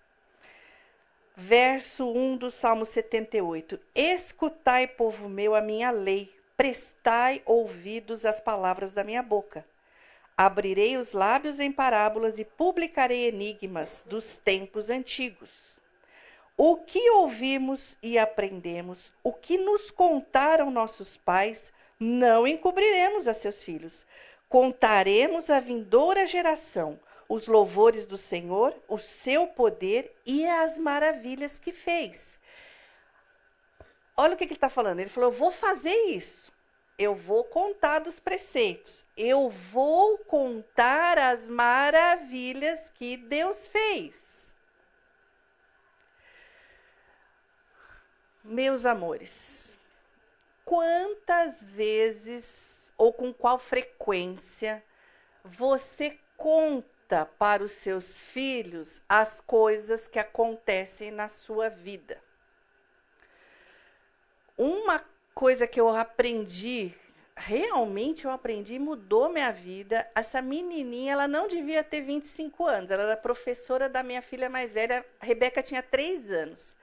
Verso 1.35 2.11
1 2.11 2.37
do 2.37 2.51
Salmo 2.51 2.87
78. 2.87 3.79
Escutai, 3.95 4.87
povo 4.87 5.29
meu, 5.29 5.55
a 5.55 5.61
minha 5.61 5.91
lei, 5.91 6.35
prestai 6.57 7.43
ouvidos 7.45 8.25
às 8.25 8.41
palavras 8.41 8.93
da 8.93 9.05
minha 9.05 9.23
boca. 9.23 9.67
Abrirei 10.37 10.97
os 10.97 11.13
lábios 11.13 11.61
em 11.61 11.71
parábolas 11.71 12.39
e 12.39 12.45
publicarei 12.45 13.29
enigmas 13.29 14.05
dos 14.07 14.37
tempos 14.39 14.91
antigos. 14.91 15.81
O 16.57 16.77
que 16.77 17.11
ouvimos 17.11 17.99
e 18.03 18.19
aprendemos, 18.19 19.13
o 19.23 19.31
que 19.33 19.59
nos 19.59 19.91
contaram 19.91 20.71
nossos 20.71 21.19
pais, 21.19 21.71
não 22.01 22.47
encobriremos 22.47 23.29
a 23.29 23.35
seus 23.35 23.63
filhos. 23.63 24.07
Contaremos 24.49 25.51
à 25.51 25.61
vindoura 25.61 26.27
geração 26.27 26.99
os 27.29 27.47
louvores 27.47 28.07
do 28.07 28.17
Senhor, 28.17 28.75
o 28.87 28.99
seu 28.99 29.49
poder 29.49 30.15
e 30.25 30.47
as 30.47 30.79
maravilhas 30.79 31.59
que 31.59 31.73
fez. 31.73 32.39
Olha 34.17 34.35
o 34.35 34.37
que, 34.37 34.47
que 34.47 34.53
ele 34.53 34.57
está 34.57 34.71
falando. 34.71 35.01
Ele 35.01 35.11
falou: 35.11 35.31
Eu 35.31 35.37
vou 35.37 35.51
fazer 35.51 35.95
isso 36.09 36.53
eu 36.99 37.15
vou 37.15 37.45
contar 37.45 37.99
dos 37.99 38.19
preceitos, 38.19 39.07
eu 39.17 39.51
vou 39.51 40.19
contar 40.19 41.19
as 41.19 41.49
maravilhas 41.49 42.91
que 42.91 43.17
Deus 43.17 43.67
fez. 43.67 44.55
Meus 48.43 48.87
amores, 48.87 49.77
quantas 50.65 51.71
vezes 51.71 52.76
ou 52.97 53.13
com 53.13 53.33
qual 53.33 53.59
frequência 53.59 54.83
você 55.45 56.19
conta 56.37 57.27
para 57.39 57.63
os 57.63 57.73
seus 57.73 58.19
filhos 58.19 59.01
as 59.09 59.41
coisas 59.41 60.09
que 60.09 60.19
acontecem 60.19 61.11
na 61.11 61.29
sua 61.29 61.69
vida? 61.69 62.21
Uma 64.57 65.05
coisa 65.35 65.67
que 65.67 65.79
eu 65.79 65.89
aprendi, 65.89 66.95
realmente 67.37 68.25
eu 68.25 68.31
aprendi, 68.31 68.79
mudou 68.79 69.29
minha 69.29 69.53
vida. 69.53 70.11
Essa 70.15 70.41
menininha, 70.41 71.13
ela 71.13 71.29
não 71.29 71.47
devia 71.47 71.85
ter 71.85 72.01
25 72.01 72.67
anos, 72.67 72.91
ela 72.91 73.03
era 73.03 73.17
professora 73.17 73.89
da 73.89 74.03
minha 74.03 74.23
filha 74.23 74.49
mais 74.49 74.73
velha, 74.73 75.05
a 75.21 75.27
Rebeca 75.27 75.63
tinha 75.63 75.83
3 75.83 76.31
anos. 76.31 76.75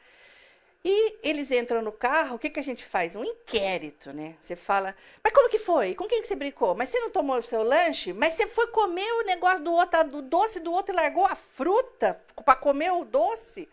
E 0.86 1.18
eles 1.24 1.50
entram 1.50 1.82
no 1.82 1.94
carro, 1.94 2.36
o 2.36 2.40
que, 2.40 2.50
que 2.50 2.60
a 2.60 2.64
gente 2.64 2.84
faz? 2.84 3.16
Um 3.16 3.24
inquérito, 3.24 4.12
né? 4.12 4.36
Você 4.42 4.54
fala, 4.54 4.94
mas 5.24 5.32
como 5.32 5.50
que 5.50 5.58
foi? 5.58 5.96
Com 5.96 6.08
quem 6.08 6.22
que 6.22 6.28
você 6.28 6.36
brincou? 6.36 6.76
Mas 6.76 6.90
você 6.90 7.00
não 7.00 7.10
tomou 7.10 7.38
o 7.38 7.42
seu 7.42 7.64
lanche? 7.64 8.12
Mas 8.12 8.34
você 8.34 8.48
foi 8.48 8.68
comer 8.68 9.10
o 9.14 9.24
negócio 9.24 9.64
do 9.64 9.72
outro, 9.72 10.04
do 10.04 10.22
doce 10.22 10.60
do 10.60 10.74
outro 10.74 10.94
e 10.94 10.98
largou 10.98 11.26
a 11.26 11.36
fruta 11.36 12.20
para 12.44 12.56
comer 12.56 12.92
o 12.92 13.06
doce? 13.06 13.70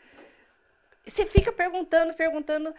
Você 1.04 1.26
fica 1.26 1.50
perguntando, 1.50 2.14
perguntando. 2.14 2.72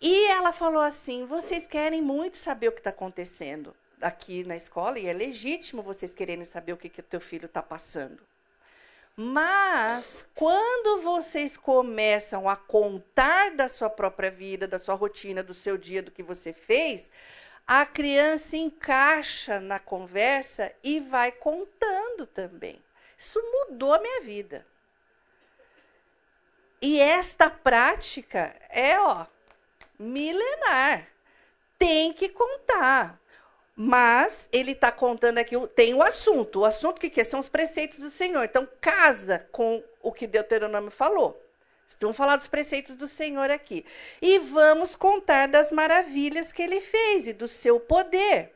E 0.00 0.26
ela 0.28 0.50
falou 0.50 0.80
assim: 0.80 1.26
vocês 1.26 1.66
querem 1.66 2.00
muito 2.00 2.38
saber 2.38 2.68
o 2.68 2.72
que 2.72 2.80
está 2.80 2.90
acontecendo 2.90 3.74
aqui 4.00 4.44
na 4.44 4.56
escola, 4.56 4.98
e 4.98 5.06
é 5.06 5.12
legítimo 5.12 5.82
vocês 5.82 6.14
quererem 6.14 6.44
saber 6.44 6.72
o 6.72 6.76
que, 6.76 7.00
o 7.00 7.02
teu 7.02 7.20
filho 7.20 7.46
está 7.46 7.62
passando. 7.62 8.22
Mas 9.20 10.24
quando 10.32 11.02
vocês 11.02 11.56
começam 11.56 12.48
a 12.48 12.54
contar 12.54 13.50
da 13.50 13.68
sua 13.68 13.90
própria 13.90 14.30
vida, 14.30 14.68
da 14.68 14.78
sua 14.78 14.94
rotina, 14.94 15.42
do 15.42 15.52
seu 15.52 15.76
dia, 15.76 16.00
do 16.00 16.12
que 16.12 16.22
você 16.22 16.52
fez, 16.52 17.10
a 17.66 17.84
criança 17.84 18.56
encaixa 18.56 19.58
na 19.58 19.80
conversa 19.80 20.72
e 20.84 21.00
vai 21.00 21.32
contando 21.32 22.28
também. 22.28 22.80
Isso 23.18 23.40
mudou 23.42 23.92
a 23.92 23.98
minha 23.98 24.20
vida. 24.20 24.64
E 26.80 27.00
esta 27.00 27.50
prática 27.50 28.54
é, 28.70 29.00
ó, 29.00 29.26
milenar. 29.98 31.08
Tem 31.76 32.12
que 32.12 32.28
contar. 32.28 33.20
Mas 33.80 34.48
ele 34.50 34.72
está 34.72 34.90
contando 34.90 35.38
aqui, 35.38 35.54
tem 35.68 35.94
o 35.94 36.02
assunto. 36.02 36.58
O 36.58 36.64
assunto 36.64 37.00
que, 37.00 37.08
que 37.08 37.20
é? 37.20 37.24
São 37.24 37.38
os 37.38 37.48
preceitos 37.48 38.00
do 38.00 38.10
Senhor. 38.10 38.42
Então, 38.42 38.68
casa 38.80 39.46
com 39.52 39.84
o 40.02 40.10
que 40.10 40.26
Deuteronômio 40.26 40.90
falou. 40.90 41.40
Vamos 42.00 42.16
falar 42.16 42.34
dos 42.34 42.48
preceitos 42.48 42.96
do 42.96 43.06
Senhor 43.06 43.52
aqui. 43.52 43.86
E 44.20 44.40
vamos 44.40 44.96
contar 44.96 45.46
das 45.46 45.70
maravilhas 45.70 46.50
que 46.50 46.60
ele 46.60 46.80
fez 46.80 47.28
e 47.28 47.32
do 47.32 47.46
seu 47.46 47.78
poder. 47.78 48.52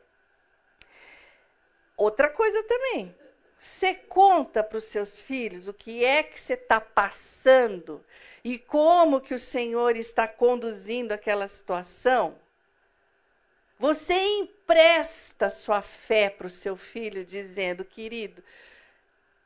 Outra 1.96 2.28
coisa 2.28 2.60
também. 2.64 3.14
Você 3.56 3.94
conta 3.94 4.64
para 4.64 4.78
os 4.78 4.84
seus 4.84 5.22
filhos 5.22 5.68
o 5.68 5.72
que 5.72 6.04
é 6.04 6.24
que 6.24 6.40
você 6.40 6.54
está 6.54 6.80
passando 6.80 8.04
e 8.42 8.58
como 8.58 9.20
que 9.20 9.34
o 9.34 9.38
Senhor 9.38 9.96
está 9.96 10.26
conduzindo 10.26 11.12
aquela 11.12 11.46
situação. 11.46 12.41
Você 13.82 14.14
empresta 14.14 15.50
sua 15.50 15.82
fé 15.82 16.30
para 16.30 16.46
o 16.46 16.50
seu 16.50 16.76
filho, 16.76 17.24
dizendo: 17.24 17.84
querido, 17.84 18.40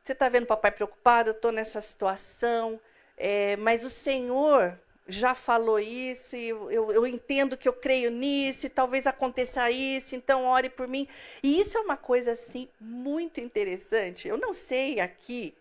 você 0.05 0.13
está 0.13 0.29
vendo 0.29 0.45
papai 0.45 0.71
preocupado? 0.71 1.31
Eu 1.31 1.33
estou 1.33 1.51
nessa 1.51 1.81
situação, 1.81 2.79
é, 3.17 3.57
mas 3.57 3.83
o 3.83 3.89
Senhor 3.89 4.79
já 5.09 5.35
falou 5.35 5.81
isso 5.81 6.37
e 6.37 6.51
eu, 6.51 6.71
eu, 6.71 6.93
eu, 6.93 7.07
entendo 7.07 7.57
que 7.57 7.67
eu 7.67 7.73
creio 7.73 8.11
nisso 8.11 8.67
e 8.67 8.69
talvez 8.69 9.07
aconteça 9.07 9.71
isso, 9.71 10.15
então 10.15 10.45
ore 10.45 10.69
por 10.69 10.87
mim. 10.87 11.09
E 11.43 11.59
isso 11.59 11.79
é 11.79 11.81
uma 11.81 11.97
coisa 11.97 12.33
assim 12.33 12.69
muito 12.79 13.41
interessante. 13.41 14.29
Eu 14.29 14.37
não 14.37 14.53
sei 14.53 15.01
aqui 15.01 15.55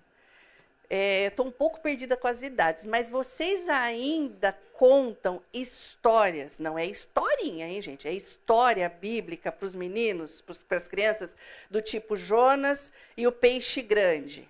Estou 0.89 1.45
é, 1.45 1.49
um 1.49 1.51
pouco 1.51 1.79
perdida 1.79 2.15
com 2.15 2.27
as 2.27 2.41
idades, 2.41 2.85
mas 2.85 3.09
vocês 3.09 3.67
ainda 3.67 4.55
contam 4.73 5.41
histórias, 5.53 6.59
não 6.59 6.77
é 6.77 6.85
historinha, 6.85 7.67
hein, 7.67 7.81
gente? 7.81 8.07
É 8.07 8.11
história 8.11 8.87
bíblica 8.87 9.51
para 9.51 9.65
os 9.65 9.75
meninos, 9.75 10.41
para 10.67 10.77
as 10.77 10.87
crianças, 10.87 11.35
do 11.71 11.81
tipo 11.81 12.15
Jonas 12.15 12.91
e 13.17 13.25
o 13.25 13.31
peixe 13.31 13.81
grande. 13.81 14.47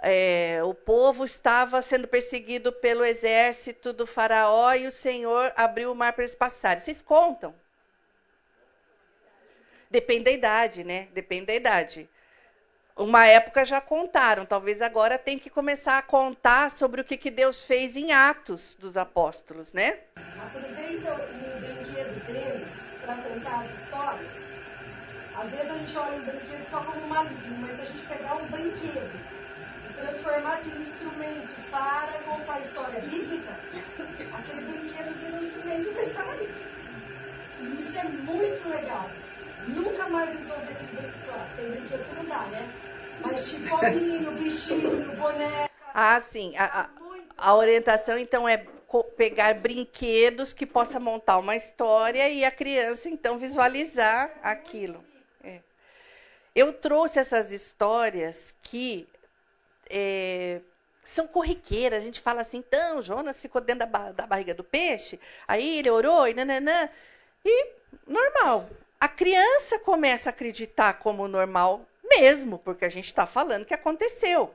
É, 0.00 0.60
o 0.64 0.74
povo 0.74 1.24
estava 1.24 1.80
sendo 1.80 2.08
perseguido 2.08 2.72
pelo 2.72 3.04
exército 3.04 3.92
do 3.92 4.04
faraó 4.04 4.74
e 4.74 4.88
o 4.88 4.90
Senhor 4.90 5.52
abriu 5.54 5.92
o 5.92 5.94
mar 5.94 6.12
para 6.12 6.24
eles 6.24 6.34
passarem. 6.34 6.82
Vocês 6.82 7.00
contam? 7.00 7.54
Depende 9.88 10.24
da 10.24 10.30
idade, 10.32 10.82
né? 10.82 11.08
Depende 11.12 11.46
da 11.46 11.54
idade 11.54 12.08
uma 12.96 13.26
época 13.26 13.64
já 13.64 13.80
contaram, 13.80 14.44
talvez 14.44 14.82
agora 14.82 15.18
tem 15.18 15.38
que 15.38 15.48
começar 15.48 15.98
a 15.98 16.02
contar 16.02 16.70
sobre 16.70 17.00
o 17.00 17.04
que, 17.04 17.16
que 17.16 17.30
Deus 17.30 17.64
fez 17.64 17.96
em 17.96 18.12
Atos 18.12 18.76
dos 18.78 18.96
Apóstolos, 18.96 19.72
né? 19.72 19.98
Aproveita 20.16 21.14
o 21.14 21.60
brinquedo 21.60 22.26
deles 22.26 22.68
para 23.00 23.14
contar 23.16 23.60
as 23.60 23.80
histórias. 23.80 24.32
Às 25.34 25.50
vezes 25.50 25.70
a 25.70 25.78
gente 25.78 25.98
olha 25.98 26.16
o 26.18 26.22
brinquedo 26.22 26.70
só 26.70 26.80
como 26.80 27.00
uma 27.06 27.24
mas 27.24 27.74
se 27.74 27.80
a 27.80 27.84
gente 27.86 28.06
pegar 28.06 28.34
um 28.34 28.46
brinquedo 28.46 29.20
e 29.88 29.94
transformar 29.94 30.54
aquele 30.54 30.82
instrumento 30.82 31.70
para 31.70 32.12
contar 32.24 32.54
a 32.54 32.60
história 32.60 33.00
bíblica, 33.00 33.52
aquele 34.34 34.60
brinquedo 34.60 35.18
vira 35.18 35.36
um 35.36 35.44
instrumento 35.44 35.94
da 35.94 36.02
história 36.02 36.32
bíblica. 36.32 36.72
E 37.60 37.80
isso 37.80 37.98
é 37.98 38.04
muito 38.04 38.68
legal. 38.68 39.08
Nunca 39.68 40.08
mais 40.08 40.30
resolver 40.30 40.72
aquele 40.72 40.92
brinquedo. 40.92 41.56
Tem 41.56 41.70
brinquedo 41.70 42.08
que 42.08 42.14
não 42.16 42.24
dá, 42.24 42.46
né? 42.46 42.72
Mas 43.20 43.46
chicolinho, 43.46 44.32
bichinho, 44.32 45.16
boneca. 45.16 45.70
Ah, 45.94 46.20
sim. 46.20 46.54
A, 46.56 46.82
a, 46.82 46.90
a 47.36 47.54
orientação, 47.54 48.18
então, 48.18 48.48
é 48.48 48.66
pegar 49.16 49.54
brinquedos 49.54 50.52
que 50.52 50.66
possa 50.66 51.00
montar 51.00 51.38
uma 51.38 51.56
história 51.56 52.28
e 52.28 52.44
a 52.44 52.50
criança, 52.50 53.08
então, 53.08 53.38
visualizar 53.38 54.30
aquilo. 54.42 55.02
É. 55.42 55.60
Eu 56.54 56.72
trouxe 56.72 57.18
essas 57.18 57.50
histórias 57.50 58.54
que 58.62 59.08
é, 59.88 60.60
são 61.04 61.26
corriqueiras. 61.26 62.02
A 62.02 62.04
gente 62.04 62.20
fala 62.20 62.42
assim, 62.42 62.58
então, 62.58 63.00
Jonas 63.00 63.40
ficou 63.40 63.60
dentro 63.60 63.86
da, 63.86 64.12
da 64.12 64.26
barriga 64.26 64.54
do 64.54 64.64
peixe, 64.64 65.18
aí 65.46 65.78
ele 65.78 65.90
orou 65.90 66.28
e 66.28 66.34
nananã. 66.34 66.88
E 67.44 67.66
normal. 68.06 68.68
A 69.02 69.08
criança 69.08 69.80
começa 69.80 70.28
a 70.28 70.30
acreditar 70.30 70.92
como 70.92 71.26
normal 71.26 71.84
mesmo, 72.04 72.60
porque 72.60 72.84
a 72.84 72.88
gente 72.88 73.06
está 73.06 73.26
falando 73.26 73.64
que 73.64 73.74
aconteceu. 73.74 74.54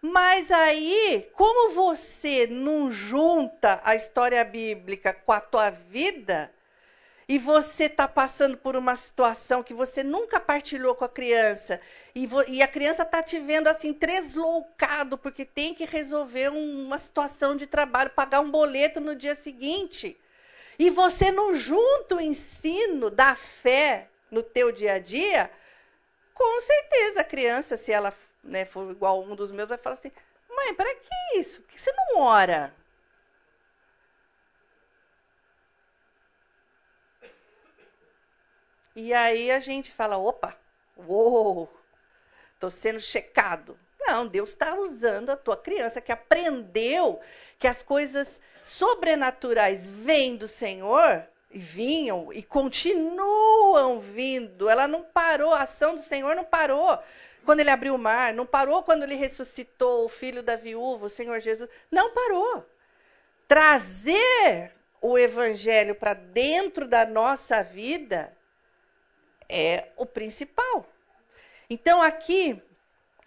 Mas 0.00 0.52
aí, 0.52 1.28
como 1.32 1.74
você 1.74 2.46
não 2.46 2.88
junta 2.88 3.80
a 3.82 3.96
história 3.96 4.44
bíblica 4.44 5.12
com 5.12 5.32
a 5.32 5.40
tua 5.40 5.70
vida, 5.70 6.52
e 7.28 7.36
você 7.36 7.86
está 7.86 8.06
passando 8.06 8.56
por 8.56 8.76
uma 8.76 8.94
situação 8.94 9.64
que 9.64 9.74
você 9.74 10.04
nunca 10.04 10.38
partilhou 10.38 10.94
com 10.94 11.04
a 11.04 11.08
criança, 11.08 11.80
e, 12.14 12.28
e 12.46 12.62
a 12.62 12.68
criança 12.68 13.02
está 13.02 13.20
te 13.24 13.40
vendo 13.40 13.66
assim, 13.66 13.92
tresloucado, 13.92 15.18
porque 15.18 15.44
tem 15.44 15.74
que 15.74 15.84
resolver 15.84 16.48
um, 16.48 16.84
uma 16.86 16.96
situação 16.96 17.56
de 17.56 17.66
trabalho, 17.66 18.10
pagar 18.10 18.38
um 18.38 18.52
boleto 18.52 19.00
no 19.00 19.16
dia 19.16 19.34
seguinte, 19.34 20.16
e 20.82 20.90
você 20.90 21.30
não 21.30 21.54
junta 21.54 22.16
o 22.16 22.20
ensino 22.20 23.08
da 23.08 23.36
fé 23.36 24.08
no 24.28 24.42
teu 24.42 24.72
dia 24.72 24.94
a 24.94 24.98
dia, 24.98 25.48
com 26.34 26.60
certeza, 26.60 27.20
a 27.20 27.24
criança, 27.24 27.76
se 27.76 27.92
ela 27.92 28.12
né, 28.42 28.64
for 28.64 28.90
igual 28.90 29.22
um 29.22 29.36
dos 29.36 29.52
meus, 29.52 29.68
vai 29.68 29.78
falar 29.78 29.94
assim: 29.94 30.10
mãe, 30.48 30.74
para 30.74 30.92
que 30.92 31.38
isso? 31.38 31.60
Por 31.62 31.70
que 31.70 31.80
você 31.80 31.92
não 31.92 32.22
ora? 32.22 32.74
E 38.96 39.14
aí 39.14 39.52
a 39.52 39.60
gente 39.60 39.92
fala: 39.92 40.18
opa, 40.18 40.58
uou, 40.96 41.72
estou 42.54 42.72
sendo 42.72 42.98
checado. 42.98 43.78
Não, 44.12 44.26
Deus 44.26 44.50
está 44.50 44.74
usando 44.74 45.30
a 45.30 45.36
tua 45.38 45.56
criança 45.56 45.98
que 45.98 46.12
aprendeu 46.12 47.18
que 47.58 47.66
as 47.66 47.82
coisas 47.82 48.42
sobrenaturais 48.62 49.86
vêm 49.86 50.36
do 50.36 50.46
Senhor 50.46 51.26
e 51.50 51.58
vinham 51.58 52.30
e 52.30 52.42
continuam 52.42 54.00
vindo. 54.00 54.68
Ela 54.68 54.86
não 54.86 55.02
parou, 55.02 55.54
a 55.54 55.62
ação 55.62 55.94
do 55.94 56.02
Senhor 56.02 56.36
não 56.36 56.44
parou 56.44 56.98
quando 57.42 57.60
ele 57.60 57.70
abriu 57.70 57.94
o 57.94 57.98
mar, 57.98 58.34
não 58.34 58.44
parou 58.44 58.82
quando 58.82 59.02
ele 59.02 59.14
ressuscitou 59.14 60.04
o 60.04 60.10
filho 60.10 60.42
da 60.42 60.56
viúva, 60.56 61.06
o 61.06 61.10
Senhor 61.10 61.40
Jesus. 61.40 61.70
Não 61.90 62.12
parou. 62.12 62.66
Trazer 63.48 64.72
o 65.00 65.16
evangelho 65.16 65.94
para 65.94 66.12
dentro 66.12 66.86
da 66.86 67.06
nossa 67.06 67.62
vida 67.62 68.36
é 69.48 69.88
o 69.96 70.04
principal. 70.04 70.86
Então 71.70 72.02
aqui 72.02 72.62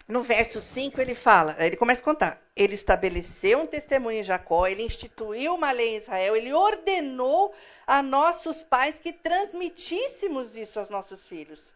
no 0.08 0.22
verso 0.22 0.60
5 0.60 1.00
ele 1.00 1.14
fala, 1.14 1.56
ele 1.58 1.76
começa 1.76 2.00
a 2.00 2.04
contar. 2.04 2.42
Ele 2.54 2.74
estabeleceu 2.74 3.60
um 3.60 3.66
testemunho 3.66 4.20
em 4.20 4.22
Jacó, 4.22 4.66
ele 4.66 4.82
instituiu 4.82 5.54
uma 5.54 5.72
lei 5.72 5.94
em 5.94 5.96
Israel, 5.96 6.36
ele 6.36 6.52
ordenou 6.52 7.52
a 7.86 8.02
nossos 8.02 8.62
pais 8.62 8.98
que 8.98 9.12
transmitíssemos 9.12 10.54
isso 10.56 10.78
aos 10.78 10.88
nossos 10.88 11.26
filhos. 11.28 11.74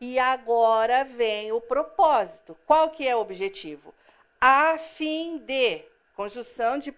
E 0.00 0.18
agora 0.18 1.04
vem 1.04 1.50
o 1.52 1.60
propósito. 1.60 2.56
Qual 2.66 2.90
que 2.90 3.06
é 3.08 3.14
o 3.14 3.20
objetivo? 3.20 3.92
A 4.40 4.78
fim 4.78 5.38
de, 5.38 5.82
conjunção 6.14 6.78
de 6.78 6.94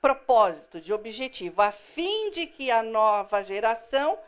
propósito, 0.00 0.80
de 0.80 0.92
objetivo, 0.92 1.62
a 1.62 1.70
fim 1.70 2.30
de 2.30 2.46
que 2.46 2.70
a 2.70 2.82
nova 2.82 3.42
geração 3.42 4.18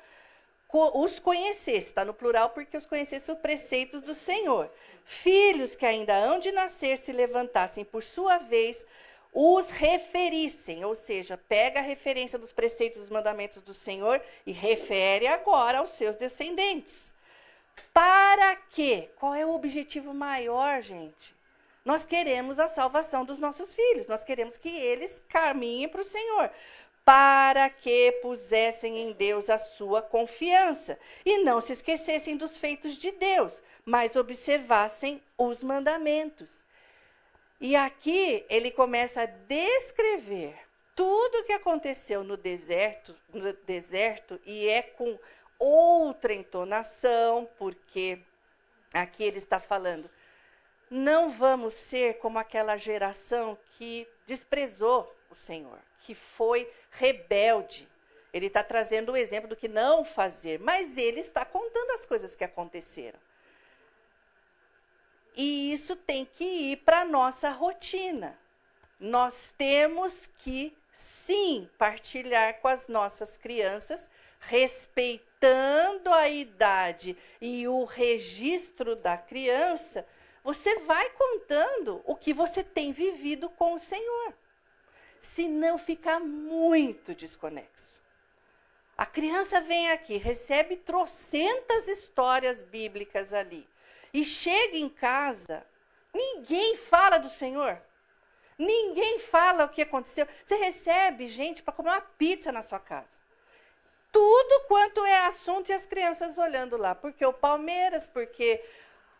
os 0.71 1.19
conhecesse, 1.19 1.87
está 1.87 2.05
no 2.05 2.13
plural 2.13 2.51
porque 2.51 2.77
os 2.77 2.85
conhecesse 2.85 3.31
os 3.31 3.39
preceitos 3.39 4.03
do 4.03 4.15
Senhor. 4.15 4.71
Filhos 5.11 5.75
que 5.75 5.87
ainda 5.87 6.15
hão 6.15 6.39
de 6.39 6.53
nascer 6.53 6.99
se 6.99 7.13
levantassem 7.13 7.83
por 7.83 8.03
sua 8.05 8.37
vez 8.37 8.85
os 9.33 9.71
referissem, 9.71 10.85
ou 10.85 10.95
seja, 10.95 11.39
pega 11.49 11.81
a 11.81 11.83
referência 11.83 12.39
dos 12.39 12.53
preceitos 12.53 13.01
dos 13.01 13.09
mandamentos 13.09 13.63
do 13.63 13.73
Senhor 13.73 14.21
e 14.45 14.53
refere 14.53 15.27
agora 15.27 15.79
aos 15.79 15.91
seus 15.91 16.15
descendentes. 16.17 17.15
Para 17.91 18.55
quê? 18.57 19.09
Qual 19.17 19.35
é 19.35 19.47
o 19.47 19.55
objetivo 19.55 20.13
maior, 20.13 20.83
gente? 20.83 21.35
Nós 21.87 22.05
queremos 22.05 22.59
a 22.59 22.69
salvação 22.69 23.25
dos 23.25 23.39
nossos 23.39 23.73
filhos, 23.73 24.07
nós 24.07 24.23
queremos 24.23 24.59
que 24.59 24.69
eles 24.69 25.23
caminhem 25.27 25.89
para 25.89 26.03
o 26.03 26.05
Senhor, 26.05 26.51
para 27.03 27.71
que 27.71 28.13
pusessem 28.21 28.99
em 28.99 29.13
Deus 29.13 29.49
a 29.49 29.57
sua 29.57 30.03
confiança 30.03 30.99
e 31.25 31.39
não 31.39 31.63
se 31.63 31.73
esquecessem 31.73 32.37
dos 32.37 32.59
feitos 32.59 32.95
de 32.95 33.11
Deus, 33.13 33.63
mas 33.89 34.17
observassem 34.17 35.23
os 35.39 35.65
mandamentos. 35.65 36.63
E 37.59 37.75
aqui 37.75 38.45
ele 38.51 38.71
começa 38.71 39.23
a 39.23 39.27
descrever 39.27 40.55
tudo 40.95 41.39
o 41.39 41.45
que 41.45 41.55
aconteceu 41.55 42.23
no 42.23 42.37
deserto, 42.37 43.17
no 43.33 43.51
deserto 43.65 44.39
e 44.45 44.69
é 44.69 44.83
com 44.83 45.19
outra 45.59 46.35
entonação, 46.35 47.49
porque 47.57 48.19
aqui 48.93 49.25
ele 49.25 49.39
está 49.39 49.59
falando 49.59 50.11
não 50.91 51.31
vamos 51.31 51.73
ser 51.73 52.19
como 52.19 52.39
aquela 52.39 52.77
geração 52.77 53.57
que 53.79 54.07
desprezou 54.27 55.15
o 55.31 55.35
Senhor, 55.35 55.79
que 56.03 56.15
foi 56.15 56.71
rebelde. 56.91 57.89
Ele 58.35 58.49
está 58.49 58.63
trazendo 58.63 59.13
o 59.13 59.17
exemplo 59.17 59.49
do 59.49 59.57
que 59.57 59.69
não 59.69 60.05
fazer, 60.05 60.59
mas 60.61 60.99
ele 60.99 61.21
está 61.21 61.43
contando 61.45 61.93
as 61.93 62.05
coisas 62.05 62.35
que 62.35 62.45
aconteceram. 62.45 63.19
E 65.41 65.73
isso 65.73 65.95
tem 65.95 66.25
que 66.25 66.45
ir 66.45 66.79
para 66.79 67.03
a 67.03 67.05
nossa 67.05 67.49
rotina. 67.51 68.37
Nós 68.99 69.55
temos 69.57 70.27
que, 70.39 70.77
sim, 70.93 71.71
partilhar 71.79 72.61
com 72.61 72.67
as 72.67 72.89
nossas 72.89 73.37
crianças, 73.37 74.11
respeitando 74.41 76.13
a 76.13 76.29
idade 76.29 77.17
e 77.41 77.69
o 77.69 77.85
registro 77.85 78.97
da 78.97 79.17
criança, 79.17 80.05
você 80.43 80.81
vai 80.81 81.09
contando 81.11 82.03
o 82.05 82.17
que 82.17 82.35
você 82.35 82.65
tem 82.65 82.91
vivido 82.91 83.49
com 83.49 83.75
o 83.75 83.79
Senhor. 83.79 84.35
Senão 85.21 85.79
fica 85.79 86.19
muito 86.19 87.15
desconexo. 87.15 87.95
A 88.97 89.07
criança 89.07 89.61
vem 89.61 89.93
aqui, 89.93 90.17
recebe 90.17 90.77
trocentas 90.77 91.87
histórias 91.87 92.61
bíblicas 92.65 93.33
ali. 93.33 93.65
E 94.13 94.25
chega 94.25 94.77
em 94.77 94.89
casa, 94.89 95.65
ninguém 96.15 96.77
fala 96.77 97.19
do 97.19 97.29
Senhor. 97.29 97.81
Ninguém 98.59 99.21
fala 99.21 99.65
o 99.65 99.69
que 99.69 99.83
aconteceu. 99.83 100.27
Você 100.45 100.57
recebe 100.57 101.29
gente 101.29 101.63
para 101.63 101.73
comer 101.73 101.91
uma 101.91 102.01
pizza 102.01 102.51
na 102.51 102.63
sua 102.63 102.81
casa. 102.81 103.17
Tudo 104.11 104.65
quanto 104.67 105.05
é 105.05 105.27
assunto 105.27 105.71
e 105.71 105.73
as 105.73 105.87
crianças 105.87 106.39
olhando 106.39 106.77
lá. 106.77 106.95
Porque 106.95 107.25
o 107.25 107.33
Palmeiras, 107.33 108.07
porque 108.07 108.65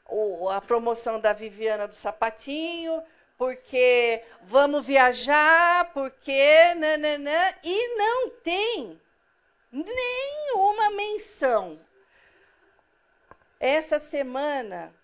o, 0.07 0.49
a 0.49 0.61
promoção 0.61 1.21
da 1.21 1.33
Viviana 1.33 1.87
do 1.87 1.95
Sapatinho, 1.95 3.01
porque 3.37 4.25
vamos 4.43 4.85
viajar, 4.85 5.93
porque 5.93 6.75
nananã, 6.75 7.55
e 7.63 7.97
não 7.97 8.31
tem 8.31 9.01
nenhuma 9.71 10.91
menção. 10.91 11.79
Essa 13.61 13.99
semana, 13.99 14.95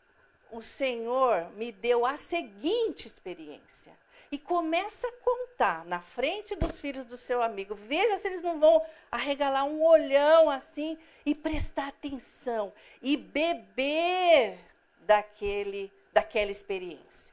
o 0.50 0.62
Senhor 0.62 1.50
me 1.56 1.72
deu 1.72 2.06
a 2.06 2.16
seguinte 2.16 3.08
experiência. 3.08 3.92
E 4.30 4.38
começa 4.38 5.06
a 5.06 5.12
contar 5.12 5.84
na 5.84 6.00
frente 6.00 6.56
dos 6.56 6.80
filhos 6.80 7.06
do 7.06 7.16
seu 7.16 7.40
amigo. 7.42 7.74
Veja 7.74 8.18
se 8.18 8.26
eles 8.26 8.42
não 8.42 8.58
vão 8.58 8.84
arregalar 9.10 9.64
um 9.64 9.82
olhão 9.82 10.50
assim 10.50 10.98
e 11.24 11.34
prestar 11.34 11.88
atenção 11.88 12.72
e 13.00 13.16
beber 13.16 14.58
daquele, 15.00 15.92
daquela 16.12 16.50
experiência. 16.50 17.32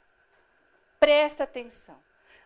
Presta 0.99 1.43
atenção. 1.43 1.97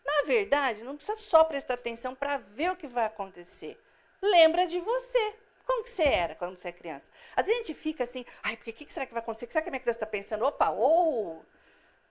Na 0.06 0.22
verdade, 0.26 0.84
não 0.84 0.96
precisa 0.96 1.18
só 1.20 1.44
prestar 1.44 1.74
atenção 1.74 2.16
para 2.16 2.38
ver 2.38 2.72
o 2.72 2.76
que 2.78 2.88
vai 2.88 3.06
acontecer. 3.06 3.78
Lembra 4.22 4.66
de 4.68 4.80
você. 4.80 5.36
Como 5.66 5.84
que 5.84 5.90
você 5.90 6.04
era 6.04 6.36
quando 6.36 6.58
você 6.58 6.70
é 6.70 6.72
criança? 6.72 7.10
Às 7.36 7.46
vezes 7.46 7.62
a 7.62 7.64
gente 7.64 7.80
fica 7.80 8.04
assim, 8.04 8.26
ai, 8.42 8.56
porque 8.56 8.72
o 8.72 8.74
que 8.74 8.92
será 8.94 9.06
que 9.06 9.14
vai 9.14 9.22
acontecer? 9.22 9.46
O 9.46 9.48
que 9.48 9.54
será 9.54 9.62
que 9.62 9.70
a 9.70 9.72
minha 9.72 9.80
criança 9.80 9.98
está 9.98 10.06
pensando? 10.06 10.46
Opa, 10.46 10.70
ou... 10.70 11.38
Oh, 11.38 11.56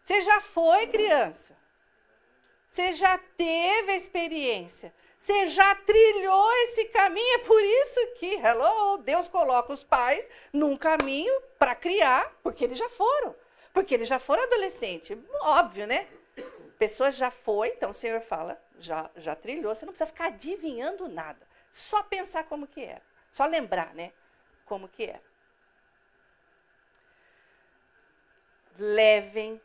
você 0.03 0.21
já 0.21 0.41
foi 0.41 0.87
criança. 0.87 1.57
Você 2.71 2.93
já 2.93 3.17
teve 3.17 3.93
a 3.93 3.97
experiência. 3.97 4.93
Você 5.23 5.47
já 5.47 5.75
trilhou 5.77 6.53
esse 6.65 6.85
caminho. 6.87 7.35
É 7.37 7.39
por 7.39 7.63
isso 7.63 8.07
que, 8.19 8.35
hello, 8.35 8.99
Deus 8.99 9.29
coloca 9.29 9.73
os 9.73 9.83
pais 9.83 10.29
num 10.53 10.77
caminho 10.77 11.33
para 11.59 11.75
criar, 11.75 12.37
porque 12.43 12.65
eles 12.65 12.77
já 12.77 12.91
foram. 12.91 13.35
Porque 13.73 13.95
eles 13.95 14.07
já 14.07 14.19
foram 14.19 14.43
adolescentes. 14.43 15.17
Óbvio, 15.41 15.87
né? 15.87 16.07
Pessoa 16.79 17.11
já 17.11 17.31
foi, 17.31 17.69
então 17.69 17.91
o 17.91 17.95
Senhor 17.95 18.21
fala, 18.21 18.61
já, 18.79 19.11
já 19.17 19.35
trilhou. 19.35 19.75
Você 19.75 19.87
não 19.87 19.93
precisa 19.93 20.07
ficar 20.07 20.27
adivinhando 20.27 21.09
nada. 21.09 21.47
Só 21.73 22.03
pensar 22.03 22.45
como 22.45 22.67
que 22.67 22.83
era. 22.83 23.03
Só 23.33 23.47
lembrar, 23.47 23.95
né? 23.95 24.13
Como 24.65 24.89
que 24.89 25.05
era. 25.05 25.23
Levem 28.79 29.61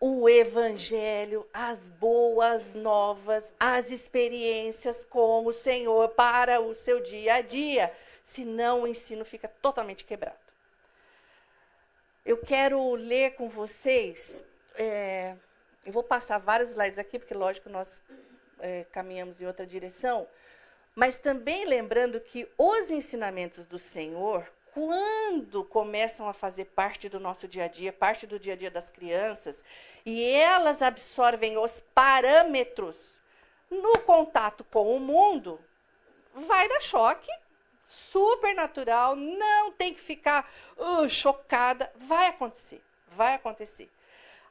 o 0.00 0.28
evangelho, 0.28 1.48
as 1.52 1.88
boas 1.88 2.74
novas, 2.74 3.54
as 3.60 3.92
experiências 3.92 5.04
com 5.04 5.46
o 5.46 5.52
Senhor 5.52 6.08
para 6.08 6.60
o 6.60 6.74
seu 6.74 7.00
dia 7.00 7.34
a 7.34 7.40
dia. 7.40 7.96
Senão 8.24 8.82
o 8.82 8.86
ensino 8.88 9.24
fica 9.24 9.46
totalmente 9.46 10.04
quebrado. 10.04 10.36
Eu 12.24 12.36
quero 12.36 12.94
ler 12.94 13.36
com 13.36 13.48
vocês. 13.48 14.44
É, 14.74 15.36
eu 15.84 15.92
vou 15.92 16.02
passar 16.02 16.38
vários 16.38 16.70
slides 16.70 16.98
aqui, 16.98 17.18
porque, 17.18 17.34
lógico, 17.34 17.68
nós 17.68 18.00
é, 18.58 18.84
caminhamos 18.90 19.40
em 19.40 19.46
outra 19.46 19.66
direção. 19.66 20.26
Mas 20.94 21.16
também 21.16 21.64
lembrando 21.64 22.20
que 22.20 22.46
os 22.58 22.90
ensinamentos 22.90 23.66
do 23.66 23.78
Senhor, 23.78 24.46
quando 24.74 25.64
começam 25.64 26.28
a 26.28 26.32
fazer 26.32 26.66
parte 26.66 27.08
do 27.08 27.18
nosso 27.18 27.48
dia 27.48 27.64
a 27.64 27.68
dia, 27.68 27.92
parte 27.92 28.26
do 28.26 28.38
dia 28.38 28.52
a 28.52 28.56
dia 28.56 28.70
das 28.70 28.90
crianças, 28.90 29.62
e 30.04 30.22
elas 30.30 30.82
absorvem 30.82 31.56
os 31.56 31.80
parâmetros 31.94 33.20
no 33.70 34.00
contato 34.00 34.64
com 34.64 34.94
o 34.94 35.00
mundo, 35.00 35.58
vai 36.34 36.68
dar 36.68 36.80
choque, 36.80 37.30
super 37.88 38.54
natural, 38.54 39.16
não 39.16 39.72
tem 39.72 39.94
que 39.94 40.00
ficar 40.00 40.50
uh, 40.76 41.08
chocada, 41.08 41.90
vai 41.96 42.28
acontecer, 42.28 42.82
vai 43.08 43.34
acontecer. 43.34 43.90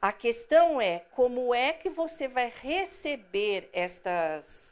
A 0.00 0.12
questão 0.12 0.80
é 0.80 1.04
como 1.12 1.54
é 1.54 1.72
que 1.72 1.88
você 1.88 2.26
vai 2.26 2.52
receber 2.60 3.70
estas 3.72 4.71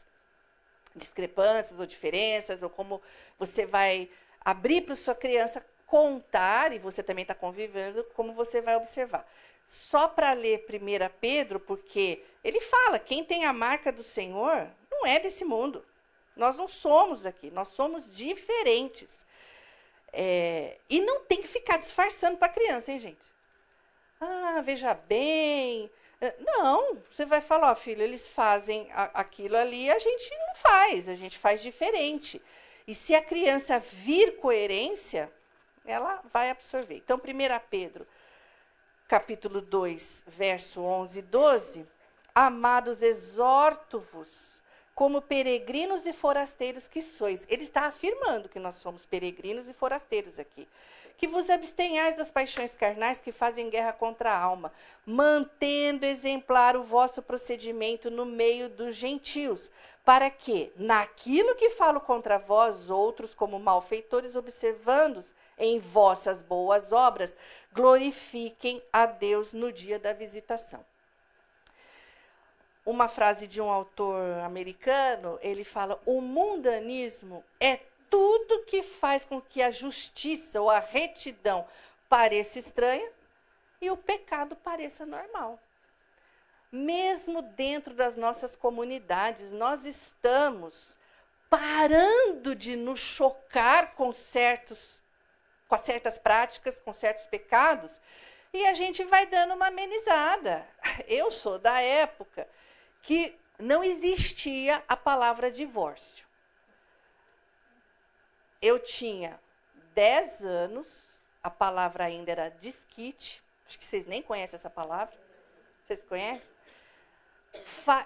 discrepâncias 0.94 1.78
ou 1.78 1.86
diferenças, 1.86 2.62
ou 2.62 2.70
como 2.70 3.00
você 3.38 3.66
vai 3.66 4.08
abrir 4.44 4.82
para 4.82 4.96
sua 4.96 5.14
criança 5.14 5.64
contar, 5.86 6.72
e 6.72 6.78
você 6.78 7.02
também 7.02 7.22
está 7.22 7.34
convivendo, 7.34 8.04
como 8.14 8.32
você 8.32 8.60
vai 8.60 8.76
observar. 8.76 9.26
Só 9.66 10.08
para 10.08 10.32
ler 10.32 10.64
1 10.68 11.14
Pedro, 11.20 11.60
porque 11.60 12.22
ele 12.42 12.60
fala: 12.60 12.98
quem 12.98 13.24
tem 13.24 13.44
a 13.44 13.52
marca 13.52 13.92
do 13.92 14.02
Senhor 14.02 14.68
não 14.90 15.06
é 15.06 15.18
desse 15.20 15.44
mundo. 15.44 15.84
Nós 16.36 16.56
não 16.56 16.66
somos 16.66 17.26
aqui, 17.26 17.50
nós 17.50 17.68
somos 17.68 18.10
diferentes. 18.10 19.26
É, 20.12 20.78
e 20.88 21.00
não 21.00 21.20
tem 21.20 21.40
que 21.40 21.48
ficar 21.48 21.76
disfarçando 21.76 22.36
para 22.36 22.48
a 22.48 22.52
criança, 22.52 22.90
hein, 22.90 22.98
gente? 22.98 23.20
Ah, 24.20 24.60
veja 24.64 24.92
bem. 24.92 25.90
É, 26.20 26.34
não, 26.40 26.98
você 27.10 27.24
vai 27.24 27.40
falar, 27.40 27.72
ó, 27.72 27.74
filho, 27.74 28.02
eles 28.02 28.28
fazem 28.28 28.88
aquilo 28.92 29.56
ali, 29.56 29.90
a 29.90 29.98
gente 29.98 30.30
não 30.36 30.54
faz, 30.54 31.08
a 31.08 31.14
gente 31.14 31.38
faz 31.38 31.62
diferente. 31.62 32.40
E 32.86 32.94
se 32.94 33.14
a 33.14 33.22
criança 33.22 33.78
vir 33.78 34.36
coerência, 34.36 35.32
ela 35.84 36.22
vai 36.32 36.50
absorver. 36.50 36.96
Então, 36.96 37.16
1 37.16 37.20
Pedro, 37.70 38.06
capítulo 39.08 39.62
2, 39.62 40.24
verso 40.26 40.82
11 40.82 41.18
e 41.18 41.22
12. 41.22 41.86
Amados, 42.34 43.02
exorto-vos 43.02 44.59
como 45.00 45.22
peregrinos 45.22 46.04
e 46.04 46.12
forasteiros 46.12 46.86
que 46.86 47.00
sois. 47.00 47.46
Ele 47.48 47.62
está 47.62 47.86
afirmando 47.86 48.50
que 48.50 48.58
nós 48.58 48.76
somos 48.76 49.06
peregrinos 49.06 49.66
e 49.66 49.72
forasteiros 49.72 50.38
aqui. 50.38 50.68
Que 51.16 51.26
vos 51.26 51.48
abstenhais 51.48 52.16
das 52.16 52.30
paixões 52.30 52.76
carnais 52.76 53.18
que 53.18 53.32
fazem 53.32 53.70
guerra 53.70 53.94
contra 53.94 54.30
a 54.30 54.38
alma, 54.38 54.70
mantendo 55.06 56.04
exemplar 56.04 56.76
o 56.76 56.82
vosso 56.82 57.22
procedimento 57.22 58.10
no 58.10 58.26
meio 58.26 58.68
dos 58.68 58.94
gentios, 58.94 59.70
para 60.04 60.28
que, 60.28 60.70
naquilo 60.76 61.54
que 61.54 61.70
falo 61.70 62.02
contra 62.02 62.38
vós 62.38 62.90
outros 62.90 63.34
como 63.34 63.58
malfeitores, 63.58 64.36
observando 64.36 65.24
em 65.56 65.78
vossas 65.78 66.42
boas 66.42 66.92
obras, 66.92 67.34
glorifiquem 67.72 68.82
a 68.92 69.06
Deus 69.06 69.54
no 69.54 69.72
dia 69.72 69.98
da 69.98 70.12
visitação. 70.12 70.84
Uma 72.84 73.08
frase 73.08 73.46
de 73.46 73.60
um 73.60 73.68
autor 73.68 74.40
americano, 74.40 75.38
ele 75.42 75.64
fala: 75.64 76.00
"O 76.06 76.20
mundanismo 76.20 77.44
é 77.60 77.78
tudo 78.08 78.64
que 78.64 78.82
faz 78.82 79.24
com 79.24 79.40
que 79.40 79.62
a 79.62 79.70
justiça 79.70 80.60
ou 80.60 80.70
a 80.70 80.78
retidão 80.78 81.66
pareça 82.08 82.58
estranha 82.58 83.08
e 83.80 83.90
o 83.90 83.96
pecado 83.96 84.56
pareça 84.56 85.06
normal." 85.06 85.58
mesmo 86.72 87.42
dentro 87.42 87.94
das 87.94 88.14
nossas 88.16 88.54
comunidades, 88.54 89.50
nós 89.50 89.84
estamos 89.84 90.96
parando 91.48 92.54
de 92.54 92.76
nos 92.76 93.00
chocar 93.00 93.94
com 93.94 94.12
certos 94.12 95.00
com 95.66 95.78
certas 95.78 96.18
práticas, 96.18 96.80
com 96.80 96.92
certos 96.92 97.28
pecados, 97.28 98.00
e 98.52 98.66
a 98.66 98.74
gente 98.74 99.04
vai 99.04 99.24
dando 99.24 99.54
uma 99.54 99.68
amenizada. 99.68 100.66
Eu 101.06 101.30
sou 101.30 101.60
da 101.60 101.80
época 101.80 102.48
que 103.02 103.38
não 103.58 103.84
existia 103.84 104.82
a 104.88 104.96
palavra 104.96 105.50
divórcio. 105.50 106.26
Eu 108.60 108.78
tinha 108.78 109.40
10 109.94 110.44
anos, 110.44 111.06
a 111.42 111.50
palavra 111.50 112.04
ainda 112.04 112.30
era 112.30 112.48
disquite, 112.48 113.42
acho 113.66 113.78
que 113.78 113.84
vocês 113.84 114.06
nem 114.06 114.22
conhecem 114.22 114.56
essa 114.56 114.70
palavra. 114.70 115.14
Vocês 115.86 116.02
conhecem? 116.02 116.48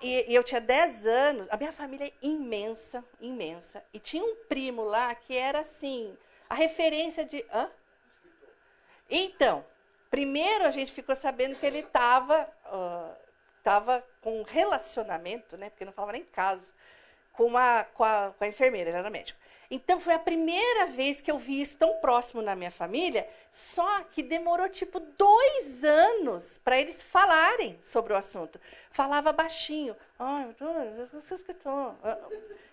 E, 0.01 0.31
e 0.31 0.35
eu 0.35 0.43
tinha 0.43 0.61
10 0.61 1.07
anos, 1.07 1.49
a 1.51 1.57
minha 1.57 1.73
família 1.73 2.07
é 2.07 2.13
imensa, 2.23 3.05
imensa. 3.21 3.85
E 3.93 3.99
tinha 3.99 4.25
um 4.25 4.37
primo 4.49 4.85
lá 4.85 5.15
que 5.15 5.37
era 5.37 5.61
assim, 5.61 6.17
a 6.49 6.55
referência 6.55 7.25
de. 7.25 7.45
Hã? 7.53 7.71
Então, 9.11 9.65
primeiro 10.11 10.65
a 10.65 10.71
gente 10.71 10.93
ficou 10.93 11.15
sabendo 11.15 11.57
que 11.57 11.67
ele 11.67 11.81
estava 11.81 12.49
tava 13.65 14.05
com 14.21 14.41
um 14.41 14.43
relacionamento, 14.45 15.57
né? 15.57 15.71
Porque 15.71 15.85
não 15.85 15.93
falava 15.93 16.13
nem 16.13 16.25
caso, 16.25 16.73
com 17.33 17.57
a, 17.57 17.85
com, 17.95 18.05
a, 18.05 18.33
com 18.39 18.45
a 18.45 18.47
enfermeira, 18.47 18.91
ele 18.91 18.99
era 18.99 19.11
médico. 19.11 19.41
Então 19.71 19.99
foi 19.99 20.13
a 20.13 20.19
primeira 20.19 20.87
vez 20.87 21.21
que 21.23 21.31
eu 21.31 21.39
vi 21.39 21.61
isso 21.61 21.77
tão 21.79 21.95
próximo 21.95 22.43
na 22.43 22.55
minha 22.55 22.71
família, 22.71 23.27
só 23.51 24.03
que 24.05 24.23
demorou 24.23 24.69
tipo 24.69 25.01
dois 25.01 25.83
anos 25.83 26.59
para 26.63 26.79
eles 26.79 27.03
falarem 27.03 27.81
sobre 27.83 28.13
o 28.13 28.17
assunto. 28.17 28.61
Falava 28.91 29.33
baixinho. 29.33 29.97
Ai, 30.19 30.45
eu 30.51 30.55
tô- 30.55 30.65
eu 31.17 31.23
sou 31.23 31.37
escritor. 31.37 31.95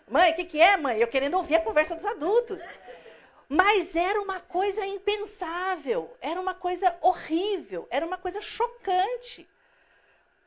Mãe, 0.08 0.32
o 0.32 0.36
que, 0.36 0.44
que 0.44 0.62
é, 0.62 0.76
mãe? 0.76 1.00
Eu 1.00 1.08
querendo 1.08 1.38
ouvir 1.38 1.56
a 1.56 1.62
conversa 1.62 1.96
dos 1.96 2.06
adultos. 2.06 2.62
Mas 3.48 3.96
era 3.96 4.22
uma 4.22 4.40
coisa 4.42 4.86
impensável, 4.86 6.16
era 6.22 6.40
uma 6.40 6.54
coisa 6.54 6.96
horrível, 7.02 7.88
era 7.90 8.06
uma 8.06 8.18
coisa 8.18 8.42
chocante. 8.42 9.48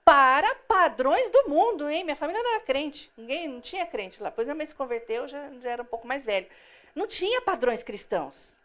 Para 0.04 0.54
padrões 0.68 1.30
do 1.30 1.48
mundo, 1.48 1.88
hein? 1.88 2.04
Minha 2.04 2.16
família 2.16 2.42
não 2.42 2.54
era 2.54 2.60
crente, 2.60 3.10
ninguém 3.16 3.48
não 3.48 3.60
tinha 3.60 3.86
crente 3.86 4.22
lá. 4.22 4.28
Depois 4.28 4.46
minha 4.46 4.54
mãe 4.54 4.66
se 4.66 4.74
converteu, 4.74 5.26
já, 5.26 5.50
já 5.54 5.70
era 5.70 5.82
um 5.82 5.86
pouco 5.86 6.06
mais 6.06 6.24
velho. 6.24 6.46
Não 6.94 7.06
tinha 7.06 7.40
padrões 7.40 7.82
cristãos. 7.82 8.56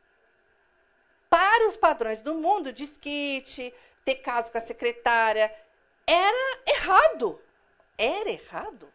Para 1.29 1.67
os 1.67 1.77
padrões 1.77 2.21
do 2.21 2.35
mundo, 2.35 2.73
desquite, 2.73 3.73
ter 4.03 4.15
caso 4.15 4.51
com 4.51 4.57
a 4.57 4.61
secretária, 4.61 5.53
era 6.05 6.59
errado. 6.67 7.39
Era 7.97 8.29
errado. 8.29 8.91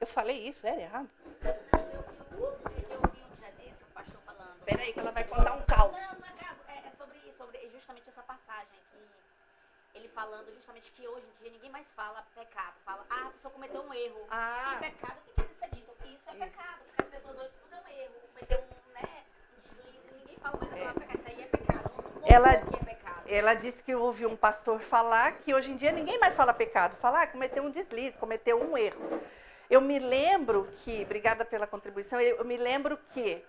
Eu 0.00 0.06
falei 0.06 0.48
isso, 0.48 0.66
era 0.66 0.80
errado. 0.80 1.08
Eu 1.42 2.98
ouvi 2.98 3.22
um 3.22 3.36
dia 3.36 3.50
desse, 3.56 3.82
o 3.82 3.94
pastor 3.94 4.20
falando. 4.26 4.56
Espera 4.58 4.82
aí 4.82 4.92
que 4.92 5.00
ela 5.00 5.12
vai 5.12 5.24
contar 5.24 5.54
um 5.54 5.62
caos. 5.62 5.92
Não, 5.92 6.18
não 6.18 6.26
é 6.26 6.44
caso. 6.44 6.60
É, 6.68 6.88
é 6.88 6.92
sobre, 6.98 7.18
sobre 7.38 7.70
justamente 7.72 8.08
essa 8.08 8.22
passagem 8.22 8.78
que 8.90 9.98
ele 9.98 10.08
falando 10.22 10.54
justamente 10.54 10.88
que 10.92 11.08
hoje 11.08 11.26
em 11.26 11.42
dia 11.42 11.50
ninguém 11.50 11.70
mais 11.70 11.86
fala 11.96 12.24
pecado. 12.32 12.74
Fala, 12.84 13.04
ah, 13.10 13.26
a 13.26 13.30
pessoa 13.30 13.52
cometeu 13.52 13.82
um 13.82 13.92
erro. 13.92 14.20
Ah. 14.30 14.74
E 14.76 14.90
pecado 14.90 15.18
tem 15.34 15.44
que 15.44 15.54
ser 15.58 15.68
dito 15.74 15.90
que 16.00 16.08
isso 16.14 16.22
é 16.28 16.30
Isso. 16.30 16.38
pecado. 16.38 16.78
Porque 16.86 17.02
as 17.02 17.08
pessoas 17.08 17.38
hoje 17.40 17.50
tudo 17.60 17.74
é 17.74 17.80
um 17.80 18.02
erro. 18.02 18.14
Cometeu 18.32 18.58
um, 18.60 18.92
né, 18.92 19.24
um 19.52 19.60
deslize, 19.62 20.14
ninguém 20.20 20.36
fala 20.36 20.58
mais 20.58 20.72
a 20.72 20.76
palavra 20.76 21.00
pecado. 21.00 21.18
Isso 21.18 21.28
aí 21.28 21.42
é 21.42 21.46
pecado. 21.46 21.90
Ela- 22.24 22.52
é 22.52 22.84
pecado. 22.84 23.22
Ela 23.26 23.54
disse 23.54 23.82
que 23.82 23.94
ouviu 23.96 24.28
um 24.30 24.36
pastor 24.36 24.78
falar 24.82 25.38
que 25.38 25.52
hoje 25.52 25.72
em 25.72 25.76
dia 25.76 25.90
ninguém 25.90 26.20
mais 26.20 26.34
fala 26.36 26.54
pecado. 26.54 26.94
Falar, 26.98 27.22
ah, 27.22 27.26
cometeu 27.26 27.64
um 27.64 27.70
deslize, 27.70 28.16
cometeu 28.16 28.62
um 28.62 28.78
erro. 28.78 29.20
Eu 29.68 29.80
me 29.80 29.98
lembro 29.98 30.68
que, 30.84 31.02
obrigada 31.02 31.44
pela 31.44 31.66
contribuição, 31.66 32.20
eu 32.20 32.44
me 32.44 32.56
lembro 32.56 32.96
que 33.12 33.44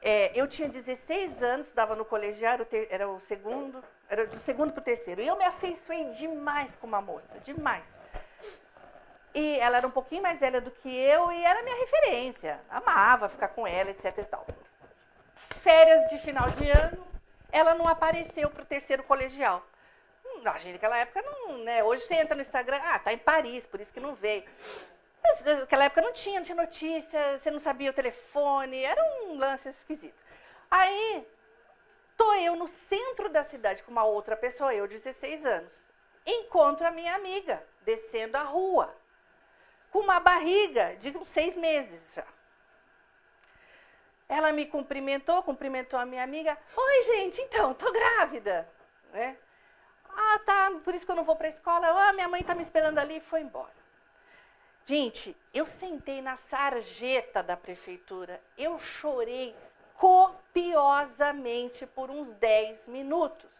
é, 0.00 0.30
eu 0.38 0.46
tinha 0.46 0.68
16 0.68 1.42
anos, 1.42 1.66
estudava 1.66 1.96
no 1.96 2.04
colegial, 2.04 2.58
era 2.88 3.08
o 3.08 3.20
segundo, 3.20 3.82
era 4.08 4.26
do 4.26 4.38
segundo 4.40 4.72
para 4.72 4.80
o 4.80 4.84
terceiro. 4.84 5.20
E 5.20 5.26
eu 5.26 5.36
me 5.36 5.44
afeiçoei 5.44 6.04
demais 6.10 6.76
com 6.76 6.86
uma 6.86 7.00
moça, 7.00 7.38
demais. 7.40 7.88
E 9.34 9.58
ela 9.58 9.76
era 9.78 9.86
um 9.86 9.90
pouquinho 9.90 10.22
mais 10.22 10.38
velha 10.38 10.60
do 10.60 10.70
que 10.70 10.88
eu 10.88 11.30
e 11.32 11.44
era 11.44 11.62
minha 11.62 11.76
referência. 11.76 12.60
Amava 12.70 13.28
ficar 13.28 13.48
com 13.48 13.66
ela, 13.66 13.90
etc 13.90 14.16
e 14.18 14.24
tal. 14.24 14.46
Férias 15.62 16.08
de 16.10 16.18
final 16.18 16.50
de 16.50 16.70
ano, 16.70 17.06
ela 17.52 17.74
não 17.74 17.86
apareceu 17.86 18.48
para 18.50 18.62
o 18.62 18.66
terceiro 18.66 19.02
colegial. 19.02 19.62
Hum, 20.24 20.42
A 20.44 20.58
gente 20.58 20.74
naquela 20.74 20.98
época 20.98 21.22
não, 21.22 21.58
né? 21.58 21.82
Hoje 21.82 22.04
você 22.04 22.14
entra 22.14 22.34
no 22.34 22.42
Instagram, 22.42 22.80
ah, 22.82 22.98
tá 22.98 23.12
em 23.12 23.18
Paris, 23.18 23.66
por 23.66 23.80
isso 23.80 23.92
que 23.92 24.00
não 24.00 24.14
veio. 24.14 24.44
Mas 25.22 25.42
naquela 25.42 25.84
época 25.84 26.02
não 26.02 26.12
tinha, 26.12 26.40
não 26.40 26.44
tinha 26.44 26.56
notícia, 26.56 27.38
você 27.38 27.50
não 27.50 27.60
sabia 27.60 27.90
o 27.90 27.94
telefone, 27.94 28.84
era 28.84 29.02
um 29.22 29.36
lance 29.36 29.68
esquisito. 29.68 30.18
Aí, 30.70 31.26
tô 32.16 32.34
eu 32.34 32.56
no 32.56 32.68
centro 32.68 33.28
da 33.28 33.44
cidade 33.44 33.82
com 33.82 33.90
uma 33.90 34.04
outra 34.04 34.36
pessoa, 34.36 34.74
eu 34.74 34.86
16 34.86 35.44
anos. 35.44 35.72
Encontro 36.26 36.86
a 36.86 36.90
minha 36.90 37.14
amiga 37.14 37.62
descendo 37.82 38.36
a 38.36 38.42
rua, 38.42 38.94
com 39.90 40.00
uma 40.00 40.20
barriga 40.20 40.94
de 40.96 41.16
uns 41.16 41.28
seis 41.28 41.56
meses 41.56 42.12
já. 42.14 42.26
Ela 44.28 44.52
me 44.52 44.66
cumprimentou, 44.66 45.42
cumprimentou 45.42 45.98
a 45.98 46.04
minha 46.04 46.22
amiga. 46.22 46.56
Oi, 46.76 47.02
gente, 47.04 47.40
então, 47.40 47.72
tô 47.72 47.90
grávida. 47.90 48.68
Né? 49.10 49.38
Ah, 50.10 50.38
tá, 50.44 50.70
por 50.84 50.94
isso 50.94 51.06
que 51.06 51.12
eu 51.12 51.16
não 51.16 51.24
vou 51.24 51.34
para 51.34 51.46
a 51.46 51.50
escola. 51.50 51.86
Ah, 51.88 52.12
minha 52.12 52.28
mãe 52.28 52.42
tá 52.42 52.54
me 52.54 52.62
esperando 52.62 52.98
ali 52.98 53.16
e 53.16 53.20
foi 53.20 53.40
embora. 53.40 53.77
Gente, 54.88 55.36
eu 55.52 55.66
sentei 55.66 56.22
na 56.22 56.36
sarjeta 56.36 57.42
da 57.42 57.58
prefeitura, 57.58 58.40
eu 58.56 58.78
chorei 58.78 59.54
copiosamente 59.98 61.84
por 61.84 62.08
uns 62.08 62.32
10 62.32 62.88
minutos. 62.88 63.50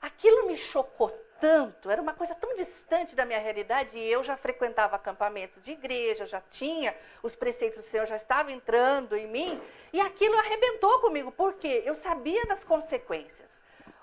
Aquilo 0.00 0.46
me 0.46 0.56
chocou 0.56 1.10
tanto, 1.38 1.90
era 1.90 2.00
uma 2.00 2.14
coisa 2.14 2.34
tão 2.34 2.54
distante 2.54 3.14
da 3.14 3.26
minha 3.26 3.40
realidade, 3.40 3.98
e 3.98 4.10
eu 4.10 4.24
já 4.24 4.38
frequentava 4.38 4.96
acampamentos 4.96 5.62
de 5.62 5.72
igreja, 5.72 6.24
já 6.24 6.40
tinha 6.50 6.96
os 7.22 7.36
preceitos 7.36 7.84
do 7.84 7.90
Senhor, 7.90 8.06
já 8.06 8.16
estava 8.16 8.50
entrando 8.50 9.14
em 9.18 9.26
mim, 9.26 9.60
e 9.92 10.00
aquilo 10.00 10.38
arrebentou 10.38 10.98
comigo, 11.00 11.30
porque 11.30 11.82
eu 11.84 11.94
sabia 11.94 12.42
das 12.46 12.64
consequências. 12.64 13.50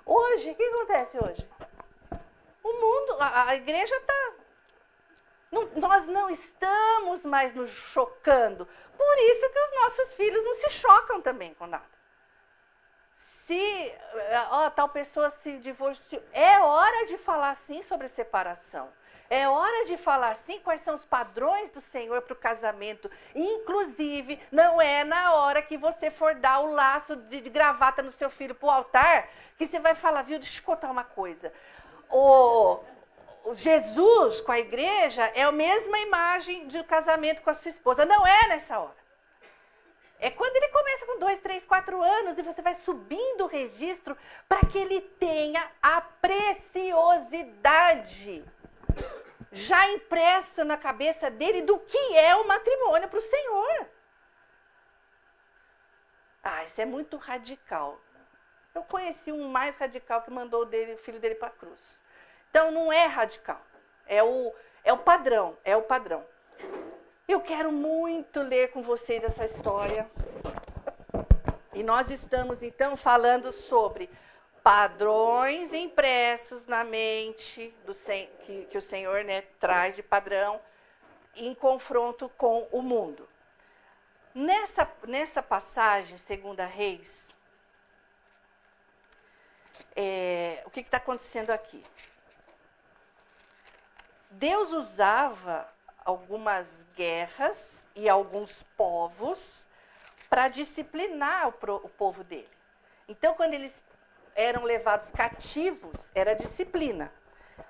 Hoje, 0.05 0.51
o 0.51 0.55
que 0.55 0.63
acontece 0.63 1.17
hoje? 1.17 1.43
O 2.63 2.73
mundo, 2.73 3.15
a, 3.19 3.49
a 3.49 3.55
igreja 3.55 3.95
está 3.95 4.40
não- 5.51 5.69
nós 5.75 6.07
não 6.07 6.29
estamos 6.29 7.23
mais 7.23 7.53
nos 7.53 7.69
chocando. 7.69 8.67
Por 8.97 9.17
isso 9.17 9.49
que 9.49 9.59
os 9.59 9.81
nossos 9.81 10.13
filhos 10.13 10.43
não 10.43 10.53
se 10.55 10.69
chocam 10.71 11.21
também 11.21 11.53
com 11.55 11.67
nada. 11.67 11.83
Se 13.45 13.59
eh, 13.59 14.47
ó, 14.49 14.69
tal 14.69 14.89
pessoa 14.89 15.31
se 15.43 15.57
divorciou, 15.57 16.21
é 16.31 16.59
hora 16.59 17.05
de 17.05 17.17
falar 17.17 17.55
sim 17.55 17.81
sobre 17.83 18.07
separação. 18.07 18.89
É 19.29 19.47
hora 19.47 19.85
de 19.85 19.95
falar 19.97 20.35
sim 20.45 20.59
quais 20.59 20.81
são 20.81 20.95
os 20.95 21.05
padrões 21.05 21.69
do 21.69 21.79
Senhor 21.79 22.21
para 22.21 22.33
o 22.33 22.35
casamento. 22.35 23.09
Inclusive, 23.33 24.37
não 24.51 24.81
é 24.81 25.03
na 25.05 25.33
hora 25.33 25.61
que 25.61 25.77
você 25.77 26.11
for 26.11 26.35
dar 26.35 26.59
o 26.59 26.71
laço 26.73 27.15
de, 27.15 27.39
de 27.39 27.49
gravata 27.49 28.01
no 28.01 28.11
seu 28.11 28.29
filho 28.29 28.53
para 28.53 28.67
o 28.67 28.69
altar 28.69 29.29
que 29.57 29.65
você 29.65 29.79
vai 29.79 29.95
falar, 29.95 30.23
viu? 30.23 30.37
Deixa 30.37 30.59
eu 30.59 30.63
contar 30.65 30.89
uma 30.91 31.03
coisa. 31.05 31.51
O 32.09 32.83
Jesus 33.53 34.41
com 34.41 34.51
a 34.51 34.59
igreja 34.59 35.23
é 35.35 35.43
a 35.43 35.51
mesma 35.51 35.99
imagem 35.99 36.67
de 36.67 36.83
casamento 36.83 37.41
com 37.41 37.49
a 37.49 37.53
sua 37.53 37.69
esposa. 37.69 38.05
Não 38.05 38.25
é 38.25 38.47
nessa 38.47 38.79
hora. 38.79 39.01
É 40.19 40.29
quando 40.29 40.55
ele 40.55 40.69
começa 40.69 41.05
com 41.05 41.19
dois, 41.19 41.39
três, 41.39 41.65
quatro 41.65 42.01
anos 42.01 42.37
e 42.37 42.43
você 42.43 42.61
vai 42.61 42.75
subindo 42.75 43.43
o 43.43 43.47
registro 43.47 44.15
para 44.47 44.65
que 44.67 44.77
ele 44.77 45.01
tenha 45.01 45.69
a 45.81 45.99
preciosidade 46.01 48.45
já 49.51 49.91
impressa 49.91 50.63
na 50.63 50.77
cabeça 50.77 51.29
dele 51.29 51.63
do 51.63 51.77
que 51.79 52.15
é 52.15 52.33
o 52.35 52.47
matrimônio 52.47 53.09
para 53.09 53.19
o 53.19 53.21
Senhor. 53.21 53.87
Ah, 56.43 56.63
isso 56.63 56.79
é 56.79 56.85
muito 56.85 57.17
radical. 57.17 57.99
Eu 58.73 58.83
conheci 58.83 59.31
um 59.31 59.49
mais 59.49 59.77
radical 59.77 60.21
que 60.21 60.31
mandou 60.31 60.65
dele, 60.65 60.93
o 60.93 60.97
filho 60.97 61.19
dele 61.19 61.35
para 61.35 61.49
a 61.49 61.51
cruz. 61.51 62.01
Então 62.51 62.69
não 62.69 62.91
é 62.91 63.05
radical. 63.05 63.61
É 64.05 64.21
o, 64.21 64.53
é 64.83 64.91
o 64.91 64.97
padrão. 64.97 65.57
É 65.63 65.73
o 65.75 65.81
padrão. 65.81 66.23
Eu 67.25 67.39
quero 67.39 67.71
muito 67.71 68.41
ler 68.41 68.71
com 68.71 68.83
vocês 68.83 69.23
essa 69.23 69.45
história. 69.45 70.11
E 71.73 71.81
nós 71.81 72.11
estamos 72.11 72.61
então 72.61 72.97
falando 72.97 73.53
sobre 73.53 74.09
padrões 74.61 75.71
impressos 75.71 76.67
na 76.67 76.83
mente 76.83 77.73
do, 77.85 77.95
que, 77.95 78.67
que 78.69 78.77
o 78.77 78.81
Senhor 78.81 79.23
né, 79.23 79.43
traz 79.57 79.95
de 79.95 80.03
padrão 80.03 80.59
em 81.33 81.55
confronto 81.55 82.27
com 82.37 82.67
o 82.69 82.81
mundo. 82.81 83.29
Nessa, 84.35 84.91
nessa 85.07 85.41
passagem, 85.41 86.17
segunda 86.17 86.65
Reis, 86.65 87.33
é, 89.95 90.61
o 90.65 90.69
que 90.69 90.81
está 90.81 90.97
acontecendo 90.97 91.51
aqui? 91.51 91.81
Deus 94.31 94.71
usava 94.71 95.67
algumas 96.03 96.85
guerras 96.95 97.85
e 97.95 98.09
alguns 98.09 98.63
povos 98.77 99.65
para 100.29 100.47
disciplinar 100.47 101.49
o, 101.49 101.51
pro- 101.51 101.81
o 101.83 101.89
povo 101.89 102.23
dele. 102.23 102.49
Então, 103.07 103.33
quando 103.33 103.53
eles 103.53 103.73
eram 104.33 104.63
levados 104.63 105.09
cativos, 105.11 106.09
era 106.15 106.33
disciplina. 106.33 107.11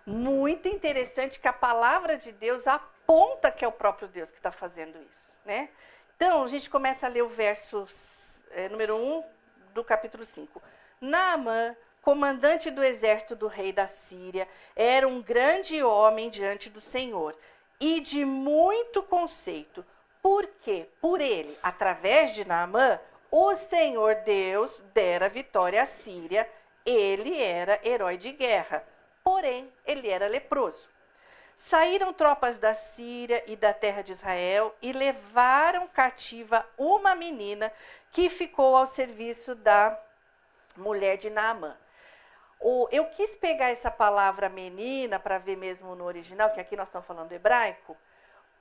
Muito 0.06 0.68
interessante 0.68 1.40
que 1.40 1.48
a 1.48 1.54
palavra 1.54 2.16
de 2.18 2.32
Deus 2.32 2.68
aponta 2.68 3.52
que 3.52 3.66
é 3.66 3.68
o 3.68 3.72
próprio 3.72 4.08
Deus 4.08 4.30
que 4.30 4.38
está 4.38 4.52
fazendo 4.52 4.98
isso. 5.02 5.32
Né? 5.44 5.70
Então, 6.16 6.44
a 6.44 6.48
gente 6.48 6.70
começa 6.70 7.08
a 7.08 7.10
ler 7.10 7.24
o 7.24 7.30
verso 7.30 7.88
eh, 8.52 8.70
número 8.70 8.96
1 8.96 9.24
do 9.74 9.84
capítulo 9.84 10.24
5. 10.24 10.62
Naamã, 11.02 11.76
comandante 12.02 12.72
do 12.72 12.84
exército 12.84 13.36
do 13.36 13.48
rei 13.48 13.72
da 13.72 13.88
Síria, 13.88 14.48
era 14.76 15.08
um 15.08 15.22
grande 15.22 15.84
homem 15.84 16.30
diante 16.30 16.70
do 16.70 16.82
Senhor 16.82 17.36
e 17.80 18.00
de 18.00 18.26
muito 18.26 19.02
conceito, 19.04 19.86
porque 20.22 20.88
por 21.00 21.22
ele, 21.22 21.58
através 21.62 22.34
de 22.34 22.46
Naamã, 22.46 23.00
o 23.30 23.56
Senhor 23.56 24.16
Deus 24.26 24.82
dera 24.94 25.30
vitória 25.30 25.82
à 25.82 25.86
Síria. 25.86 26.48
Ele 26.86 27.42
era 27.42 27.80
herói 27.84 28.18
de 28.18 28.32
guerra, 28.32 28.84
porém 29.24 29.72
ele 29.86 30.10
era 30.10 30.28
leproso. 30.28 30.90
Saíram 31.58 32.12
tropas 32.12 32.60
da 32.60 32.74
Síria 32.74 33.44
e 33.48 33.56
da 33.56 33.72
terra 33.72 34.02
de 34.02 34.12
Israel 34.12 34.76
e 34.82 34.92
levaram 34.92 35.88
cativa 35.88 36.68
uma 36.78 37.16
menina 37.16 37.72
que 38.12 38.30
ficou 38.30 38.76
ao 38.76 38.88
serviço 38.88 39.56
da 39.56 39.98
mulher 40.76 41.18
de 41.18 41.30
Naamã. 41.30 41.78
O, 42.64 42.88
eu 42.92 43.06
quis 43.06 43.36
pegar 43.36 43.70
essa 43.70 43.90
palavra 43.90 44.48
menina 44.48 45.20
para 45.20 45.40
ver 45.40 45.58
mesmo 45.58 45.96
no 45.96 46.04
original, 46.04 46.52
que 46.52 46.60
aqui 46.60 46.76
nós 46.76 46.88
estamos 46.88 47.08
falando 47.08 47.32
hebraico, 47.32 47.98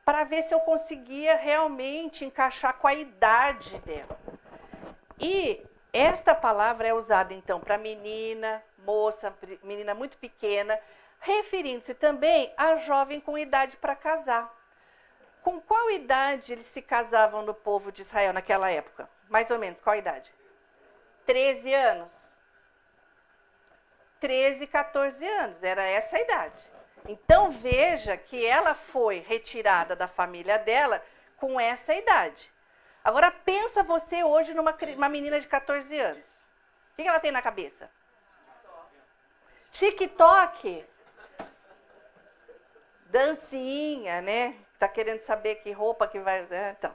para 0.07 0.25
ver 0.25 0.41
se 0.43 0.55
eu 0.55 0.61
conseguia 0.61 1.37
realmente 1.37 2.25
encaixar 2.25 2.75
com 2.79 2.89
a 2.89 2.95
idade 2.95 3.79
dela. 3.81 4.19
E 5.19 5.63
esta 5.93 6.35
palavra 6.35 6.89
é 6.89 6.95
usada 6.95 7.35
então 7.35 7.61
para 7.61 7.77
menina, 7.77 8.63
moça, 8.79 9.35
menina 9.63 9.95
muito 9.95 10.17
pequena, 10.17 10.81
referindo-se 11.19 11.93
também 11.93 12.55
a 12.57 12.77
jovem 12.77 13.21
com 13.21 13.37
idade 13.37 13.77
para 13.77 13.95
casar. 13.95 14.51
Com 15.43 15.61
qual 15.61 15.91
idade 15.91 16.53
eles 16.53 16.67
se 16.67 16.81
casavam 16.81 17.43
no 17.43 17.53
povo 17.53 17.93
de 17.93 18.01
Israel 18.01 18.33
naquela 18.33 18.71
época? 18.71 19.09
Mais 19.29 19.51
ou 19.51 19.59
menos, 19.59 19.79
qual 19.83 19.95
idade? 19.95 20.33
13 21.27 21.75
anos. 21.75 22.20
13, 24.21 24.67
14 24.67 25.27
anos, 25.27 25.63
era 25.63 25.83
essa 25.83 26.17
a 26.17 26.21
idade. 26.21 26.63
Então 27.09 27.51
veja 27.51 28.17
que 28.17 28.45
ela 28.45 28.75
foi 28.75 29.19
retirada 29.27 29.97
da 29.97 30.07
família 30.07 30.59
dela 30.59 31.03
com 31.37 31.59
essa 31.59 31.95
idade. 31.95 32.53
Agora 33.03 33.31
pensa 33.31 33.83
você 33.83 34.23
hoje 34.23 34.53
numa 34.53 34.77
uma 34.95 35.09
menina 35.09 35.41
de 35.41 35.49
14 35.49 35.99
anos. 35.99 36.25
O 36.93 36.97
que 36.97 37.09
ela 37.09 37.19
tem 37.19 37.33
na 37.33 37.41
cabeça? 37.41 37.91
TikTok. 39.73 40.85
Dancinha, 43.07 44.21
né? 44.21 44.55
Tá 44.79 44.87
querendo 44.87 45.21
saber 45.23 45.57
que 45.57 45.73
roupa 45.73 46.07
que 46.07 46.19
vai. 46.21 46.43
Né? 46.43 46.77
Então. 46.79 46.95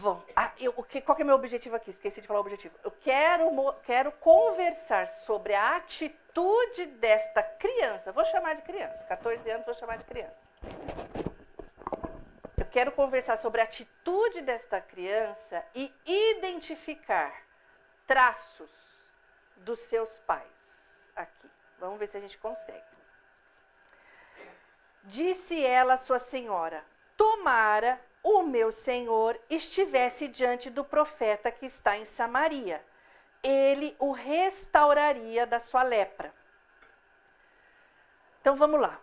Bom, 0.00 0.22
ah, 0.34 0.52
eu, 0.58 0.72
qual 0.72 1.16
que 1.16 1.22
é 1.22 1.24
meu 1.24 1.34
objetivo 1.34 1.76
aqui? 1.76 1.90
Esqueci 1.90 2.20
de 2.20 2.26
falar 2.26 2.40
o 2.40 2.42
objetivo. 2.42 2.74
Eu 2.84 2.90
quero, 2.90 3.50
quero 3.84 4.12
conversar 4.12 5.06
sobre 5.24 5.54
a 5.54 5.76
atitude 5.76 6.86
desta 6.86 7.42
criança. 7.42 8.12
Vou 8.12 8.24
chamar 8.26 8.56
de 8.56 8.62
criança. 8.62 9.04
14 9.04 9.50
anos, 9.50 9.64
vou 9.64 9.74
chamar 9.74 9.96
de 9.98 10.04
criança. 10.04 10.36
Eu 12.58 12.66
quero 12.66 12.92
conversar 12.92 13.38
sobre 13.38 13.60
a 13.60 13.64
atitude 13.64 14.42
desta 14.42 14.80
criança 14.80 15.64
e 15.74 15.92
identificar 16.04 17.42
traços 18.06 18.70
dos 19.58 19.78
seus 19.88 20.10
pais 20.20 21.10
aqui. 21.16 21.50
Vamos 21.78 21.98
ver 21.98 22.08
se 22.08 22.16
a 22.16 22.20
gente 22.20 22.36
consegue. 22.38 22.96
Disse 25.04 25.64
ela 25.64 25.94
à 25.94 25.96
sua 25.96 26.18
senhora: 26.18 26.84
Tomara 27.16 28.00
o 28.28 28.42
meu 28.42 28.72
senhor 28.72 29.40
estivesse 29.48 30.26
diante 30.26 30.68
do 30.68 30.84
profeta 30.84 31.48
que 31.52 31.64
está 31.64 31.96
em 31.96 32.04
Samaria. 32.04 32.84
Ele 33.40 33.94
o 34.00 34.10
restauraria 34.10 35.46
da 35.46 35.60
sua 35.60 35.84
lepra. 35.84 36.34
Então 38.40 38.56
vamos 38.56 38.80
lá. 38.80 39.00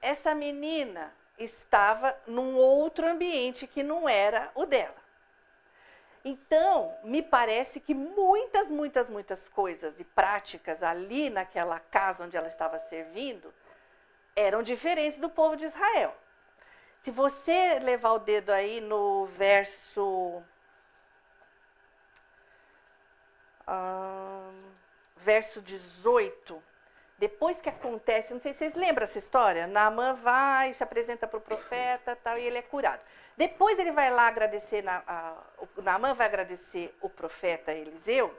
Essa 0.00 0.34
menina 0.34 1.12
estava 1.38 2.18
num 2.26 2.56
outro 2.56 3.06
ambiente 3.06 3.66
que 3.66 3.82
não 3.82 4.08
era 4.08 4.50
o 4.54 4.64
dela. 4.64 4.96
Então, 6.24 6.96
me 7.04 7.20
parece 7.22 7.78
que 7.78 7.92
muitas, 7.92 8.70
muitas, 8.70 9.10
muitas 9.10 9.46
coisas 9.50 10.00
e 10.00 10.04
práticas 10.04 10.82
ali 10.82 11.28
naquela 11.28 11.78
casa 11.78 12.24
onde 12.24 12.38
ela 12.38 12.48
estava 12.48 12.78
servindo 12.78 13.52
eram 14.34 14.62
diferentes 14.62 15.18
do 15.18 15.28
povo 15.28 15.56
de 15.56 15.66
Israel. 15.66 16.16
Se 17.02 17.10
você 17.10 17.78
levar 17.78 18.12
o 18.12 18.18
dedo 18.18 18.50
aí 18.50 18.80
no 18.80 19.26
verso. 19.26 20.42
verso 25.16 25.60
18. 25.60 26.62
Depois 27.18 27.60
que 27.60 27.68
acontece, 27.68 28.32
não 28.32 28.40
sei 28.40 28.52
se 28.52 28.60
vocês 28.60 28.74
lembram 28.74 29.02
essa 29.02 29.18
história. 29.18 29.66
Naamã 29.66 30.14
vai, 30.14 30.72
se 30.72 30.82
apresenta 30.82 31.26
para 31.26 31.38
o 31.38 31.40
profeta 31.40 32.16
tal, 32.16 32.38
e 32.38 32.44
ele 32.46 32.58
é 32.58 32.62
curado. 32.62 33.02
Depois 33.36 33.78
ele 33.78 33.90
vai 33.90 34.10
lá 34.10 34.28
agradecer, 34.28 34.82
na, 34.82 35.02
a, 35.06 35.34
o 35.76 35.82
Naamã 35.82 36.14
vai 36.14 36.26
agradecer 36.26 36.96
o 37.00 37.08
profeta 37.08 37.72
Eliseu. 37.72 38.36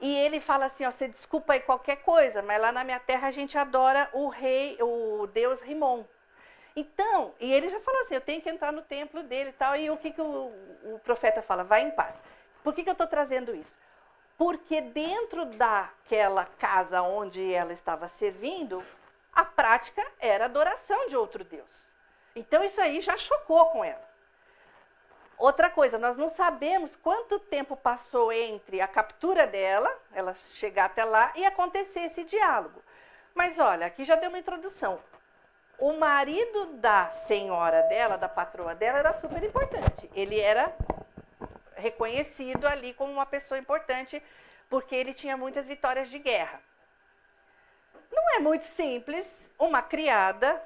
E 0.00 0.14
ele 0.18 0.40
fala 0.40 0.66
assim: 0.66 0.84
ó, 0.84 0.90
você 0.90 1.08
desculpa 1.08 1.52
aí 1.52 1.60
qualquer 1.60 1.96
coisa, 1.96 2.42
mas 2.42 2.60
lá 2.60 2.72
na 2.72 2.84
minha 2.84 3.00
terra 3.00 3.28
a 3.28 3.30
gente 3.30 3.56
adora 3.56 4.10
o 4.12 4.28
rei, 4.28 4.76
o 4.80 5.26
deus 5.28 5.60
Rimon. 5.62 6.04
Então, 6.76 7.34
e 7.38 7.52
ele 7.52 7.68
já 7.68 7.80
falou 7.80 8.02
assim: 8.02 8.14
eu 8.14 8.20
tenho 8.20 8.42
que 8.42 8.50
entrar 8.50 8.72
no 8.72 8.82
templo 8.82 9.22
dele 9.22 9.50
e 9.50 9.52
tal. 9.52 9.76
E 9.76 9.90
o 9.90 9.96
que, 9.96 10.10
que 10.10 10.20
o, 10.20 10.52
o 10.84 11.00
profeta 11.04 11.40
fala? 11.40 11.62
Vai 11.62 11.82
em 11.82 11.90
paz. 11.90 12.16
Por 12.62 12.74
que, 12.74 12.82
que 12.82 12.88
eu 12.88 12.92
estou 12.92 13.06
trazendo 13.06 13.54
isso? 13.54 13.72
Porque 14.36 14.80
dentro 14.80 15.44
daquela 15.44 16.44
casa 16.58 17.02
onde 17.02 17.52
ela 17.52 17.72
estava 17.72 18.08
servindo, 18.08 18.84
a 19.32 19.44
prática 19.44 20.04
era 20.18 20.46
adoração 20.46 21.06
de 21.06 21.16
outro 21.16 21.44
Deus. 21.44 21.92
Então 22.34 22.64
isso 22.64 22.80
aí 22.80 23.00
já 23.00 23.16
chocou 23.16 23.66
com 23.66 23.84
ela. 23.84 24.02
Outra 25.38 25.68
coisa, 25.68 25.98
nós 25.98 26.16
não 26.16 26.28
sabemos 26.28 26.96
quanto 26.96 27.38
tempo 27.38 27.76
passou 27.76 28.32
entre 28.32 28.80
a 28.80 28.88
captura 28.88 29.46
dela, 29.46 29.92
ela 30.12 30.34
chegar 30.50 30.86
até 30.86 31.04
lá, 31.04 31.32
e 31.34 31.44
acontecer 31.44 32.00
esse 32.00 32.24
diálogo. 32.24 32.82
Mas 33.34 33.58
olha, 33.58 33.86
aqui 33.86 34.04
já 34.04 34.16
deu 34.16 34.30
uma 34.30 34.38
introdução 34.38 35.00
o 35.78 35.92
marido 35.92 36.66
da 36.74 37.10
senhora 37.10 37.82
dela, 37.82 38.16
da 38.16 38.28
patroa 38.28 38.74
dela, 38.74 38.98
era 38.98 39.12
super 39.14 39.42
importante. 39.42 40.10
Ele 40.14 40.40
era 40.40 40.74
reconhecido 41.76 42.66
ali 42.66 42.94
como 42.94 43.12
uma 43.12 43.26
pessoa 43.26 43.58
importante 43.58 44.22
porque 44.68 44.94
ele 44.94 45.12
tinha 45.12 45.36
muitas 45.36 45.66
vitórias 45.66 46.08
de 46.08 46.18
guerra. 46.18 46.60
Não 48.10 48.36
é 48.36 48.38
muito 48.38 48.64
simples 48.64 49.50
uma 49.58 49.82
criada 49.82 50.62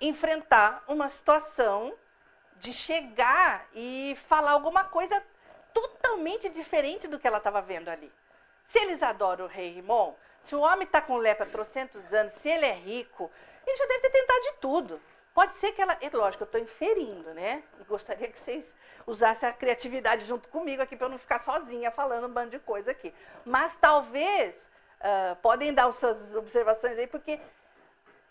enfrentar 0.00 0.82
uma 0.88 1.08
situação 1.08 1.94
de 2.56 2.72
chegar 2.72 3.66
e 3.74 4.16
falar 4.28 4.52
alguma 4.52 4.84
coisa 4.84 5.22
totalmente 5.72 6.48
diferente 6.48 7.06
do 7.06 7.18
que 7.18 7.26
ela 7.26 7.38
estava 7.38 7.62
vendo 7.62 7.88
ali. 7.88 8.12
Se 8.66 8.78
eles 8.78 9.02
adoram 9.02 9.46
o 9.46 9.48
rei 9.48 9.72
Rimon, 9.72 10.14
se 10.42 10.54
o 10.54 10.60
homem 10.60 10.84
está 10.84 11.00
com 11.00 11.16
lepra 11.16 11.46
há 11.46 11.50
trocentos 11.50 12.12
anos, 12.12 12.32
se 12.34 12.48
ele 12.48 12.66
é 12.66 12.72
rico, 12.72 13.30
ele 13.70 13.78
já 13.78 13.86
deve 13.86 14.00
ter 14.00 14.10
tentado 14.10 14.40
de 14.42 14.52
tudo. 14.54 15.00
Pode 15.32 15.54
ser 15.54 15.72
que 15.72 15.80
ela. 15.80 15.96
É 16.00 16.10
lógico, 16.10 16.42
eu 16.42 16.46
estou 16.46 16.60
inferindo, 16.60 17.32
né? 17.34 17.62
E 17.80 17.84
gostaria 17.84 18.28
que 18.28 18.38
vocês 18.38 18.74
usassem 19.06 19.48
a 19.48 19.52
criatividade 19.52 20.24
junto 20.24 20.48
comigo 20.48 20.82
aqui 20.82 20.96
para 20.96 21.06
eu 21.06 21.10
não 21.10 21.18
ficar 21.18 21.38
sozinha 21.40 21.90
falando 21.90 22.26
um 22.26 22.32
bando 22.32 22.50
de 22.50 22.58
coisa 22.58 22.90
aqui. 22.90 23.14
Mas 23.44 23.74
talvez 23.80 24.54
uh, 25.00 25.36
podem 25.36 25.72
dar 25.72 25.86
as 25.86 25.96
suas 25.96 26.34
observações 26.34 26.98
aí, 26.98 27.06
porque 27.06 27.40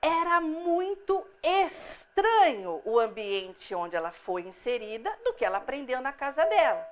era 0.01 0.39
muito 0.41 1.25
estranho 1.41 2.81
o 2.85 2.99
ambiente 2.99 3.73
onde 3.73 3.95
ela 3.95 4.11
foi 4.11 4.43
inserida 4.43 5.11
do 5.23 5.33
que 5.33 5.43
ela 5.43 5.57
aprendeu 5.57 6.01
na 6.01 6.13
casa 6.13 6.45
dela. 6.45 6.85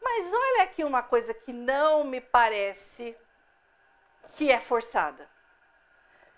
Mas 0.00 0.32
olha 0.32 0.64
aqui 0.64 0.82
uma 0.82 1.02
coisa 1.02 1.32
que 1.32 1.52
não 1.52 2.04
me 2.04 2.20
parece 2.20 3.16
que 4.34 4.50
é 4.50 4.60
forçada. 4.60 5.28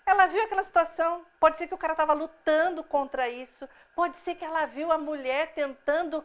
Ela 0.05 0.27
viu 0.27 0.43
aquela 0.43 0.63
situação, 0.63 1.25
pode 1.39 1.57
ser 1.57 1.67
que 1.67 1.73
o 1.73 1.77
cara 1.77 1.93
estava 1.93 2.13
lutando 2.13 2.83
contra 2.83 3.27
isso, 3.27 3.67
pode 3.95 4.15
ser 4.17 4.35
que 4.35 4.45
ela 4.45 4.65
viu 4.67 4.91
a 4.91 4.97
mulher 4.97 5.53
tentando 5.53 6.23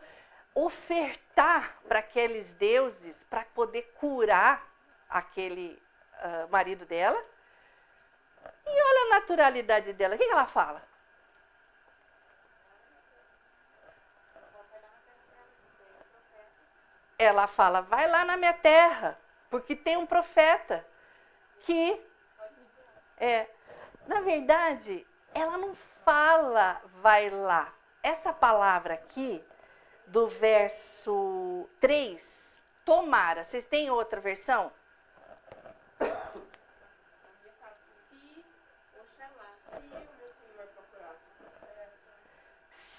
ofertar 0.54 1.78
para 1.88 2.00
aqueles 2.00 2.52
deuses 2.52 3.16
para 3.24 3.44
poder 3.54 3.82
curar 3.98 4.62
aquele 5.08 5.82
uh, 6.18 6.48
marido 6.50 6.84
dela. 6.84 7.18
E 8.66 8.70
olha 8.70 9.06
a 9.06 9.20
naturalidade 9.20 9.94
dela, 9.94 10.14
o 10.14 10.18
que, 10.18 10.26
que 10.26 10.32
ela 10.32 10.46
fala? 10.46 10.82
Ela 17.18 17.46
fala: 17.46 17.80
vai 17.80 18.06
lá 18.06 18.26
na 18.26 18.36
minha 18.36 18.52
terra, 18.52 19.18
porque 19.48 19.74
tem 19.74 19.96
um 19.96 20.06
profeta 20.06 20.86
que 21.60 21.98
é, 23.16 23.46
na 24.10 24.20
verdade, 24.22 25.06
ela 25.32 25.56
não 25.56 25.72
fala 26.04 26.82
vai 27.00 27.30
lá. 27.30 27.72
Essa 28.02 28.32
palavra 28.32 28.94
aqui, 28.94 29.40
do 30.08 30.26
verso 30.26 31.70
3, 31.80 32.20
tomara. 32.84 33.44
Vocês 33.44 33.64
têm 33.66 33.88
outra 33.88 34.20
versão? 34.20 34.72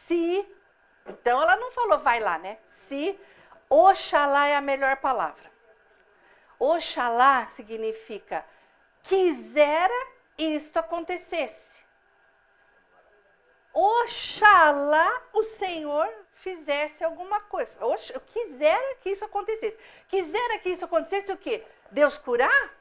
Se, 0.07 0.55
então 1.07 1.41
ela 1.41 1.57
não 1.57 1.71
falou 1.73 1.99
vai 1.99 2.21
lá, 2.21 2.37
né? 2.37 2.57
Se, 2.87 3.19
Oxalá 3.69 4.47
é 4.47 4.55
a 4.55 4.61
melhor 4.61 4.95
palavra. 4.95 5.51
Oxalá 6.57 7.47
significa 7.47 8.45
quisera 9.03 10.20
isto 10.41 10.77
acontecesse. 10.77 11.71
Oxalá 13.73 15.21
o 15.33 15.43
Senhor 15.43 16.09
fizesse 16.35 17.03
alguma 17.03 17.39
coisa. 17.41 17.71
Oxa, 17.79 18.13
eu 18.13 18.19
quisera 18.19 18.95
que 18.95 19.11
isso 19.11 19.23
acontecesse. 19.23 19.77
Quisera 20.09 20.57
que 20.59 20.69
isso 20.69 20.85
acontecesse 20.85 21.31
o 21.31 21.37
quê? 21.37 21.63
Deus 21.89 22.17
curar? 22.17 22.73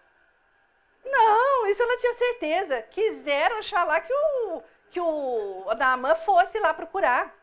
Não, 1.05 1.67
isso 1.67 1.83
ela 1.83 1.97
tinha 1.99 2.15
certeza. 2.15 2.83
Quisera, 2.83 3.57
oxalá, 3.57 4.01
que 4.01 4.13
o, 4.13 4.63
que 4.91 5.01
o 5.01 5.75
Naamã 5.77 6.15
fosse 6.17 6.59
lá 6.59 6.75
procurar. 6.75 7.35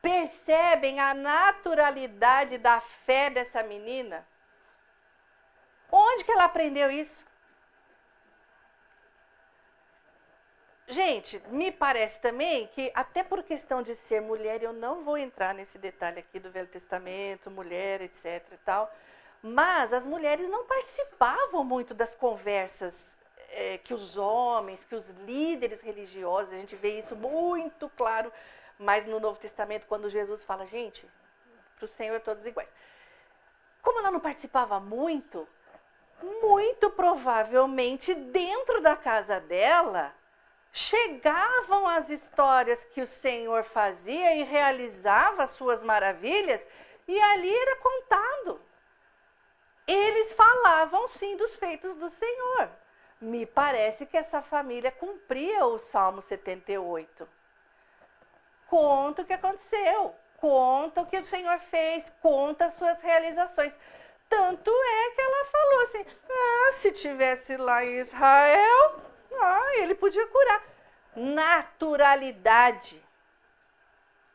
Percebem 0.00 1.00
a 1.00 1.14
naturalidade 1.14 2.58
da 2.58 2.80
fé 2.80 3.28
dessa 3.28 3.62
menina? 3.62 4.26
Onde 5.90 6.24
que 6.24 6.30
ela 6.30 6.44
aprendeu 6.44 6.90
isso? 6.90 7.24
Gente, 10.88 11.42
me 11.48 11.72
parece 11.72 12.20
também 12.20 12.68
que, 12.68 12.92
até 12.94 13.24
por 13.24 13.42
questão 13.42 13.82
de 13.82 13.96
ser 13.96 14.20
mulher, 14.20 14.62
eu 14.62 14.72
não 14.72 15.02
vou 15.02 15.18
entrar 15.18 15.52
nesse 15.52 15.78
detalhe 15.78 16.20
aqui 16.20 16.38
do 16.38 16.48
Velho 16.48 16.68
Testamento, 16.68 17.50
mulher, 17.50 18.00
etc 18.02 18.44
e 18.52 18.56
tal, 18.58 18.94
mas 19.42 19.92
as 19.92 20.06
mulheres 20.06 20.48
não 20.48 20.64
participavam 20.64 21.64
muito 21.64 21.92
das 21.92 22.14
conversas 22.14 23.04
é, 23.50 23.78
que 23.78 23.92
os 23.92 24.16
homens, 24.16 24.84
que 24.84 24.94
os 24.94 25.08
líderes 25.26 25.80
religiosos, 25.80 26.52
a 26.52 26.56
gente 26.56 26.76
vê 26.76 26.98
isso 26.98 27.16
muito 27.16 27.90
claro, 27.96 28.32
mas 28.78 29.06
no 29.06 29.18
Novo 29.18 29.40
Testamento, 29.40 29.88
quando 29.88 30.08
Jesus 30.08 30.44
fala, 30.44 30.66
gente, 30.66 31.04
para 31.76 31.86
o 31.86 31.88
Senhor 31.88 32.20
todos 32.20 32.46
iguais. 32.46 32.68
Como 33.82 33.98
ela 33.98 34.12
não 34.12 34.20
participava 34.20 34.78
muito, 34.78 35.48
muito 36.22 36.90
provavelmente 36.90 38.14
dentro 38.14 38.80
da 38.80 38.94
casa 38.94 39.40
dela, 39.40 40.14
chegavam 40.76 41.88
as 41.88 42.10
histórias 42.10 42.84
que 42.92 43.00
o 43.00 43.06
Senhor 43.06 43.64
fazia 43.64 44.34
e 44.34 44.42
realizava 44.42 45.44
as 45.44 45.50
suas 45.52 45.82
maravilhas, 45.82 46.64
e 47.08 47.18
ali 47.18 47.50
era 47.50 47.76
contado. 47.76 48.60
Eles 49.86 50.34
falavam 50.34 51.08
sim 51.08 51.34
dos 51.34 51.56
feitos 51.56 51.94
do 51.94 52.10
Senhor. 52.10 52.68
Me 53.18 53.46
parece 53.46 54.04
que 54.04 54.18
essa 54.18 54.42
família 54.42 54.92
cumpria 54.92 55.64
o 55.64 55.78
Salmo 55.78 56.20
78. 56.20 57.26
Conta 58.68 59.22
o 59.22 59.24
que 59.24 59.32
aconteceu, 59.32 60.14
conta 60.36 61.00
o 61.00 61.06
que 61.06 61.16
o 61.16 61.24
Senhor 61.24 61.58
fez, 61.70 62.04
conta 62.20 62.66
as 62.66 62.74
suas 62.74 63.00
realizações. 63.00 63.72
Tanto 64.28 64.70
é 64.70 65.10
que 65.12 65.20
ela 65.22 65.44
falou 65.46 65.80
assim: 65.84 66.06
ah, 66.28 66.72
se 66.72 66.92
tivesse 66.92 67.56
lá 67.56 67.82
em 67.82 67.98
Israel, 67.98 69.15
ah, 69.34 69.76
ele 69.76 69.94
podia 69.94 70.26
curar. 70.26 70.62
Naturalidade. 71.14 73.02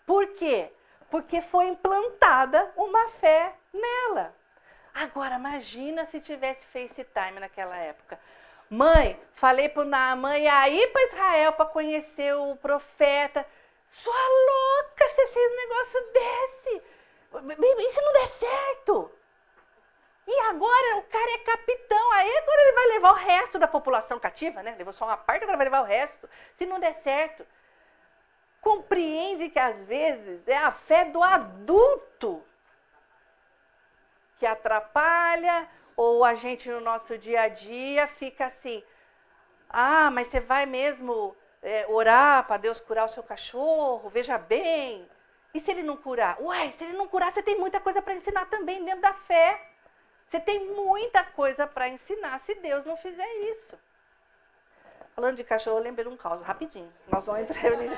Por 0.06 0.28
quê? 0.36 0.72
Porque 1.10 1.42
foi 1.42 1.68
implantada 1.68 2.72
uma 2.76 3.10
fé 3.10 3.54
nela. 3.74 4.34
Agora, 4.94 5.36
imagina 5.36 6.06
se 6.06 6.20
tivesse 6.20 6.66
FaceTime 6.68 7.39
naquela 7.39 7.78
época. 7.78 8.20
Mãe, 8.70 9.20
falei 9.34 9.70
para 9.70 9.86
Naaman 9.86 10.38
e 10.38 10.48
aí 10.48 10.88
para 10.88 11.04
Israel 11.04 11.52
para 11.54 11.66
conhecer 11.66 12.34
o 12.36 12.56
profeta. 12.56 13.46
Sua 13.92 14.14
louca, 14.14 15.08
você 15.08 15.28
fez 15.28 15.52
um 15.52 15.56
negócio 15.56 16.14
desse. 16.14 16.84
Se 17.94 18.02
não 18.02 18.14
der 18.14 18.28
certo? 18.28 19.12
E 20.34 20.40
agora 20.44 20.98
o 20.98 21.04
cara 21.04 21.32
é 21.34 21.38
capitão, 21.40 22.12
aí 22.14 22.38
agora 22.38 22.62
ele 22.62 22.72
vai 22.72 22.88
levar 22.88 23.12
o 23.12 23.16
resto 23.16 23.60
da 23.60 23.68
população 23.68 24.18
cativa, 24.18 24.64
né? 24.64 24.74
Levou 24.78 24.94
só 24.94 25.04
uma 25.04 25.18
parte, 25.18 25.44
agora 25.44 25.58
vai 25.58 25.66
levar 25.66 25.82
o 25.82 25.86
resto. 25.86 26.30
Se 26.58 26.66
não 26.66 26.80
der 26.80 26.94
certo. 27.04 27.46
Compreende 28.62 29.50
que 29.50 29.60
às 29.60 29.78
vezes 29.84 30.48
é 30.48 30.56
a 30.56 30.72
fé 30.72 31.04
do 31.04 31.22
adulto 31.22 32.42
que 34.40 34.46
atrapalha, 34.46 35.68
ou 35.98 36.24
a 36.24 36.34
gente 36.34 36.70
no 36.70 36.80
nosso 36.80 37.18
dia 37.18 37.42
a 37.42 37.48
dia 37.50 38.08
fica 38.08 38.46
assim: 38.46 38.82
ah, 39.70 40.10
mas 40.12 40.30
você 40.30 40.40
vai 40.40 40.66
mesmo 40.66 41.36
é, 41.62 41.86
orar 41.90 42.48
para 42.48 42.56
Deus 42.56 42.80
curar 42.80 43.06
o 43.06 43.10
seu 43.10 43.22
cachorro? 43.22 44.10
Veja 44.10 44.38
bem. 44.38 45.10
E 45.54 45.60
se 45.60 45.70
ele 45.70 45.84
não 45.84 45.98
curar? 45.98 46.40
Uai, 46.40 46.72
se 46.72 46.82
ele 46.86 46.94
não 46.94 47.08
curar, 47.10 47.32
você 47.32 47.44
tem 47.44 47.60
muita 47.60 47.82
coisa 47.82 48.02
para 48.02 48.14
ensinar 48.14 48.46
também 48.46 48.86
dentro 48.86 49.02
da 49.02 49.14
fé. 49.14 49.70
Você 50.32 50.40
tem 50.40 50.66
muita 50.74 51.26
coisa 51.26 51.68
para 51.68 51.90
ensinar 51.90 52.40
se 52.40 52.56
Deus 52.56 52.86
não 52.86 52.96
fizer 52.96 53.28
isso. 53.50 53.78
Falando 55.14 55.36
de 55.36 55.44
cachorro, 55.44 55.78
eu 55.78 55.84
lembrei 55.84 56.06
de 56.06 56.10
um 56.10 56.16
caos, 56.16 56.42
rapidinho. 56.42 56.92
Nós 57.10 57.26
vamos 57.26 57.42
entrar 57.42 57.66
ali. 57.66 57.90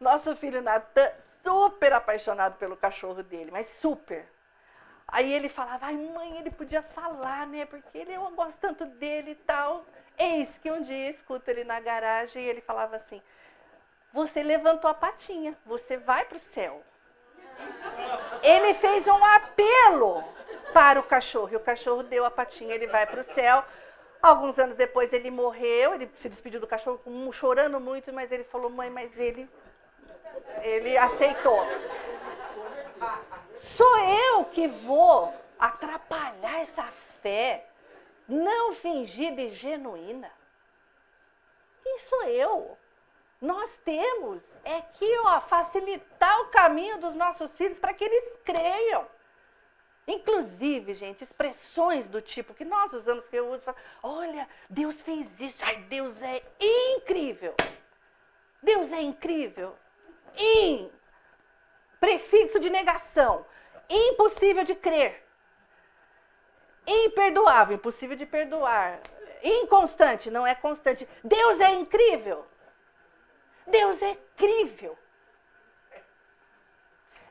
Nosso 0.00 0.34
filho 0.34 0.60
Natan, 0.60 1.08
super 1.44 1.92
apaixonado 1.92 2.56
pelo 2.56 2.76
cachorro 2.76 3.22
dele, 3.22 3.52
mas 3.52 3.68
super. 3.80 4.28
Aí 5.06 5.32
ele 5.32 5.48
falava, 5.48 5.86
ai 5.86 5.94
mãe, 5.94 6.36
ele 6.36 6.50
podia 6.50 6.82
falar, 6.82 7.46
né? 7.46 7.64
Porque 7.64 7.96
ele, 7.96 8.12
eu 8.12 8.28
gosto 8.32 8.58
tanto 8.58 8.84
dele 8.84 9.30
e 9.30 9.36
tal. 9.36 9.86
Eis 10.18 10.58
que 10.58 10.68
um 10.68 10.82
dia 10.82 11.10
escuto 11.10 11.48
ele 11.48 11.62
na 11.62 11.78
garagem 11.78 12.42
e 12.42 12.48
ele 12.48 12.60
falava 12.60 12.96
assim: 12.96 13.22
Você 14.12 14.42
levantou 14.42 14.90
a 14.90 14.94
patinha, 14.94 15.56
você 15.64 15.96
vai 15.96 16.24
para 16.24 16.38
o 16.38 16.40
céu. 16.40 16.82
Ele 18.42 18.74
fez 18.74 19.06
um 19.06 19.24
apelo 19.24 20.24
para 20.72 20.98
o 21.00 21.02
cachorro. 21.02 21.50
E 21.52 21.56
o 21.56 21.60
cachorro 21.60 22.02
deu 22.02 22.24
a 22.24 22.30
patinha, 22.30 22.74
ele 22.74 22.86
vai 22.86 23.06
para 23.06 23.20
o 23.20 23.24
céu. 23.24 23.64
Alguns 24.22 24.58
anos 24.58 24.76
depois 24.76 25.12
ele 25.12 25.30
morreu, 25.30 25.94
ele 25.94 26.10
se 26.16 26.28
despediu 26.28 26.58
do 26.58 26.66
cachorro 26.66 27.00
chorando 27.32 27.78
muito, 27.78 28.12
mas 28.12 28.32
ele 28.32 28.44
falou, 28.44 28.70
mãe, 28.70 28.88
mas 28.88 29.18
ele, 29.18 29.48
ele 30.62 30.96
aceitou. 30.96 31.60
Sou 33.76 33.98
eu 33.98 34.44
que 34.46 34.66
vou 34.66 35.32
atrapalhar 35.58 36.60
essa 36.60 36.84
fé 37.22 37.66
não 38.26 38.72
fingida 38.72 39.40
e 39.42 39.50
genuína. 39.50 40.30
Quem 41.82 41.98
sou 41.98 42.24
eu? 42.24 42.78
Nós 43.40 43.70
temos 43.84 44.42
é 44.64 44.80
que 44.80 45.18
ó, 45.18 45.40
facilitar 45.42 46.40
o 46.40 46.46
caminho 46.46 46.98
dos 46.98 47.14
nossos 47.14 47.54
filhos 47.56 47.78
para 47.78 47.92
que 47.92 48.04
eles 48.04 48.24
creiam. 48.42 49.06
Inclusive, 50.06 50.92
gente, 50.92 51.24
expressões 51.24 52.06
do 52.06 52.20
tipo 52.20 52.52
que 52.52 52.64
nós 52.64 52.92
usamos, 52.92 53.26
que 53.26 53.36
eu 53.36 53.50
uso, 53.50 53.62
olha, 54.02 54.46
Deus 54.68 55.00
fez 55.00 55.26
isso, 55.40 55.56
ai, 55.62 55.76
Deus 55.84 56.20
é 56.22 56.42
incrível. 56.60 57.54
Deus 58.62 58.92
é 58.92 59.00
incrível. 59.00 59.76
In, 60.36 60.90
prefixo 61.98 62.60
de 62.60 62.68
negação, 62.68 63.46
impossível 63.88 64.64
de 64.64 64.74
crer. 64.74 65.22
Imperdoável, 66.86 67.76
impossível 67.76 68.16
de 68.16 68.26
perdoar. 68.26 69.00
Inconstante, 69.42 70.30
não 70.30 70.46
é 70.46 70.54
constante. 70.54 71.08
Deus 71.22 71.60
é 71.60 71.70
incrível. 71.70 72.46
Deus 73.66 74.02
é 74.02 74.16
crível. 74.36 74.98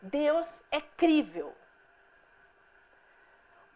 Deus 0.01 0.47
é 0.71 0.81
crível. 0.81 1.55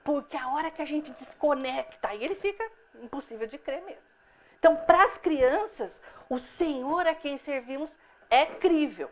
Porque 0.08 0.38
a 0.38 0.48
hora 0.48 0.72
que 0.72 0.82
a 0.82 0.86
gente 0.86 1.12
desconecta, 1.12 2.08
aí 2.08 2.24
ele 2.24 2.36
fica 2.36 2.66
impossível 2.96 3.46
de 3.46 3.58
crer 3.58 3.82
mesmo. 3.84 4.02
Então, 4.58 4.74
para 4.74 5.04
as 5.04 5.18
crianças, 5.18 6.02
o 6.30 6.40
Senhor 6.40 7.06
a 7.06 7.14
quem 7.14 7.36
servimos 7.36 7.92
é 8.30 8.46
crível. 8.46 9.12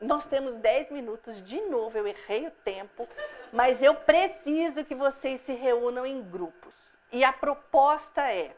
Nós 0.00 0.26
temos 0.26 0.56
10 0.56 0.90
minutos, 0.90 1.40
de 1.44 1.60
novo, 1.66 1.96
eu 1.96 2.08
errei 2.08 2.48
o 2.48 2.50
tempo, 2.50 3.08
mas 3.52 3.80
eu 3.80 3.94
preciso 3.94 4.84
que 4.84 4.96
vocês 4.96 5.40
se 5.42 5.52
reúnam 5.52 6.04
em 6.04 6.20
grupos. 6.20 6.74
E 7.12 7.22
a 7.22 7.32
proposta 7.32 8.28
é 8.28 8.56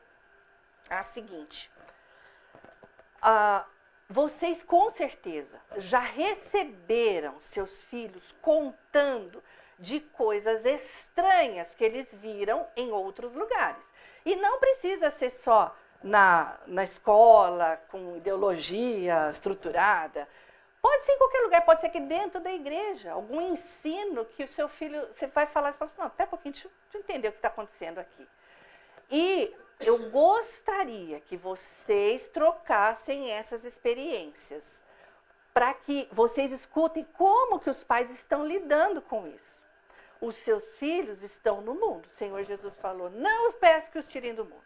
a 0.89 1.03
seguinte: 1.03 1.71
uh, 3.23 3.69
vocês 4.11 4.65
com 4.65 4.91
certeza 4.91 5.57
já 5.77 6.01
receberam 6.01 7.41
seus 7.41 7.81
filhos 7.85 8.35
contando 8.43 9.41
de 9.79 10.01
coisas 10.01 10.67
estranhas 10.67 11.73
que 11.77 11.85
eles 11.85 12.09
viram 12.15 12.67
em 12.77 12.91
outros 12.91 13.33
lugares. 13.33 13.89
E 14.27 14.35
não 14.35 14.59
precisa 14.59 15.13
ser 15.13 15.31
só 15.31 15.75
na, 16.03 16.59
na 16.67 16.83
escola, 16.83 17.81
com 17.89 18.17
ideologia 18.17 19.31
estruturada. 19.31 20.29
Pode 20.83 21.05
ser 21.05 21.13
em 21.13 21.19
qualquer 21.19 21.41
lugar, 21.43 21.65
pode 21.65 21.81
ser 21.81 21.87
aqui 21.87 22.01
dentro 22.01 22.41
da 22.41 22.53
igreja. 22.53 23.13
Algum 23.13 23.41
ensino 23.53 24.25
que 24.25 24.43
o 24.43 24.49
seu 24.49 24.69
filho, 24.69 25.07
você 25.15 25.29
vai 25.29 25.47
falar 25.47 25.71
e 25.71 25.75
fala 25.75 25.89
assim, 25.91 26.03
não, 26.03 26.11
pera 26.11 26.27
um 26.27 26.31
pouquinho, 26.31 26.53
deixa 26.53 26.69
eu 26.95 27.01
entender 27.01 27.29
o 27.29 27.33
que 27.33 27.39
está 27.39 27.49
acontecendo 27.49 27.99
aqui. 27.99 28.27
E 29.09 29.55
eu 29.81 30.11
gostaria 30.11 31.21
que 31.21 31.37
vocês 31.37 32.27
trocassem 32.29 33.31
essas 33.31 33.65
experiências 33.65 34.85
para 35.55 35.73
que 35.75 36.07
vocês 36.13 36.53
escutem 36.53 37.05
como 37.15 37.59
que 37.59 37.71
os 37.71 37.83
pais 37.83 38.11
estão 38.11 38.47
lidando 38.47 39.01
com 39.01 39.27
isso. 39.27 39.59
Os 40.21 40.35
seus 40.37 40.65
filhos 40.77 41.23
estão 41.23 41.63
no 41.63 41.75
mundo. 41.75 42.07
O 42.07 42.17
Senhor 42.17 42.45
Jesus 42.45 42.75
falou: 42.81 43.11
não 43.11 43.55
peço 43.55 43.91
que 43.91 43.99
os 43.99 44.07
tirem 44.07 44.35
do 44.35 44.45
mundo, 44.45 44.63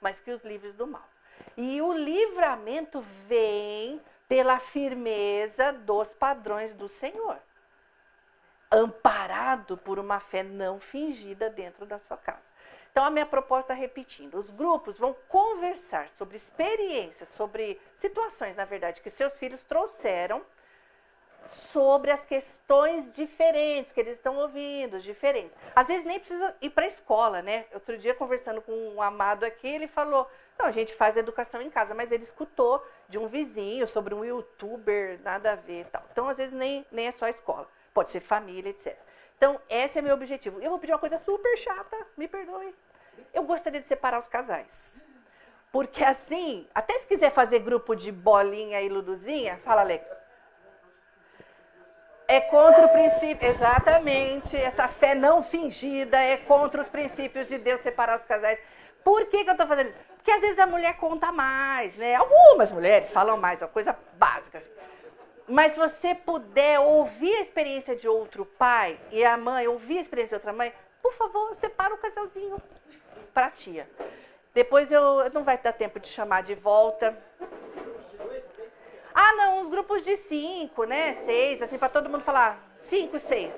mas 0.00 0.20
que 0.20 0.30
os 0.30 0.44
livres 0.44 0.74
do 0.74 0.86
mal. 0.86 1.08
E 1.56 1.80
o 1.80 1.92
livramento 1.92 3.00
vem 3.26 4.00
pela 4.28 4.60
firmeza 4.60 5.72
dos 5.72 6.08
padrões 6.08 6.74
do 6.74 6.86
Senhor, 6.86 7.38
amparado 8.70 9.76
por 9.76 9.98
uma 9.98 10.20
fé 10.20 10.42
não 10.42 10.78
fingida 10.78 11.48
dentro 11.48 11.86
da 11.86 11.98
sua 11.98 12.18
casa. 12.18 12.49
Então, 12.90 13.04
a 13.04 13.10
minha 13.10 13.26
proposta, 13.26 13.72
repetindo, 13.72 14.38
os 14.38 14.50
grupos 14.50 14.98
vão 14.98 15.14
conversar 15.28 16.08
sobre 16.18 16.36
experiências, 16.36 17.28
sobre 17.36 17.80
situações, 17.96 18.56
na 18.56 18.64
verdade, 18.64 19.00
que 19.00 19.10
seus 19.10 19.38
filhos 19.38 19.60
trouxeram 19.62 20.42
sobre 21.46 22.10
as 22.10 22.24
questões 22.24 23.12
diferentes 23.14 23.92
que 23.92 24.00
eles 24.00 24.16
estão 24.16 24.36
ouvindo, 24.36 25.00
diferentes. 25.00 25.56
Às 25.74 25.86
vezes 25.86 26.04
nem 26.04 26.18
precisa 26.18 26.54
ir 26.60 26.70
para 26.70 26.84
a 26.84 26.88
escola, 26.88 27.42
né? 27.42 27.66
Outro 27.72 27.96
dia, 27.96 28.14
conversando 28.14 28.60
com 28.60 28.72
um 28.72 29.00
amado 29.00 29.44
aqui, 29.44 29.66
ele 29.66 29.88
falou: 29.88 30.28
não, 30.58 30.66
a 30.66 30.70
gente 30.70 30.94
faz 30.94 31.16
educação 31.16 31.62
em 31.62 31.70
casa, 31.70 31.94
mas 31.94 32.10
ele 32.12 32.24
escutou 32.24 32.84
de 33.08 33.18
um 33.18 33.26
vizinho 33.26 33.86
sobre 33.86 34.14
um 34.14 34.24
youtuber, 34.24 35.18
nada 35.22 35.52
a 35.52 35.56
ver 35.56 35.86
tal. 35.86 36.04
Então, 36.12 36.28
às 36.28 36.38
vezes, 36.38 36.52
nem, 36.52 36.84
nem 36.90 37.06
é 37.06 37.10
só 37.10 37.26
a 37.26 37.30
escola, 37.30 37.68
pode 37.94 38.10
ser 38.10 38.20
família, 38.20 38.70
etc. 38.70 38.96
Então, 39.40 39.58
esse 39.70 39.98
é 39.98 40.02
meu 40.02 40.12
objetivo. 40.12 40.60
Eu 40.60 40.68
vou 40.68 40.78
pedir 40.78 40.92
uma 40.92 40.98
coisa 40.98 41.16
super 41.16 41.56
chata, 41.56 41.96
me 42.14 42.28
perdoe. 42.28 42.74
Eu 43.32 43.42
gostaria 43.44 43.80
de 43.80 43.86
separar 43.86 44.18
os 44.18 44.28
casais. 44.28 45.02
Porque 45.72 46.04
assim, 46.04 46.68
até 46.74 46.98
se 46.98 47.06
quiser 47.06 47.30
fazer 47.32 47.60
grupo 47.60 47.94
de 47.96 48.12
bolinha 48.12 48.82
e 48.82 48.88
luduzinha, 48.90 49.58
fala, 49.64 49.80
Alex. 49.80 50.06
É 52.28 52.38
contra 52.38 52.84
o 52.84 52.90
princípio, 52.90 53.48
exatamente, 53.48 54.58
essa 54.58 54.86
fé 54.86 55.14
não 55.14 55.42
fingida 55.42 56.18
é 56.18 56.36
contra 56.36 56.82
os 56.82 56.90
princípios 56.90 57.46
de 57.46 57.56
Deus 57.56 57.80
separar 57.80 58.18
os 58.18 58.24
casais. 58.26 58.60
Por 59.02 59.24
que, 59.24 59.42
que 59.42 59.48
eu 59.48 59.52
estou 59.52 59.66
fazendo 59.66 59.88
isso? 59.88 59.98
Porque 60.16 60.32
às 60.32 60.42
vezes 60.42 60.58
a 60.58 60.66
mulher 60.66 60.98
conta 60.98 61.32
mais, 61.32 61.96
né? 61.96 62.14
Algumas 62.14 62.70
mulheres 62.70 63.10
falam 63.10 63.38
mais, 63.38 63.62
é 63.62 63.64
uma 63.64 63.72
coisa 63.72 63.98
básica. 64.18 64.58
Assim. 64.58 64.70
Mas 65.50 65.72
se 65.72 65.80
você 65.80 66.14
puder 66.14 66.78
ouvir 66.78 67.34
a 67.34 67.40
experiência 67.40 67.96
de 67.96 68.06
outro 68.06 68.46
pai 68.46 68.96
e 69.10 69.24
a 69.24 69.36
mãe 69.36 69.66
ouvir 69.66 69.98
a 69.98 70.00
experiência 70.00 70.38
de 70.38 70.40
outra 70.40 70.52
mãe, 70.52 70.72
por 71.02 71.12
favor, 71.14 71.56
separa 71.60 71.92
o 71.92 71.98
casalzinho 71.98 72.56
para 73.34 73.46
a 73.46 73.50
tia. 73.50 73.90
Depois 74.54 74.92
eu 74.92 75.28
não 75.30 75.42
vai 75.42 75.58
dar 75.58 75.72
tempo 75.72 75.98
de 75.98 76.06
chamar 76.06 76.44
de 76.44 76.54
volta. 76.54 77.18
Ah, 79.12 79.32
não, 79.32 79.62
uns 79.62 79.68
grupos 79.68 80.04
de 80.04 80.16
cinco, 80.18 80.84
né? 80.84 81.14
Seis, 81.24 81.60
assim, 81.60 81.78
para 81.78 81.88
todo 81.88 82.08
mundo 82.08 82.22
falar 82.22 82.64
cinco, 82.78 83.18
seis. 83.18 83.52